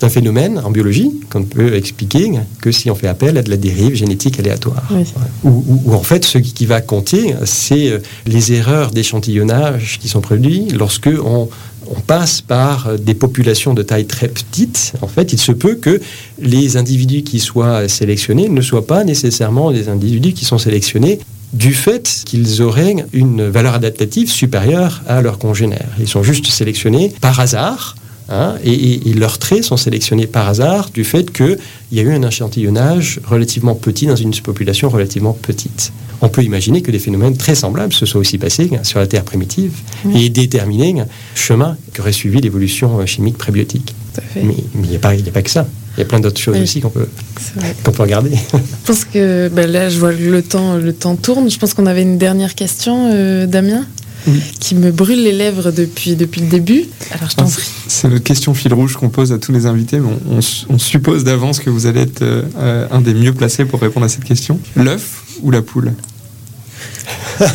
c'est 0.02 0.08
un 0.08 0.10
phénomène 0.10 0.60
en 0.66 0.72
biologie 0.72 1.12
qu'on 1.30 1.42
ne 1.42 1.46
peut 1.46 1.76
expliquer 1.76 2.32
que 2.60 2.72
si 2.72 2.90
on 2.90 2.96
fait 2.96 3.08
appel 3.08 3.38
à 3.38 3.44
de 3.44 3.52
la 3.52 3.58
dérive 3.58 3.94
génétique 3.94 4.40
aléatoire. 4.40 4.82
Oui. 4.90 5.04
Où, 5.44 5.94
en 5.94 6.02
fait, 6.02 6.26
ce 6.26 6.40
qui 6.40 6.66
va 6.66 6.82
compter, 6.82 7.36
c'est 7.46 7.92
euh, 7.92 8.00
les 8.26 8.52
erreurs 8.54 8.90
d'échantillonnage 8.90 10.00
qui 10.02 10.08
sont 10.08 10.22
produites 10.22 10.74
lorsque 10.74 11.10
on, 11.24 11.50
on 11.86 12.00
passe 12.00 12.42
par 12.42 12.88
euh, 12.88 12.98
des 12.98 13.14
populations 13.14 13.76
de 13.76 13.84
taille 13.84 14.08
très 14.08 14.28
petite. 14.28 14.94
En 15.04 15.08
fait, 15.08 15.34
il 15.34 15.40
se 15.40 15.52
peut 15.52 15.76
que 15.76 16.02
les 16.40 16.78
individus 16.78 17.22
qui 17.22 17.40
soient 17.40 17.88
sélectionnés 17.88 18.50
ne 18.50 18.62
soient 18.62 18.88
pas 18.88 19.04
nécessairement 19.04 19.72
des 19.72 19.88
individus 19.88 20.34
qui 20.34 20.46
sont 20.46 20.58
sélectionnés 20.58 21.20
du 21.54 21.76
fait 21.76 22.24
qu'ils 22.26 22.64
auraient 22.64 22.96
une 23.14 23.48
valeur 23.48 23.76
adaptative 23.76 24.32
supérieure 24.32 25.04
à 25.08 25.22
leurs 25.22 25.38
congénères. 25.38 25.90
Ils 26.00 26.08
sont 26.08 26.24
juste 26.24 26.48
sélectionnés 26.48 27.14
par 27.22 27.40
hasard 27.40 27.96
hein, 28.32 28.56
et, 28.64 29.00
leurs 29.14 29.38
traits 29.38 29.64
sont 29.64 29.78
sélectionnés 29.78 30.26
par 30.28 30.48
hasard 30.48 30.90
du 30.90 31.04
fait 31.04 31.32
qu'il 31.32 31.58
y 31.92 32.00
a 32.00 32.04
eu 32.04 32.12
un 32.14 32.22
échantillonnage 32.28 33.20
relativement 33.26 33.76
petit 33.76 34.08
dans 34.08 34.16
une 34.16 34.32
population 34.34 34.90
relativement 34.90 35.34
petite. 35.34 35.92
On 36.22 36.30
peut 36.30 36.44
imaginer 36.44 36.82
que 36.82 36.92
des 36.92 37.00
phénomènes 37.00 37.36
très 37.38 37.56
semblables 37.56 37.94
se 37.94 38.06
soient 38.06 38.22
aussi 38.22 38.38
passés 38.38 38.70
hein, 38.74 38.84
sur 38.84 39.00
la 39.00 39.08
Terre 39.08 39.24
primitive 39.24 39.74
Oui. 40.06 40.26
et 40.26 40.30
déterminer 40.30 40.94
le 40.94 41.04
chemin 41.36 41.78
qu'aurait 41.96 42.12
suivi 42.12 42.40
l'évolution 42.42 43.00
euh, 43.00 43.06
chimique 43.06 43.38
prébiotique. 43.38 43.94
Mais 44.36 44.56
il 44.76 44.82
n'y 44.90 44.96
a, 44.96 45.00
pas- 45.00 45.10
a 45.10 45.42
que 45.42 45.50
ça. 45.50 45.68
Il 45.98 46.00
y 46.00 46.04
a 46.04 46.06
plein 46.06 46.20
d'autres 46.20 46.40
choses 46.40 46.56
Oui. 46.58 46.64
aussi 46.64 46.80
qu'on 46.80 46.90
peut, 46.90 47.08
qu'on 47.84 47.92
peut 47.92 48.02
regarder. 48.04 48.32
Je 48.54 48.58
pense 48.86 49.04
que 49.06 49.50
ben 49.50 49.70
là, 49.70 49.90
je 49.90 50.00
vois 50.00 50.14
que 50.14 50.22
le 50.24 50.42
temps, 50.42 50.78
le 50.78 50.94
temps 50.94 51.16
tourne. 51.16 51.50
Je 51.50 51.58
pense 51.58 51.74
qu'on 51.74 51.86
avait 51.86 52.02
une 52.04 52.18
dernière 52.18 52.56
question, 52.56 53.10
euh, 53.12 53.46
Damien, 53.48 53.86
qui 54.60 54.76
me 54.76 54.92
brûle 54.92 55.24
les 55.24 55.32
lèvres 55.32 55.72
depuis, 55.72 56.16
depuis 56.16 56.42
le 56.42 56.48
début. 56.48 56.86
Alors 57.12 57.30
je 57.30 57.36
t'en 57.36 57.46
Ah, 57.48 57.52
prie. 57.52 57.68
C'est 57.88 58.08
notre 58.08 58.24
question 58.24 58.54
fil 58.54 58.74
rouge 58.74 58.96
qu'on 58.96 59.10
pose 59.10 59.32
à 59.32 59.38
tous 59.38 59.52
les 59.52 59.66
invités, 59.66 60.00
mais 60.00 60.10
on, 60.30 60.38
on 60.38 60.42
su- 60.42 60.66
on 60.70 60.78
suppose 60.78 61.24
d'avance 61.24 61.60
que 61.60 61.70
vous 61.70 61.86
allez 61.86 62.02
être 62.02 62.22
euh, 62.22 62.44
euh, 62.58 62.88
un 62.92 63.02
des 63.02 63.14
mieux 63.14 63.34
placés 63.34 63.66
pour 63.66 63.82
répondre 63.82 64.06
à 64.06 64.10
cette 64.10 64.24
question. 64.24 64.60
L'œuf 64.76 65.24
ou 65.42 65.52
la 65.52 65.62
poule? 65.62 65.94
Parce 67.40 67.52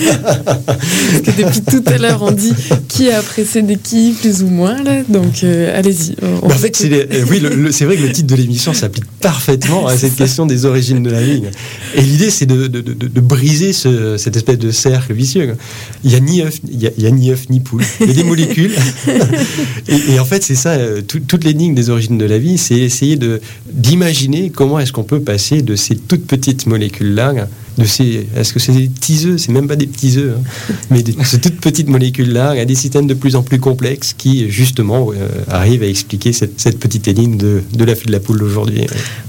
que 1.22 1.42
depuis 1.42 1.60
tout 1.62 1.82
à 1.86 1.98
l'heure, 1.98 2.22
on 2.22 2.30
dit 2.32 2.52
qui 2.88 3.10
a 3.10 3.22
précédé 3.22 3.76
qui, 3.82 4.14
plus 4.20 4.42
ou 4.42 4.48
moins. 4.48 4.82
Là. 4.82 5.02
Donc 5.08 5.44
euh, 5.44 5.76
allez-y. 5.78 6.14
on- 6.22 6.44
on 6.44 6.48
Mais 6.48 6.54
en 6.54 6.58
fait, 6.58 6.76
c'est 6.76 6.88
les- 6.88 7.00
euh, 7.12 7.24
oui, 7.30 7.40
le- 7.40 7.70
vrai 7.86 7.96
que 7.96 8.02
le 8.02 8.12
titre 8.12 8.26
de 8.28 8.34
l'émission 8.34 8.72
s'applique 8.72 9.04
parfaitement 9.20 9.86
à 9.86 9.96
cette 9.96 10.16
question 10.16 10.46
des 10.46 10.64
origines 10.64 11.02
de 11.02 11.10
la 11.10 11.22
vie. 11.22 11.42
Et 11.94 12.00
l'idée, 12.02 12.30
c'est 12.30 12.46
de, 12.46 12.66
de- 12.66 12.80
de- 12.80 12.92
de 13.08 13.20
briser 13.20 13.72
ce- 13.72 14.16
cette 14.16 14.36
espèce 14.36 14.58
de 14.58 14.70
cercle 14.70 15.12
vicieux. 15.12 15.54
Il 16.04 16.10
n'y 16.10 16.16
a 16.16 16.20
ni 16.20 16.42
œuf, 16.42 16.58
il 16.68 16.80
y 16.82 16.86
a, 16.86 16.90
il 16.96 17.04
y 17.04 17.06
a 17.06 17.10
ni 17.10 17.30
œuf 17.30 17.48
ni 17.48 17.60
poule. 17.60 17.82
Il 18.00 18.08
y 18.08 18.10
a 18.10 18.14
des 18.14 18.24
molécules. 18.34 18.74
et, 19.88 20.14
et 20.14 20.18
en 20.20 20.24
fait, 20.24 20.42
c'est 20.42 20.54
ça. 20.54 20.70
euh, 20.70 21.00
tout- 21.02 21.20
toute 21.20 21.44
l'énigme 21.44 21.74
des 21.74 21.90
origines 21.90 22.18
de 22.18 22.24
la 22.24 22.38
vie, 22.38 22.58
c'est 22.58 22.74
essayer 22.76 23.18
d'imaginer 23.72 24.50
comment 24.50 24.78
est-ce 24.80 24.92
qu'on 24.92 25.04
peut 25.04 25.20
passer 25.20 25.62
de 25.62 25.76
ces 25.76 25.96
toutes 25.96 26.26
petites 26.26 26.66
molécules 26.66 27.14
là, 27.14 27.32
de 27.78 27.84
ces, 27.84 28.26
est-ce 28.36 28.52
que 28.52 28.58
c'est 28.58 28.72
des 28.72 28.88
petits 28.88 29.26
œufs? 29.26 29.40
C'est 29.40 29.52
même 29.52 29.68
pas 29.68 29.76
des 29.76 29.86
petits 29.86 30.16
œufs, 30.18 30.34
hein, 30.38 30.74
mais 30.90 31.02
de 31.02 31.12
ces 31.24 31.38
toutes 31.40 31.60
petites 31.60 31.88
molécules 31.88 32.32
là, 32.32 32.50
à 32.50 32.64
des 32.64 32.74
systèmes 32.74 33.06
de 33.06 33.14
plus 33.14 33.36
en 33.36 33.42
plus 33.42 33.58
complexes 33.58 34.14
qui 34.16 34.50
justement 34.50 35.10
euh, 35.12 35.28
arrivent 35.48 35.82
à 35.82 35.86
expliquer 35.86 36.32
cette, 36.32 36.60
cette 36.60 36.78
petite 36.78 37.06
énigme 37.08 37.36
de, 37.36 37.62
de 37.72 37.84
la 37.84 37.94
de 37.94 38.12
la 38.12 38.20
poule 38.20 38.38
d'aujourd'hui. 38.38 38.82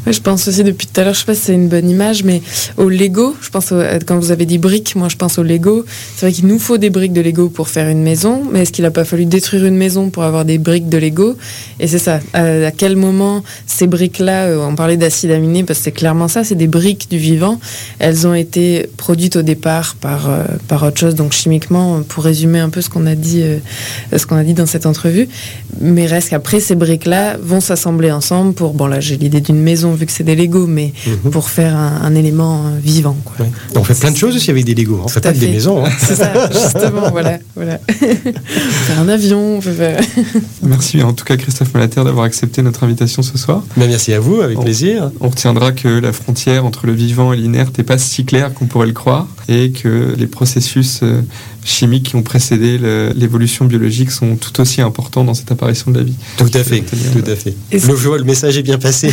Ouais, 0.05 0.13
je 0.13 0.21
pense 0.21 0.47
aussi 0.47 0.63
depuis 0.63 0.87
tout 0.87 0.99
à 1.01 1.03
l'heure, 1.03 1.13
je 1.13 1.19
sais 1.19 1.25
pas 1.25 1.35
si 1.35 1.41
c'est 1.41 1.53
une 1.53 1.67
bonne 1.69 1.89
image, 1.89 2.23
mais 2.23 2.41
au 2.77 2.89
Lego, 2.89 3.35
je 3.41 3.49
pense 3.49 3.71
au- 3.71 3.81
quand 4.05 4.19
vous 4.19 4.31
avez 4.31 4.45
dit 4.45 4.57
briques, 4.57 4.95
moi 4.95 5.09
je 5.09 5.15
pense 5.15 5.37
au 5.39 5.43
Lego. 5.43 5.85
C'est 6.15 6.25
vrai 6.27 6.33
qu'il 6.33 6.47
nous 6.47 6.59
faut 6.59 6.77
des 6.77 6.89
briques 6.89 7.13
de 7.13 7.21
Lego 7.21 7.49
pour 7.49 7.67
faire 7.69 7.89
une 7.89 8.01
maison, 8.03 8.43
mais 8.51 8.61
est-ce 8.61 8.71
qu'il 8.71 8.83
n'a 8.83 8.91
pas 8.91 9.03
fallu 9.05 9.25
détruire 9.25 9.65
une 9.65 9.77
maison 9.77 10.09
pour 10.09 10.23
avoir 10.23 10.45
des 10.45 10.57
briques 10.57 10.89
de 10.89 10.97
Lego? 10.97 11.35
Et 11.79 11.87
c'est 11.87 11.99
ça. 11.99 12.19
À, 12.33 12.43
à 12.67 12.71
quel 12.71 12.95
moment 12.95 13.43
ces 13.65 13.87
briques-là, 13.87 14.45
euh, 14.47 14.67
on 14.67 14.75
parlait 14.75 14.97
d'acide 14.97 15.31
aminé 15.31 15.63
parce 15.63 15.79
que 15.79 15.85
c'est 15.85 15.91
clairement 15.91 16.27
ça, 16.27 16.43
c'est 16.43 16.55
des 16.55 16.67
briques 16.67 17.07
du 17.09 17.17
vivant. 17.17 17.59
Elles 17.99 18.25
ont 18.27 18.33
été 18.37 18.89
produites 18.97 19.35
au 19.35 19.41
départ 19.41 19.95
par 19.99 20.29
euh, 20.29 20.43
par 20.67 20.83
autre 20.83 20.97
chose, 20.99 21.15
donc 21.15 21.33
chimiquement, 21.33 22.01
pour 22.07 22.23
résumer 22.23 22.59
un 22.59 22.69
peu 22.69 22.81
ce 22.81 22.89
qu'on 22.89 23.05
a 23.05 23.15
dit, 23.15 23.41
euh, 23.43 23.57
ce 24.15 24.25
qu'on 24.25 24.35
a 24.37 24.43
dit 24.43 24.53
dans 24.53 24.65
cette 24.65 24.85
entrevue. 24.85 25.27
Mais 25.81 26.05
reste 26.05 26.29
qu'après 26.29 26.59
ces 26.59 26.75
briques-là 26.75 27.37
vont 27.41 27.59
s'assembler 27.59 28.11
ensemble 28.11 28.53
pour, 28.53 28.73
bon 28.73 28.87
là 28.87 28.99
j'ai 28.99 29.17
l'idée 29.17 29.41
d'une 29.41 29.61
maison 29.61 29.93
vu 29.93 30.05
que 30.05 30.11
c'est 30.11 30.23
des 30.23 30.35
Lego, 30.35 30.65
mais 30.67 30.93
Mhm. 31.05 31.31
pour 31.31 31.49
faire 31.49 31.75
un, 31.75 32.01
un 32.03 32.15
élément 32.15 32.65
euh, 32.67 32.69
vivant. 32.81 33.17
Quoi. 33.25 33.45
Ouais. 33.45 33.51
On 33.75 33.83
fait 33.83 33.99
plein 33.99 34.11
de 34.11 34.17
choses 34.17 34.35
aussi 34.35 34.49
avec 34.51 34.65
des 34.65 34.73
Lego. 34.75 35.01
On 35.03 35.07
fait 35.07 35.19
Tout 35.21 35.27
pas 35.29 35.33
des 35.33 35.39
fait. 35.47 35.51
maisons. 35.51 35.85
hein. 35.85 35.89
C'est 35.99 36.15
ça, 36.15 36.31
justement, 36.51 37.09
voilà. 37.11 37.39
voilà. 37.55 37.79
on 37.87 37.95
faire 38.85 38.99
un 38.99 39.09
avion, 39.09 39.57
on 39.57 39.59
peut 39.59 39.71
faire... 39.71 39.99
Merci 40.63 41.01
en 41.03 41.13
tout 41.13 41.25
cas 41.25 41.37
Christophe 41.37 41.73
Malater 41.73 42.03
d'avoir 42.03 42.25
accepté 42.25 42.61
notre 42.61 42.83
invitation 42.83 43.21
ce 43.21 43.37
soir. 43.37 43.63
Ben, 43.77 43.87
merci 43.87 44.13
à 44.13 44.19
vous, 44.19 44.41
avec 44.41 44.57
On- 44.59 44.63
plaisir. 44.63 45.11
On 45.19 45.29
retiendra 45.29 45.71
que 45.71 45.87
la 45.87 46.11
frontière 46.13 46.65
entre 46.65 46.85
le 46.87 46.93
vivant 46.93 47.33
et 47.33 47.37
l'inerte 47.37 47.77
n'est 47.77 47.83
pas 47.83 47.97
si 47.97 48.25
claire 48.27 48.53
qu'on 48.53 48.67
pourrait 48.67 48.85
le 48.85 48.93
croire 48.93 49.27
et 49.47 49.71
que 49.71 50.13
les 50.15 50.27
processus 50.27 50.99
euh, 51.01 51.21
chimiques 51.67 52.09
qui 52.09 52.15
ont 52.15 52.23
précédé 52.23 52.77
l'évolution 53.15 53.65
biologique 53.65 54.11
sont 54.11 54.35
tout 54.35 54.59
aussi 54.61 54.81
importants 54.81 55.23
dans 55.23 55.33
cette 55.33 55.51
apparition 55.51 55.91
de 55.91 55.97
la 55.99 56.03
vie. 56.05 56.15
Tout 56.37 56.49
à 56.53 56.63
fait, 56.63 56.81
Tenir- 56.81 57.11
tout 57.13 57.29
à 57.31 57.35
fait. 57.35 57.53
Le, 57.71 57.79
je 57.79 58.07
vois, 58.07 58.17
le 58.17 58.23
message 58.23 58.57
est 58.57 58.63
bien 58.63 58.77
passé. 58.77 59.09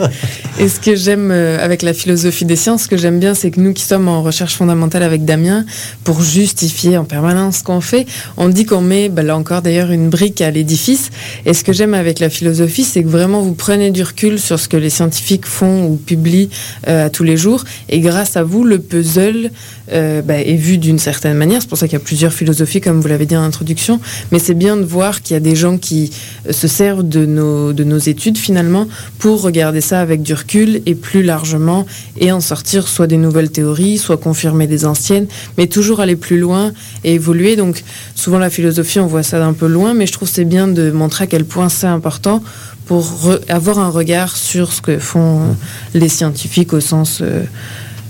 Et 0.58 0.68
ce 0.68 0.80
que 0.80 0.94
j'aime 0.96 1.30
euh, 1.30 1.58
avec 1.64 1.82
la 1.82 1.92
philosophie 1.94 2.44
des 2.44 2.56
sciences, 2.56 2.84
ce 2.84 2.88
que 2.88 2.96
j'aime 2.96 3.18
bien, 3.20 3.34
c'est 3.34 3.50
que 3.50 3.60
nous 3.60 3.72
qui 3.72 3.84
sommes 3.84 4.08
en 4.08 4.22
recherche 4.22 4.54
fondamentale 4.54 5.02
avec 5.02 5.24
Damien, 5.24 5.64
pour 6.04 6.22
justifier 6.22 6.96
en 6.96 7.04
permanence 7.04 7.58
ce 7.58 7.62
qu'on 7.64 7.80
fait, 7.80 8.06
on 8.36 8.48
dit 8.48 8.64
qu'on 8.64 8.80
met, 8.80 9.08
bah, 9.08 9.22
là 9.22 9.36
encore 9.36 9.62
d'ailleurs, 9.62 9.90
une 9.90 10.08
brique 10.08 10.40
à 10.40 10.50
l'édifice. 10.50 11.10
Et 11.46 11.54
ce 11.54 11.64
que 11.64 11.72
j'aime 11.72 11.94
avec 11.94 12.18
la 12.18 12.30
philosophie, 12.30 12.84
c'est 12.84 13.02
que 13.02 13.08
vraiment 13.08 13.42
vous 13.42 13.54
prenez 13.54 13.90
du 13.90 14.02
recul 14.02 14.38
sur 14.38 14.58
ce 14.58 14.68
que 14.68 14.76
les 14.76 14.90
scientifiques 14.90 15.46
font 15.46 15.86
ou 15.86 15.96
publient 15.96 16.48
euh, 16.88 17.06
à 17.06 17.10
tous 17.10 17.24
les 17.24 17.36
jours. 17.36 17.64
Et 17.88 18.00
grâce 18.00 18.36
à 18.36 18.42
vous, 18.42 18.64
le 18.64 18.78
puzzle 18.78 19.50
euh, 19.92 20.22
bah, 20.22 20.38
est 20.40 20.56
vu 20.56 20.78
d'une 20.78 20.98
certaine 20.98 21.36
manière. 21.36 21.60
C'est 21.60 21.68
pour 21.68 21.78
ça 21.78 21.88
qu'il 21.90 21.98
y 21.98 22.02
a 22.02 22.04
plusieurs 22.04 22.32
philosophies, 22.32 22.80
comme 22.80 23.00
vous 23.00 23.08
l'avez 23.08 23.26
dit 23.26 23.36
en 23.36 23.42
introduction. 23.42 24.00
Mais 24.30 24.38
c'est 24.38 24.54
bien 24.54 24.76
de 24.76 24.84
voir 24.84 25.22
qu'il 25.22 25.34
y 25.34 25.36
a 25.36 25.40
des 25.40 25.56
gens 25.56 25.76
qui 25.76 26.12
euh, 26.46 26.52
se 26.52 26.68
servent 26.68 27.02
de 27.02 27.26
nos, 27.26 27.72
de 27.72 27.82
nos 27.82 27.98
études 27.98 28.38
finalement 28.38 28.86
pour 29.18 29.42
regarder 29.42 29.80
ça 29.80 30.00
avec 30.00 30.22
du 30.22 30.32
recul 30.32 30.82
et 30.86 30.94
plus 30.94 31.24
largement 31.24 31.86
et 32.16 32.30
en 32.30 32.40
sortir 32.40 32.86
soit 32.86 33.08
des 33.08 33.16
nouvelles 33.16 33.50
théories, 33.50 33.98
soit 33.98 34.18
confirmer 34.18 34.68
des 34.68 34.84
anciennes, 34.84 35.26
mais 35.58 35.66
toujours 35.66 35.98
aller 35.98 36.16
plus 36.16 36.38
loin 36.38 36.72
et 37.02 37.14
évoluer. 37.14 37.56
Donc 37.56 37.82
souvent 38.14 38.38
la 38.38 38.50
philosophie, 38.50 39.00
on 39.00 39.06
voit 39.06 39.24
ça 39.24 39.40
d'un 39.40 39.52
peu 39.52 39.66
loin, 39.66 39.92
mais 39.92 40.06
je 40.06 40.12
trouve 40.12 40.28
c'est 40.28 40.44
bien 40.44 40.68
de 40.68 40.92
montrer 40.92 41.24
à 41.24 41.26
quel 41.26 41.44
point 41.44 41.68
c'est 41.68 41.88
important 41.88 42.40
pour 42.86 43.32
avoir 43.48 43.78
un 43.78 43.88
regard 43.88 44.36
sur 44.36 44.72
ce 44.72 44.80
que 44.80 44.98
font 44.98 45.56
les 45.94 46.08
scientifiques 46.08 46.72
au 46.72 46.80
sens, 46.80 47.20
euh, 47.22 47.44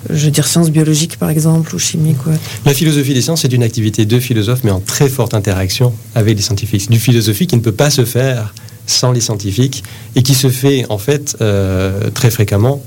je 0.08 0.24
veux 0.24 0.30
dire, 0.30 0.46
sciences 0.46 0.70
biologiques 0.70 1.18
par 1.18 1.30
exemple 1.30 1.74
ou 1.74 1.78
ouais. 1.78 2.36
La 2.64 2.74
philosophie 2.74 3.14
des 3.14 3.20
sciences 3.20 3.44
est 3.44 3.52
une 3.52 3.62
activité 3.62 4.06
de 4.06 4.18
philosophes, 4.18 4.64
mais 4.64 4.70
en 4.70 4.80
très 4.80 5.08
forte 5.08 5.34
interaction 5.34 5.92
avec 6.14 6.36
les 6.36 6.42
scientifiques. 6.42 6.82
C'est 6.82 6.90
Du 6.90 6.98
philosophie 6.98 7.46
qui 7.46 7.56
ne 7.56 7.60
peut 7.60 7.72
pas 7.72 7.90
se 7.90 8.04
faire 8.04 8.54
sans 8.86 9.12
les 9.12 9.20
scientifiques 9.20 9.84
et 10.16 10.22
qui 10.22 10.34
se 10.34 10.48
fait 10.48 10.86
en 10.88 10.98
fait 10.98 11.36
euh, 11.40 12.10
très 12.10 12.30
fréquemment 12.30 12.82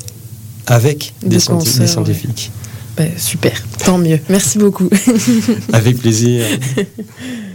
avec 0.66 1.14
des, 1.24 1.36
ouais. 1.36 1.88
scientifiques. 1.88 2.52
Ben, 2.98 3.12
super, 3.18 3.64
tant 3.84 3.98
mieux. 3.98 4.20
Merci 4.30 4.58
beaucoup. 4.58 4.90
Avec 5.72 5.98
plaisir. 5.98 6.46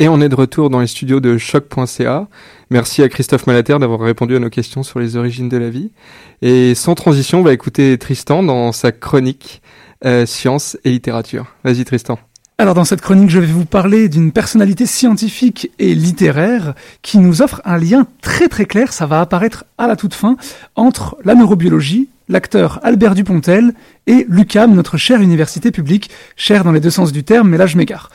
Et 0.00 0.08
on 0.08 0.18
est 0.22 0.30
de 0.30 0.34
retour 0.34 0.70
dans 0.70 0.80
les 0.80 0.86
studios 0.86 1.20
de 1.20 1.36
choc.ca. 1.36 2.26
Merci 2.70 3.02
à 3.02 3.10
Christophe 3.10 3.46
Malater 3.46 3.78
d'avoir 3.78 4.00
répondu 4.00 4.34
à 4.34 4.38
nos 4.38 4.48
questions 4.48 4.82
sur 4.82 4.98
les 4.98 5.16
origines 5.16 5.50
de 5.50 5.58
la 5.58 5.68
vie. 5.68 5.92
Et 6.40 6.74
sans 6.74 6.94
transition, 6.94 7.40
on 7.40 7.42
va 7.42 7.52
écouter 7.52 7.98
Tristan 7.98 8.42
dans 8.42 8.72
sa 8.72 8.92
chronique 8.92 9.60
euh, 10.06 10.24
Sciences 10.24 10.78
et 10.84 10.90
littérature. 10.90 11.54
Vas-y 11.64 11.84
Tristan. 11.84 12.18
Alors 12.56 12.72
dans 12.72 12.86
cette 12.86 13.02
chronique, 13.02 13.28
je 13.28 13.40
vais 13.40 13.46
vous 13.46 13.66
parler 13.66 14.08
d'une 14.08 14.32
personnalité 14.32 14.86
scientifique 14.86 15.70
et 15.78 15.94
littéraire 15.94 16.72
qui 17.02 17.18
nous 17.18 17.42
offre 17.42 17.60
un 17.66 17.76
lien 17.76 18.06
très 18.22 18.48
très 18.48 18.64
clair, 18.64 18.94
ça 18.94 19.04
va 19.04 19.20
apparaître 19.20 19.66
à 19.76 19.86
la 19.86 19.96
toute 19.96 20.14
fin, 20.14 20.38
entre 20.76 21.18
la 21.24 21.34
neurobiologie, 21.34 22.08
l'acteur 22.30 22.80
Albert 22.82 23.14
Dupontel 23.14 23.74
et 24.06 24.24
l'UCAM, 24.30 24.74
notre 24.74 24.96
chère 24.96 25.20
université 25.20 25.70
publique, 25.70 26.10
chère 26.36 26.64
dans 26.64 26.72
les 26.72 26.80
deux 26.80 26.90
sens 26.90 27.12
du 27.12 27.22
terme, 27.22 27.50
mais 27.50 27.58
là 27.58 27.66
je 27.66 27.76
m'égare. 27.76 28.10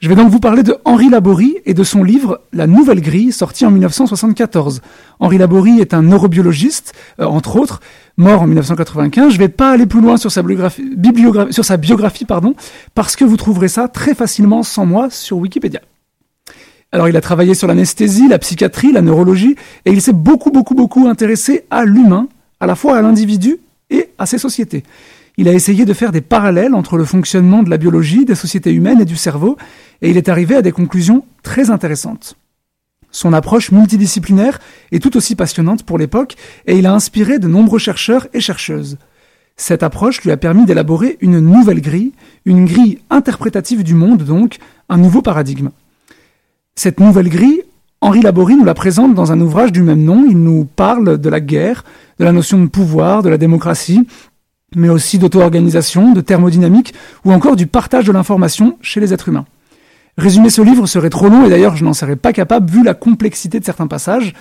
Je 0.00 0.08
vais 0.08 0.14
donc 0.14 0.30
vous 0.30 0.38
parler 0.38 0.62
de 0.62 0.76
Henri 0.84 1.10
Laborie 1.10 1.56
et 1.66 1.74
de 1.74 1.82
son 1.82 2.04
livre 2.04 2.42
La 2.52 2.68
Nouvelle 2.68 3.00
Grille, 3.00 3.32
sorti 3.32 3.66
en 3.66 3.72
1974. 3.72 4.80
Henri 5.18 5.38
Laborie 5.38 5.80
est 5.80 5.92
un 5.92 6.02
neurobiologiste, 6.02 6.92
euh, 7.18 7.24
entre 7.24 7.56
autres, 7.56 7.80
mort 8.16 8.42
en 8.42 8.46
1995. 8.46 9.32
Je 9.32 9.38
vais 9.38 9.48
pas 9.48 9.72
aller 9.72 9.86
plus 9.86 10.00
loin 10.00 10.16
sur 10.16 10.30
sa 10.30 10.42
biographie, 10.42 12.26
parce 12.94 13.16
que 13.16 13.24
vous 13.24 13.36
trouverez 13.36 13.66
ça 13.66 13.88
très 13.88 14.14
facilement 14.14 14.62
sans 14.62 14.86
moi 14.86 15.10
sur 15.10 15.38
Wikipédia. 15.38 15.80
Alors 16.92 17.08
il 17.08 17.16
a 17.16 17.20
travaillé 17.20 17.54
sur 17.54 17.66
l'anesthésie, 17.66 18.28
la 18.28 18.38
psychiatrie, 18.38 18.92
la 18.92 19.02
neurologie, 19.02 19.56
et 19.84 19.90
il 19.90 20.00
s'est 20.00 20.12
beaucoup, 20.12 20.52
beaucoup, 20.52 20.76
beaucoup 20.76 21.08
intéressé 21.08 21.64
à 21.72 21.84
l'humain, 21.84 22.28
à 22.60 22.66
la 22.66 22.76
fois 22.76 22.96
à 22.96 23.02
l'individu 23.02 23.58
et 23.90 24.10
à 24.16 24.26
ses 24.26 24.38
sociétés. 24.38 24.84
Il 25.40 25.48
a 25.48 25.52
essayé 25.52 25.84
de 25.84 25.92
faire 25.94 26.10
des 26.10 26.20
parallèles 26.20 26.74
entre 26.74 26.96
le 26.96 27.04
fonctionnement 27.04 27.62
de 27.62 27.70
la 27.70 27.76
biologie, 27.76 28.24
des 28.24 28.34
sociétés 28.34 28.72
humaines 28.72 29.00
et 29.00 29.04
du 29.04 29.14
cerveau, 29.14 29.56
et 30.02 30.10
il 30.10 30.16
est 30.16 30.28
arrivé 30.28 30.56
à 30.56 30.62
des 30.62 30.72
conclusions 30.72 31.24
très 31.44 31.70
intéressantes. 31.70 32.34
Son 33.12 33.32
approche 33.32 33.70
multidisciplinaire 33.70 34.58
est 34.90 35.00
tout 35.00 35.16
aussi 35.16 35.36
passionnante 35.36 35.84
pour 35.84 35.96
l'époque, 35.96 36.34
et 36.66 36.76
il 36.76 36.86
a 36.86 36.92
inspiré 36.92 37.38
de 37.38 37.46
nombreux 37.46 37.78
chercheurs 37.78 38.26
et 38.34 38.40
chercheuses. 38.40 38.98
Cette 39.56 39.84
approche 39.84 40.22
lui 40.22 40.32
a 40.32 40.36
permis 40.36 40.66
d'élaborer 40.66 41.18
une 41.20 41.38
nouvelle 41.38 41.80
grille, 41.80 42.14
une 42.44 42.64
grille 42.64 42.98
interprétative 43.08 43.84
du 43.84 43.94
monde 43.94 44.24
donc, 44.24 44.58
un 44.88 44.98
nouveau 44.98 45.22
paradigme. 45.22 45.70
Cette 46.74 46.98
nouvelle 46.98 47.28
grille, 47.28 47.62
Henri 48.00 48.22
Laborie 48.22 48.56
nous 48.56 48.64
la 48.64 48.74
présente 48.74 49.14
dans 49.14 49.30
un 49.30 49.40
ouvrage 49.40 49.70
du 49.70 49.82
même 49.82 50.02
nom. 50.02 50.26
Il 50.28 50.38
nous 50.38 50.64
parle 50.64 51.18
de 51.18 51.28
la 51.28 51.40
guerre, 51.40 51.84
de 52.18 52.24
la 52.24 52.32
notion 52.32 52.60
de 52.60 52.66
pouvoir, 52.66 53.22
de 53.22 53.28
la 53.28 53.38
démocratie, 53.38 54.06
mais 54.76 54.88
aussi 54.88 55.18
d'auto-organisation, 55.18 56.12
de 56.12 56.20
thermodynamique 56.20 56.94
ou 57.24 57.32
encore 57.32 57.56
du 57.56 57.66
partage 57.66 58.06
de 58.06 58.12
l'information 58.12 58.78
chez 58.82 59.00
les 59.00 59.12
êtres 59.12 59.28
humains. 59.28 59.46
Résumer 60.18 60.50
ce 60.50 60.60
livre 60.60 60.86
serait 60.86 61.10
trop 61.10 61.28
long 61.28 61.46
et 61.46 61.48
d'ailleurs 61.48 61.76
je 61.76 61.84
n'en 61.84 61.92
serais 61.92 62.16
pas 62.16 62.32
capable 62.32 62.68
vu 62.68 62.82
la 62.82 62.94
complexité 62.94 63.60
de 63.60 63.64
certains 63.64 63.86
passages. 63.86 64.32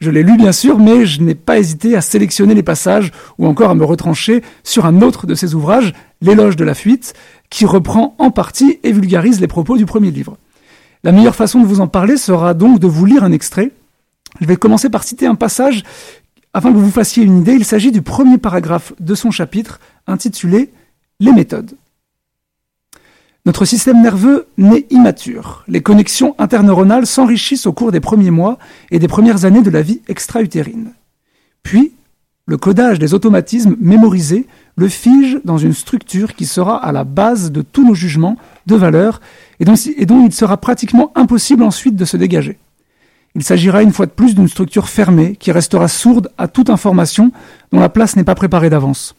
Je 0.00 0.10
l'ai 0.10 0.22
lu 0.22 0.38
bien 0.38 0.52
sûr, 0.52 0.78
mais 0.78 1.04
je 1.04 1.20
n'ai 1.20 1.34
pas 1.34 1.58
hésité 1.58 1.94
à 1.94 2.00
sélectionner 2.00 2.54
les 2.54 2.62
passages 2.62 3.12
ou 3.38 3.46
encore 3.46 3.70
à 3.70 3.74
me 3.74 3.84
retrancher 3.84 4.42
sur 4.64 4.86
un 4.86 5.02
autre 5.02 5.26
de 5.26 5.34
ses 5.34 5.54
ouvrages, 5.54 5.92
L'éloge 6.22 6.56
de 6.56 6.64
la 6.64 6.72
fuite, 6.72 7.12
qui 7.50 7.66
reprend 7.66 8.14
en 8.18 8.30
partie 8.30 8.78
et 8.82 8.92
vulgarise 8.92 9.38
les 9.38 9.46
propos 9.46 9.76
du 9.76 9.84
premier 9.84 10.10
livre. 10.10 10.38
La 11.04 11.12
meilleure 11.12 11.36
façon 11.36 11.60
de 11.60 11.66
vous 11.66 11.80
en 11.80 11.88
parler 11.88 12.16
sera 12.16 12.54
donc 12.54 12.78
de 12.78 12.86
vous 12.86 13.04
lire 13.04 13.22
un 13.22 13.32
extrait. 13.32 13.70
Je 14.40 14.46
vais 14.46 14.56
commencer 14.56 14.88
par 14.88 15.04
citer 15.04 15.26
un 15.26 15.34
passage 15.34 15.82
afin 16.56 16.72
que 16.72 16.78
vous 16.78 16.86
vous 16.86 16.90
fassiez 16.90 17.22
une 17.22 17.40
idée. 17.40 17.52
Il 17.52 17.66
s'agit 17.66 17.92
du 17.92 18.00
premier 18.00 18.38
paragraphe 18.38 18.94
de 18.98 19.14
son 19.14 19.30
chapitre 19.30 19.78
intitulé 20.06 20.72
Les 21.20 21.32
méthodes. 21.32 21.72
Notre 23.44 23.66
système 23.66 24.00
nerveux 24.00 24.46
naît 24.56 24.86
immature. 24.88 25.64
Les 25.68 25.82
connexions 25.82 26.34
interneuronales 26.38 27.06
s'enrichissent 27.06 27.66
au 27.66 27.74
cours 27.74 27.92
des 27.92 28.00
premiers 28.00 28.30
mois 28.30 28.58
et 28.90 28.98
des 28.98 29.06
premières 29.06 29.44
années 29.44 29.60
de 29.60 29.68
la 29.68 29.82
vie 29.82 30.00
extra-utérine. 30.08 30.92
Puis, 31.62 31.92
le 32.46 32.56
codage 32.56 32.98
des 32.98 33.12
automatismes 33.12 33.76
mémorisés 33.78 34.46
le 34.76 34.88
fige 34.88 35.38
dans 35.44 35.58
une 35.58 35.74
structure 35.74 36.34
qui 36.34 36.46
sera 36.46 36.82
à 36.82 36.90
la 36.90 37.04
base 37.04 37.52
de 37.52 37.60
tous 37.60 37.86
nos 37.86 37.94
jugements 37.94 38.38
de 38.64 38.76
valeur 38.76 39.20
et 39.60 39.66
dont, 39.66 39.74
et 39.74 40.06
dont 40.06 40.24
il 40.24 40.32
sera 40.32 40.56
pratiquement 40.56 41.12
impossible 41.16 41.62
ensuite 41.62 41.96
de 41.96 42.04
se 42.06 42.16
dégager. 42.16 42.58
Il 43.36 43.44
s'agira 43.44 43.82
une 43.82 43.92
fois 43.92 44.06
de 44.06 44.10
plus 44.10 44.34
d'une 44.34 44.48
structure 44.48 44.88
fermée 44.88 45.36
qui 45.36 45.52
restera 45.52 45.86
sourde 45.86 46.32
à 46.38 46.48
toute 46.48 46.70
information 46.70 47.30
dont 47.70 47.78
la 47.78 47.88
place 47.88 48.16
n'est 48.16 48.24
pas 48.24 48.34
préparée 48.34 48.70
d'avance 48.70 49.14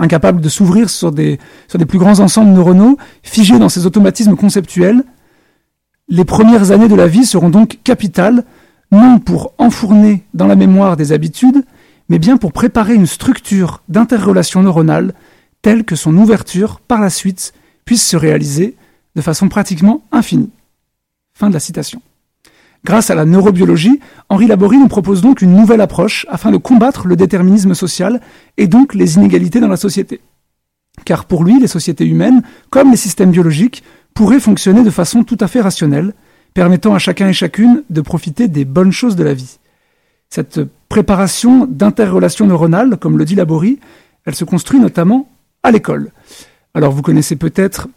incapable 0.00 0.40
de 0.40 0.48
s'ouvrir 0.48 0.90
sur 0.90 1.12
des, 1.12 1.38
sur 1.68 1.78
des 1.78 1.86
plus 1.86 1.98
grands 1.98 2.18
ensembles 2.20 2.50
neuronaux, 2.50 2.96
figés 3.22 3.58
dans 3.58 3.68
ces 3.68 3.86
automatismes 3.86 4.34
conceptuels. 4.34 5.04
Les 6.08 6.24
premières 6.24 6.72
années 6.72 6.88
de 6.88 6.94
la 6.94 7.06
vie 7.06 7.26
seront 7.26 7.50
donc 7.50 7.78
capitales, 7.84 8.44
non 8.90 9.20
pour 9.20 9.52
enfourner 9.58 10.24
dans 10.34 10.46
la 10.46 10.56
mémoire 10.56 10.96
des 10.96 11.12
habitudes, 11.12 11.64
mais 12.08 12.18
bien 12.18 12.38
pour 12.38 12.52
préparer 12.52 12.94
une 12.94 13.06
structure 13.06 13.82
d'interrelation 13.88 14.62
neuronale 14.62 15.12
telle 15.62 15.84
que 15.84 15.94
son 15.94 16.16
ouverture, 16.16 16.80
par 16.80 17.00
la 17.00 17.10
suite, 17.10 17.52
puisse 17.84 18.06
se 18.06 18.16
réaliser 18.16 18.76
de 19.14 19.20
façon 19.20 19.48
pratiquement 19.48 20.02
infinie. 20.10 20.50
Fin 21.34 21.48
de 21.48 21.54
la 21.54 21.60
citation. 21.60 22.00
Grâce 22.84 23.10
à 23.10 23.14
la 23.14 23.26
neurobiologie, 23.26 24.00
Henri 24.28 24.46
Laborie 24.46 24.78
nous 24.78 24.88
propose 24.88 25.20
donc 25.20 25.42
une 25.42 25.54
nouvelle 25.54 25.82
approche 25.82 26.26
afin 26.30 26.50
de 26.50 26.56
combattre 26.56 27.06
le 27.06 27.16
déterminisme 27.16 27.74
social 27.74 28.20
et 28.56 28.66
donc 28.66 28.94
les 28.94 29.16
inégalités 29.16 29.60
dans 29.60 29.68
la 29.68 29.76
société. 29.76 30.20
Car 31.04 31.26
pour 31.26 31.44
lui, 31.44 31.60
les 31.60 31.66
sociétés 31.66 32.06
humaines, 32.06 32.42
comme 32.70 32.90
les 32.90 32.96
systèmes 32.96 33.30
biologiques, 33.30 33.82
pourraient 34.14 34.40
fonctionner 34.40 34.82
de 34.82 34.90
façon 34.90 35.24
tout 35.24 35.36
à 35.40 35.48
fait 35.48 35.60
rationnelle, 35.60 36.14
permettant 36.54 36.94
à 36.94 36.98
chacun 36.98 37.28
et 37.28 37.32
chacune 37.32 37.84
de 37.90 38.00
profiter 38.00 38.48
des 38.48 38.64
bonnes 38.64 38.92
choses 38.92 39.16
de 39.16 39.24
la 39.24 39.34
vie. 39.34 39.58
Cette 40.30 40.60
préparation 40.88 41.66
d'interrelations 41.66 42.46
neuronales, 42.46 42.96
comme 42.96 43.18
le 43.18 43.24
dit 43.24 43.34
Laborie, 43.34 43.78
elle 44.24 44.34
se 44.34 44.44
construit 44.44 44.80
notamment 44.80 45.28
à 45.62 45.70
l'école. 45.70 46.12
Alors 46.74 46.92
vous 46.92 47.02
connaissez 47.02 47.36
peut-être 47.36 47.88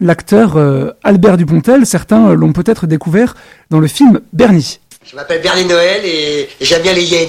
l'acteur 0.00 0.56
euh, 0.56 0.90
Albert 1.02 1.36
Dupontel. 1.36 1.86
Certains 1.86 2.34
l'ont 2.34 2.52
peut-être 2.52 2.86
découvert 2.86 3.34
dans 3.70 3.78
le 3.78 3.88
film 3.88 4.20
Bernie. 4.32 4.80
Je 5.04 5.16
m'appelle 5.16 5.42
Bernie 5.42 5.64
Noël 5.64 6.02
et, 6.04 6.48
j'aime 6.60 6.82
bien 6.82 6.92
les 6.92 7.04
hyènes. 7.04 7.28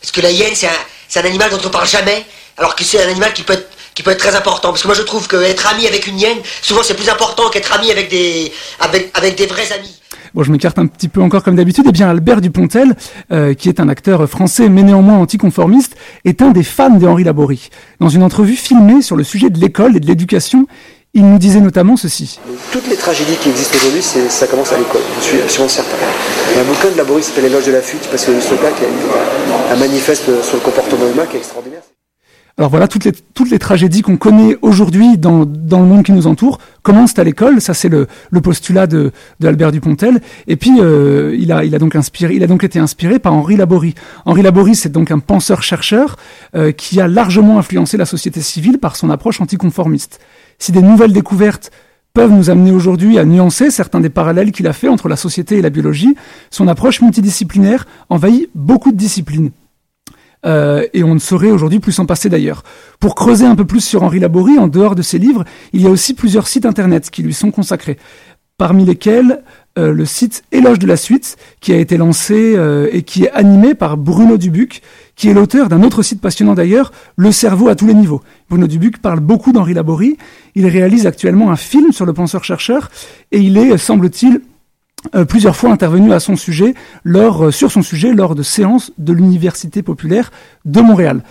Parce 0.00 0.12
que 0.12 0.20
la 0.20 0.30
hyène, 0.30 0.54
c'est 0.54 0.68
un, 0.68 1.20
un, 1.22 1.24
animal 1.24 1.50
dont 1.50 1.60
on 1.64 1.70
parle 1.70 1.88
jamais, 1.88 2.24
alors 2.56 2.76
que 2.76 2.84
c'est 2.84 3.02
un 3.02 3.08
animal 3.08 3.32
qui 3.32 3.42
peut 3.42 3.54
être 3.54 3.68
qui 3.94 4.04
peut 4.04 4.12
être 4.12 4.18
très 4.18 4.36
important. 4.36 4.68
Parce 4.68 4.82
que 4.82 4.86
moi 4.86 4.94
je 4.94 5.02
trouve 5.02 5.26
qu'être 5.26 5.66
ami 5.66 5.88
avec 5.88 6.06
une 6.06 6.20
hyène, 6.20 6.38
souvent 6.62 6.84
c'est 6.84 6.94
plus 6.94 7.08
important 7.08 7.50
qu'être 7.50 7.72
ami 7.72 7.90
avec 7.90 8.08
des, 8.08 8.52
avec, 8.78 9.10
avec 9.14 9.36
des 9.36 9.46
vrais 9.46 9.72
amis. 9.72 9.98
Bon, 10.34 10.44
je 10.44 10.52
m'écarte 10.52 10.78
un 10.78 10.86
petit 10.86 11.08
peu 11.08 11.20
encore 11.20 11.42
comme 11.42 11.56
d'habitude. 11.56 11.86
Eh 11.88 11.90
bien, 11.90 12.08
Albert 12.08 12.40
Dupontel, 12.40 12.94
euh, 13.32 13.54
qui 13.54 13.68
est 13.68 13.80
un 13.80 13.88
acteur 13.88 14.28
français 14.28 14.68
mais 14.68 14.84
néanmoins 14.84 15.16
anticonformiste, 15.18 15.96
est 16.24 16.42
un 16.42 16.50
des 16.50 16.62
fans 16.62 16.90
de 16.90 17.06
Henri 17.08 17.24
Laborie. 17.24 17.70
Dans 17.98 18.08
une 18.08 18.22
entrevue 18.22 18.54
filmée 18.54 19.02
sur 19.02 19.16
le 19.16 19.24
sujet 19.24 19.50
de 19.50 19.58
l'école 19.58 19.96
et 19.96 20.00
de 20.00 20.06
l'éducation, 20.06 20.66
il 21.14 21.24
nous 21.24 21.38
disait 21.38 21.60
notamment 21.60 21.96
ceci. 21.96 22.38
Toutes 22.72 22.88
les 22.88 22.96
tragédies 22.96 23.36
qui 23.36 23.48
existent 23.50 23.76
aujourd'hui, 23.76 24.02
ça 24.02 24.46
commence 24.46 24.72
à 24.72 24.78
l'école, 24.78 25.02
je 25.20 25.24
suis 25.24 25.40
absolument 25.40 25.68
certain. 25.68 25.96
Il 26.50 26.56
y 26.56 26.58
a 26.58 26.62
un 26.62 26.64
bouquin 26.64 26.90
de 26.90 26.96
Laborie 26.96 27.22
qui 27.22 27.28
s'appelle 27.28 27.44
L'éloge 27.44 27.66
de 27.66 27.72
la 27.72 27.82
fuite, 27.82 28.06
parce 28.10 28.24
que 28.24 28.32
gars 28.32 28.72
qui 28.72 28.84
a 28.84 29.72
un 29.72 29.76
manifeste 29.76 30.24
sur 30.42 30.56
le 30.56 30.60
comportement 30.60 31.08
humain 31.10 31.26
qui 31.26 31.36
est 31.36 31.40
extraordinaire. 31.40 31.82
Alors 32.58 32.70
voilà, 32.70 32.88
toutes 32.88 33.04
les, 33.04 33.12
toutes 33.12 33.52
les 33.52 33.60
tragédies 33.60 34.02
qu'on 34.02 34.16
connaît 34.16 34.58
aujourd'hui 34.62 35.16
dans, 35.16 35.46
dans, 35.46 35.78
le 35.78 35.86
monde 35.86 36.02
qui 36.02 36.10
nous 36.10 36.26
entoure 36.26 36.58
commencent 36.82 37.16
à 37.16 37.22
l'école. 37.22 37.60
Ça, 37.60 37.72
c'est 37.72 37.88
le, 37.88 38.08
le, 38.32 38.40
postulat 38.40 38.88
de, 38.88 39.12
de 39.38 39.46
Albert 39.46 39.70
Dupontel. 39.70 40.20
Et 40.48 40.56
puis, 40.56 40.72
euh, 40.80 41.36
il, 41.38 41.52
a, 41.52 41.62
il, 41.62 41.72
a 41.76 41.78
donc 41.78 41.94
inspiré, 41.94 42.34
il 42.34 42.42
a 42.42 42.48
donc 42.48 42.64
été 42.64 42.80
inspiré 42.80 43.20
par 43.20 43.32
Henri 43.32 43.56
Laborie. 43.56 43.94
Henri 44.24 44.42
Laborie, 44.42 44.74
c'est 44.74 44.88
donc 44.88 45.12
un 45.12 45.20
penseur-chercheur 45.20 46.16
euh, 46.56 46.72
qui 46.72 47.00
a 47.00 47.06
largement 47.06 47.60
influencé 47.60 47.96
la 47.96 48.06
société 48.06 48.40
civile 48.40 48.78
par 48.78 48.96
son 48.96 49.08
approche 49.08 49.40
anticonformiste. 49.40 50.18
Si 50.58 50.72
des 50.72 50.82
nouvelles 50.82 51.12
découvertes 51.12 51.70
peuvent 52.14 52.32
nous 52.32 52.50
amener 52.50 52.72
aujourd'hui 52.72 53.18
à 53.18 53.24
nuancer 53.24 53.70
certains 53.70 54.00
des 54.00 54.10
parallèles 54.10 54.50
qu'il 54.52 54.66
a 54.66 54.72
fait 54.72 54.88
entre 54.88 55.08
la 55.08 55.16
société 55.16 55.58
et 55.58 55.62
la 55.62 55.70
biologie, 55.70 56.16
son 56.50 56.66
approche 56.66 57.00
multidisciplinaire 57.00 57.86
envahit 58.08 58.50
beaucoup 58.54 58.90
de 58.90 58.96
disciplines. 58.96 59.50
Euh, 60.46 60.86
et 60.94 61.02
on 61.02 61.14
ne 61.14 61.18
saurait 61.18 61.50
aujourd'hui 61.50 61.80
plus 61.80 61.92
s'en 61.92 62.06
passer 62.06 62.28
d'ailleurs. 62.28 62.62
Pour 63.00 63.14
creuser 63.14 63.46
un 63.46 63.56
peu 63.56 63.64
plus 63.64 63.84
sur 63.84 64.02
Henri 64.02 64.20
Laborie, 64.20 64.58
en 64.58 64.68
dehors 64.68 64.94
de 64.94 65.02
ses 65.02 65.18
livres, 65.18 65.44
il 65.72 65.82
y 65.82 65.86
a 65.86 65.90
aussi 65.90 66.14
plusieurs 66.14 66.46
sites 66.46 66.66
internet 66.66 67.10
qui 67.10 67.22
lui 67.22 67.34
sont 67.34 67.50
consacrés, 67.50 67.98
parmi 68.56 68.84
lesquels 68.84 69.42
euh, 69.78 69.92
le 69.92 70.04
site 70.04 70.44
Éloge 70.50 70.78
de 70.78 70.86
la 70.86 70.96
suite, 70.96 71.36
qui 71.60 71.72
a 71.72 71.76
été 71.76 71.96
lancé 71.96 72.54
euh, 72.56 72.88
et 72.92 73.02
qui 73.02 73.24
est 73.24 73.30
animé 73.30 73.74
par 73.74 73.96
Bruno 73.96 74.36
Dubuc, 74.36 74.82
qui 75.14 75.28
est 75.28 75.34
l'auteur 75.34 75.68
d'un 75.68 75.82
autre 75.82 76.02
site 76.02 76.20
passionnant 76.20 76.54
d'ailleurs, 76.54 76.92
Le 77.16 77.30
cerveau 77.30 77.68
à 77.68 77.76
tous 77.76 77.86
les 77.86 77.94
niveaux. 77.94 78.20
Bruno 78.50 78.66
Dubuc 78.66 78.98
parle 78.98 79.20
beaucoup 79.20 79.52
d'Henri 79.52 79.74
Laborie, 79.74 80.16
il 80.56 80.66
réalise 80.66 81.06
actuellement 81.06 81.52
un 81.52 81.56
film 81.56 81.92
sur 81.92 82.06
le 82.06 82.12
penseur-chercheur, 82.12 82.90
et 83.30 83.38
il 83.38 83.56
est, 83.56 83.78
semble-t-il, 83.78 84.40
euh, 85.14 85.24
plusieurs 85.24 85.54
fois 85.54 85.70
intervenu 85.70 86.12
à 86.12 86.18
son 86.18 86.34
sujet 86.34 86.74
sur 87.50 87.70
son 87.70 87.82
sujet 87.82 88.12
lors 88.12 88.34
de 88.34 88.42
séances 88.42 88.90
de 88.98 89.12
l'Université 89.12 89.82
populaire 89.82 90.32
de 90.64 90.80
Montréal. 90.80 91.22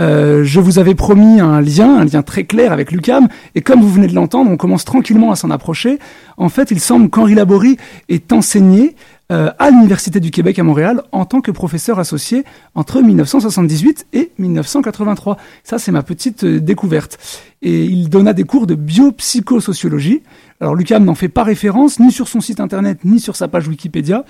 Euh, 0.00 0.42
je 0.44 0.60
vous 0.60 0.78
avais 0.78 0.94
promis 0.94 1.40
un 1.40 1.60
lien, 1.60 1.98
un 1.98 2.04
lien 2.04 2.22
très 2.22 2.44
clair 2.44 2.72
avec 2.72 2.92
l'UCAM, 2.92 3.28
et 3.54 3.60
comme 3.60 3.80
vous 3.80 3.90
venez 3.90 4.06
de 4.06 4.14
l'entendre, 4.14 4.50
on 4.50 4.56
commence 4.56 4.84
tranquillement 4.84 5.30
à 5.30 5.36
s'en 5.36 5.50
approcher. 5.50 5.98
En 6.36 6.48
fait, 6.48 6.70
il 6.70 6.80
semble 6.80 7.10
qu'Henri 7.10 7.34
Laborie 7.34 7.76
est 8.08 8.32
enseigné 8.32 8.96
euh, 9.30 9.50
à 9.58 9.70
l'Université 9.70 10.20
du 10.20 10.30
Québec 10.30 10.58
à 10.58 10.62
Montréal 10.62 11.02
en 11.12 11.24
tant 11.24 11.40
que 11.40 11.50
professeur 11.50 11.98
associé 11.98 12.44
entre 12.74 13.00
1978 13.00 14.06
et 14.12 14.30
1983. 14.38 15.38
Ça, 15.64 15.78
c'est 15.78 15.92
ma 15.92 16.02
petite 16.02 16.44
euh, 16.44 16.60
découverte. 16.60 17.18
Et 17.62 17.84
il 17.84 18.10
donna 18.10 18.32
des 18.32 18.44
cours 18.44 18.66
de 18.66 18.74
biopsychosociologie. 18.74 20.22
Alors, 20.60 20.74
l'UCAM 20.74 21.04
n'en 21.04 21.14
fait 21.14 21.28
pas 21.28 21.44
référence 21.44 21.98
ni 21.98 22.12
sur 22.12 22.28
son 22.28 22.40
site 22.40 22.60
internet 22.60 22.98
ni 23.04 23.20
sur 23.20 23.36
sa 23.36 23.48
page 23.48 23.68
Wikipédia 23.68 24.24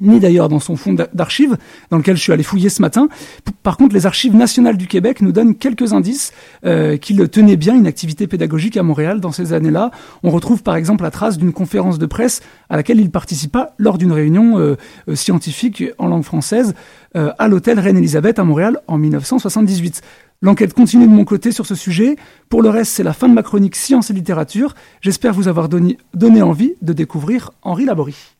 ni 0.00 0.20
d'ailleurs 0.20 0.48
dans 0.48 0.58
son 0.58 0.76
fonds 0.76 0.94
d'archives, 0.94 1.56
dans 1.90 1.98
lequel 1.98 2.16
je 2.16 2.22
suis 2.22 2.32
allé 2.32 2.42
fouiller 2.42 2.70
ce 2.70 2.80
matin. 2.80 3.08
Par 3.62 3.76
contre, 3.76 3.94
les 3.94 4.06
archives 4.06 4.34
nationales 4.34 4.76
du 4.76 4.86
Québec 4.86 5.20
nous 5.20 5.32
donnent 5.32 5.54
quelques 5.54 5.92
indices 5.92 6.32
euh, 6.64 6.96
qu'il 6.96 7.26
tenait 7.28 7.56
bien 7.56 7.74
une 7.74 7.86
activité 7.86 8.26
pédagogique 8.26 8.76
à 8.76 8.82
Montréal 8.82 9.20
dans 9.20 9.32
ces 9.32 9.52
années-là. 9.52 9.90
On 10.22 10.30
retrouve 10.30 10.62
par 10.62 10.76
exemple 10.76 11.04
la 11.04 11.10
trace 11.10 11.36
d'une 11.36 11.52
conférence 11.52 11.98
de 11.98 12.06
presse 12.06 12.40
à 12.70 12.76
laquelle 12.76 13.00
il 13.00 13.10
participa 13.10 13.74
lors 13.78 13.98
d'une 13.98 14.12
réunion 14.12 14.58
euh, 14.58 14.76
euh, 15.08 15.14
scientifique 15.14 15.84
en 15.98 16.08
langue 16.08 16.24
française 16.24 16.74
à 17.14 17.46
l'hôtel 17.46 17.78
Reine-Élisabeth 17.78 18.38
à 18.38 18.44
Montréal 18.44 18.78
en 18.86 18.96
1978. 18.96 20.00
L'enquête 20.40 20.72
continue 20.72 21.06
de 21.06 21.12
mon 21.12 21.26
côté 21.26 21.52
sur 21.52 21.66
ce 21.66 21.74
sujet. 21.74 22.16
Pour 22.48 22.62
le 22.62 22.70
reste, 22.70 22.92
c'est 22.92 23.02
la 23.02 23.12
fin 23.12 23.28
de 23.28 23.34
ma 23.34 23.42
chronique 23.42 23.76
Science 23.76 24.08
et 24.08 24.14
littérature. 24.14 24.74
J'espère 25.02 25.34
vous 25.34 25.46
avoir 25.46 25.68
donné 25.68 25.98
envie 26.42 26.72
de 26.80 26.94
découvrir 26.94 27.50
Henri 27.60 27.84
Laborie. 27.84 28.32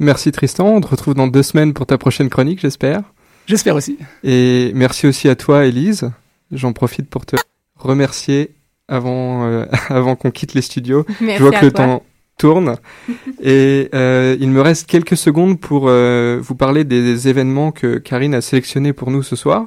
Merci 0.00 0.32
Tristan, 0.32 0.66
on 0.66 0.80
te 0.80 0.86
retrouve 0.88 1.12
dans 1.12 1.28
deux 1.28 1.42
semaines 1.42 1.74
pour 1.74 1.84
ta 1.84 1.98
prochaine 1.98 2.30
chronique, 2.30 2.60
j'espère. 2.60 3.02
J'espère 3.46 3.76
aussi. 3.76 3.98
Et 4.24 4.72
merci 4.74 5.06
aussi 5.06 5.28
à 5.28 5.36
toi, 5.36 5.66
Elise. 5.66 6.10
J'en 6.50 6.72
profite 6.72 7.10
pour 7.10 7.26
te 7.26 7.36
remercier 7.76 8.54
avant, 8.88 9.44
euh, 9.44 9.66
avant 9.90 10.16
qu'on 10.16 10.30
quitte 10.30 10.54
les 10.54 10.62
studios. 10.62 11.04
Merci 11.20 11.36
Je 11.36 11.42
vois 11.42 11.52
que 11.52 11.66
le 11.66 11.70
toi. 11.70 11.84
temps 11.84 12.02
tourne. 12.38 12.76
Et 13.42 13.90
euh, 13.94 14.38
il 14.40 14.48
me 14.48 14.62
reste 14.62 14.86
quelques 14.86 15.18
secondes 15.18 15.60
pour 15.60 15.84
euh, 15.88 16.38
vous 16.42 16.54
parler 16.54 16.84
des 16.84 17.28
événements 17.28 17.70
que 17.70 17.98
Karine 17.98 18.34
a 18.34 18.40
sélectionnés 18.40 18.94
pour 18.94 19.10
nous 19.10 19.22
ce 19.22 19.36
soir. 19.36 19.66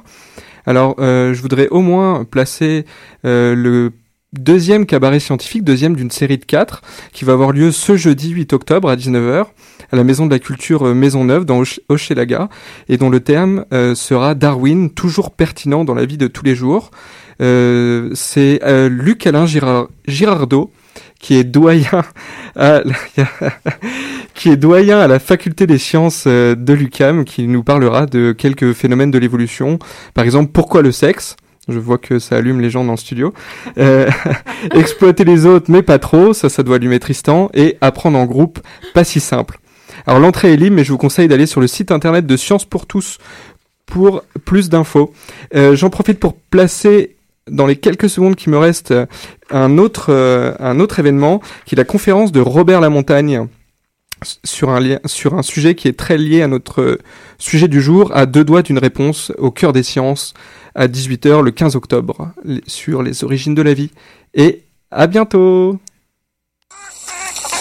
Alors, 0.65 0.95
euh, 0.97 1.35
je 1.35 1.41
voudrais 1.43 1.67
au 1.69 1.81
moins 1.81 2.25
placer 2.25 2.85
euh, 3.23 3.53
le 3.53 3.91
deuxième 4.33 4.87
cabaret 4.87 5.19
scientifique, 5.19 5.63
deuxième 5.63 5.95
d'une 5.95 6.09
série 6.09 6.39
de 6.39 6.45
quatre, 6.45 6.81
qui 7.11 7.23
va 7.23 7.33
avoir 7.33 7.51
lieu 7.51 7.71
ce 7.71 7.95
jeudi 7.97 8.31
8 8.31 8.53
octobre 8.53 8.89
à 8.89 8.95
19h 8.95 9.45
à 9.93 9.95
la 9.95 10.03
Maison 10.03 10.25
de 10.25 10.31
la 10.31 10.39
Culture 10.39 10.87
euh, 10.87 10.93
Maisonneuve 10.95 11.45
dans 11.45 11.61
Hoche- 11.61 11.79
Hochelaga, 11.87 12.49
et 12.89 12.97
dont 12.97 13.11
le 13.11 13.19
terme 13.19 13.65
euh, 13.71 13.93
sera 13.93 14.33
Darwin, 14.33 14.89
toujours 14.89 15.29
pertinent 15.31 15.85
dans 15.85 15.93
la 15.93 16.05
vie 16.05 16.17
de 16.17 16.25
tous 16.27 16.43
les 16.43 16.55
jours. 16.55 16.89
Euh, 17.41 18.09
C'est 18.15 18.59
Luc-Alain 18.89 19.45
Girard- 19.45 19.87
Girardot 20.07 20.71
qui 21.19 21.35
est 21.35 21.43
doyen 21.45 22.03
à, 22.57 22.81
qui 24.33 24.49
est 24.49 24.57
doyen 24.57 24.99
à 24.99 25.07
la 25.07 25.19
faculté 25.19 25.65
des 25.67 25.77
sciences 25.77 26.27
de 26.27 26.73
l'UCAM, 26.73 27.23
qui 27.23 27.47
nous 27.47 27.63
parlera 27.63 28.05
de 28.07 28.31
quelques 28.33 28.73
phénomènes 28.73 29.11
de 29.11 29.17
l'évolution. 29.19 29.79
Par 30.15 30.25
exemple, 30.25 30.51
pourquoi 30.51 30.81
le 30.81 30.91
sexe? 30.91 31.35
Je 31.69 31.79
vois 31.79 31.97
que 31.97 32.19
ça 32.19 32.35
allume 32.35 32.59
les 32.59 32.69
gens 32.69 32.83
dans 32.83 32.91
le 32.91 32.97
studio. 32.97 33.33
Exploiter 34.75 35.23
les 35.23 35.45
autres, 35.45 35.71
mais 35.71 35.81
pas 35.81 35.97
trop, 35.99 36.33
ça, 36.33 36.49
ça 36.49 36.61
doit 36.63 36.75
allumer 36.75 36.99
Tristan. 36.99 37.49
Et 37.53 37.77
apprendre 37.79 38.17
en 38.17 38.25
groupe, 38.25 38.59
pas 38.93 39.03
si 39.05 39.19
simple. 39.21 39.59
Alors 40.05 40.19
l'entrée 40.19 40.53
est 40.53 40.57
libre, 40.57 40.75
mais 40.75 40.83
je 40.83 40.91
vous 40.91 40.97
conseille 40.97 41.27
d'aller 41.27 41.45
sur 41.45 41.61
le 41.61 41.67
site 41.67 41.91
internet 41.91 42.25
de 42.25 42.37
Sciences 42.37 42.65
pour 42.65 42.85
tous 42.85 43.19
pour 43.85 44.23
plus 44.45 44.69
d'infos. 44.69 45.13
Euh, 45.55 45.75
J'en 45.75 45.89
profite 45.89 46.19
pour 46.19 46.35
placer 46.35 47.15
dans 47.49 47.67
les 47.67 47.75
quelques 47.75 48.09
secondes 48.09 48.35
qui 48.35 48.49
me 48.49 48.57
restent 48.57 48.93
un 49.49 49.77
autre, 49.77 50.07
euh, 50.09 50.53
un 50.59 50.79
autre 50.79 50.99
événement 50.99 51.41
qui 51.65 51.75
est 51.75 51.77
la 51.77 51.83
conférence 51.83 52.31
de 52.31 52.39
Robert 52.39 52.81
Lamontagne 52.81 53.47
sur 54.43 54.69
un, 54.69 54.99
sur 55.05 55.33
un 55.35 55.41
sujet 55.41 55.75
qui 55.75 55.87
est 55.87 55.97
très 55.97 56.17
lié 56.17 56.41
à 56.41 56.47
notre 56.47 56.99
sujet 57.37 57.67
du 57.67 57.81
jour, 57.81 58.11
à 58.15 58.25
deux 58.25 58.43
doigts 58.43 58.61
d'une 58.61 58.77
réponse 58.77 59.31
au 59.37 59.51
cœur 59.51 59.73
des 59.73 59.83
sciences, 59.83 60.33
à 60.75 60.87
18h 60.87 61.41
le 61.41 61.51
15 61.51 61.75
octobre, 61.75 62.31
sur 62.65 63.03
les 63.03 63.23
origines 63.23 63.55
de 63.55 63.61
la 63.61 63.73
vie. 63.73 63.91
Et 64.33 64.63
à 64.91 65.07
bientôt 65.07 65.79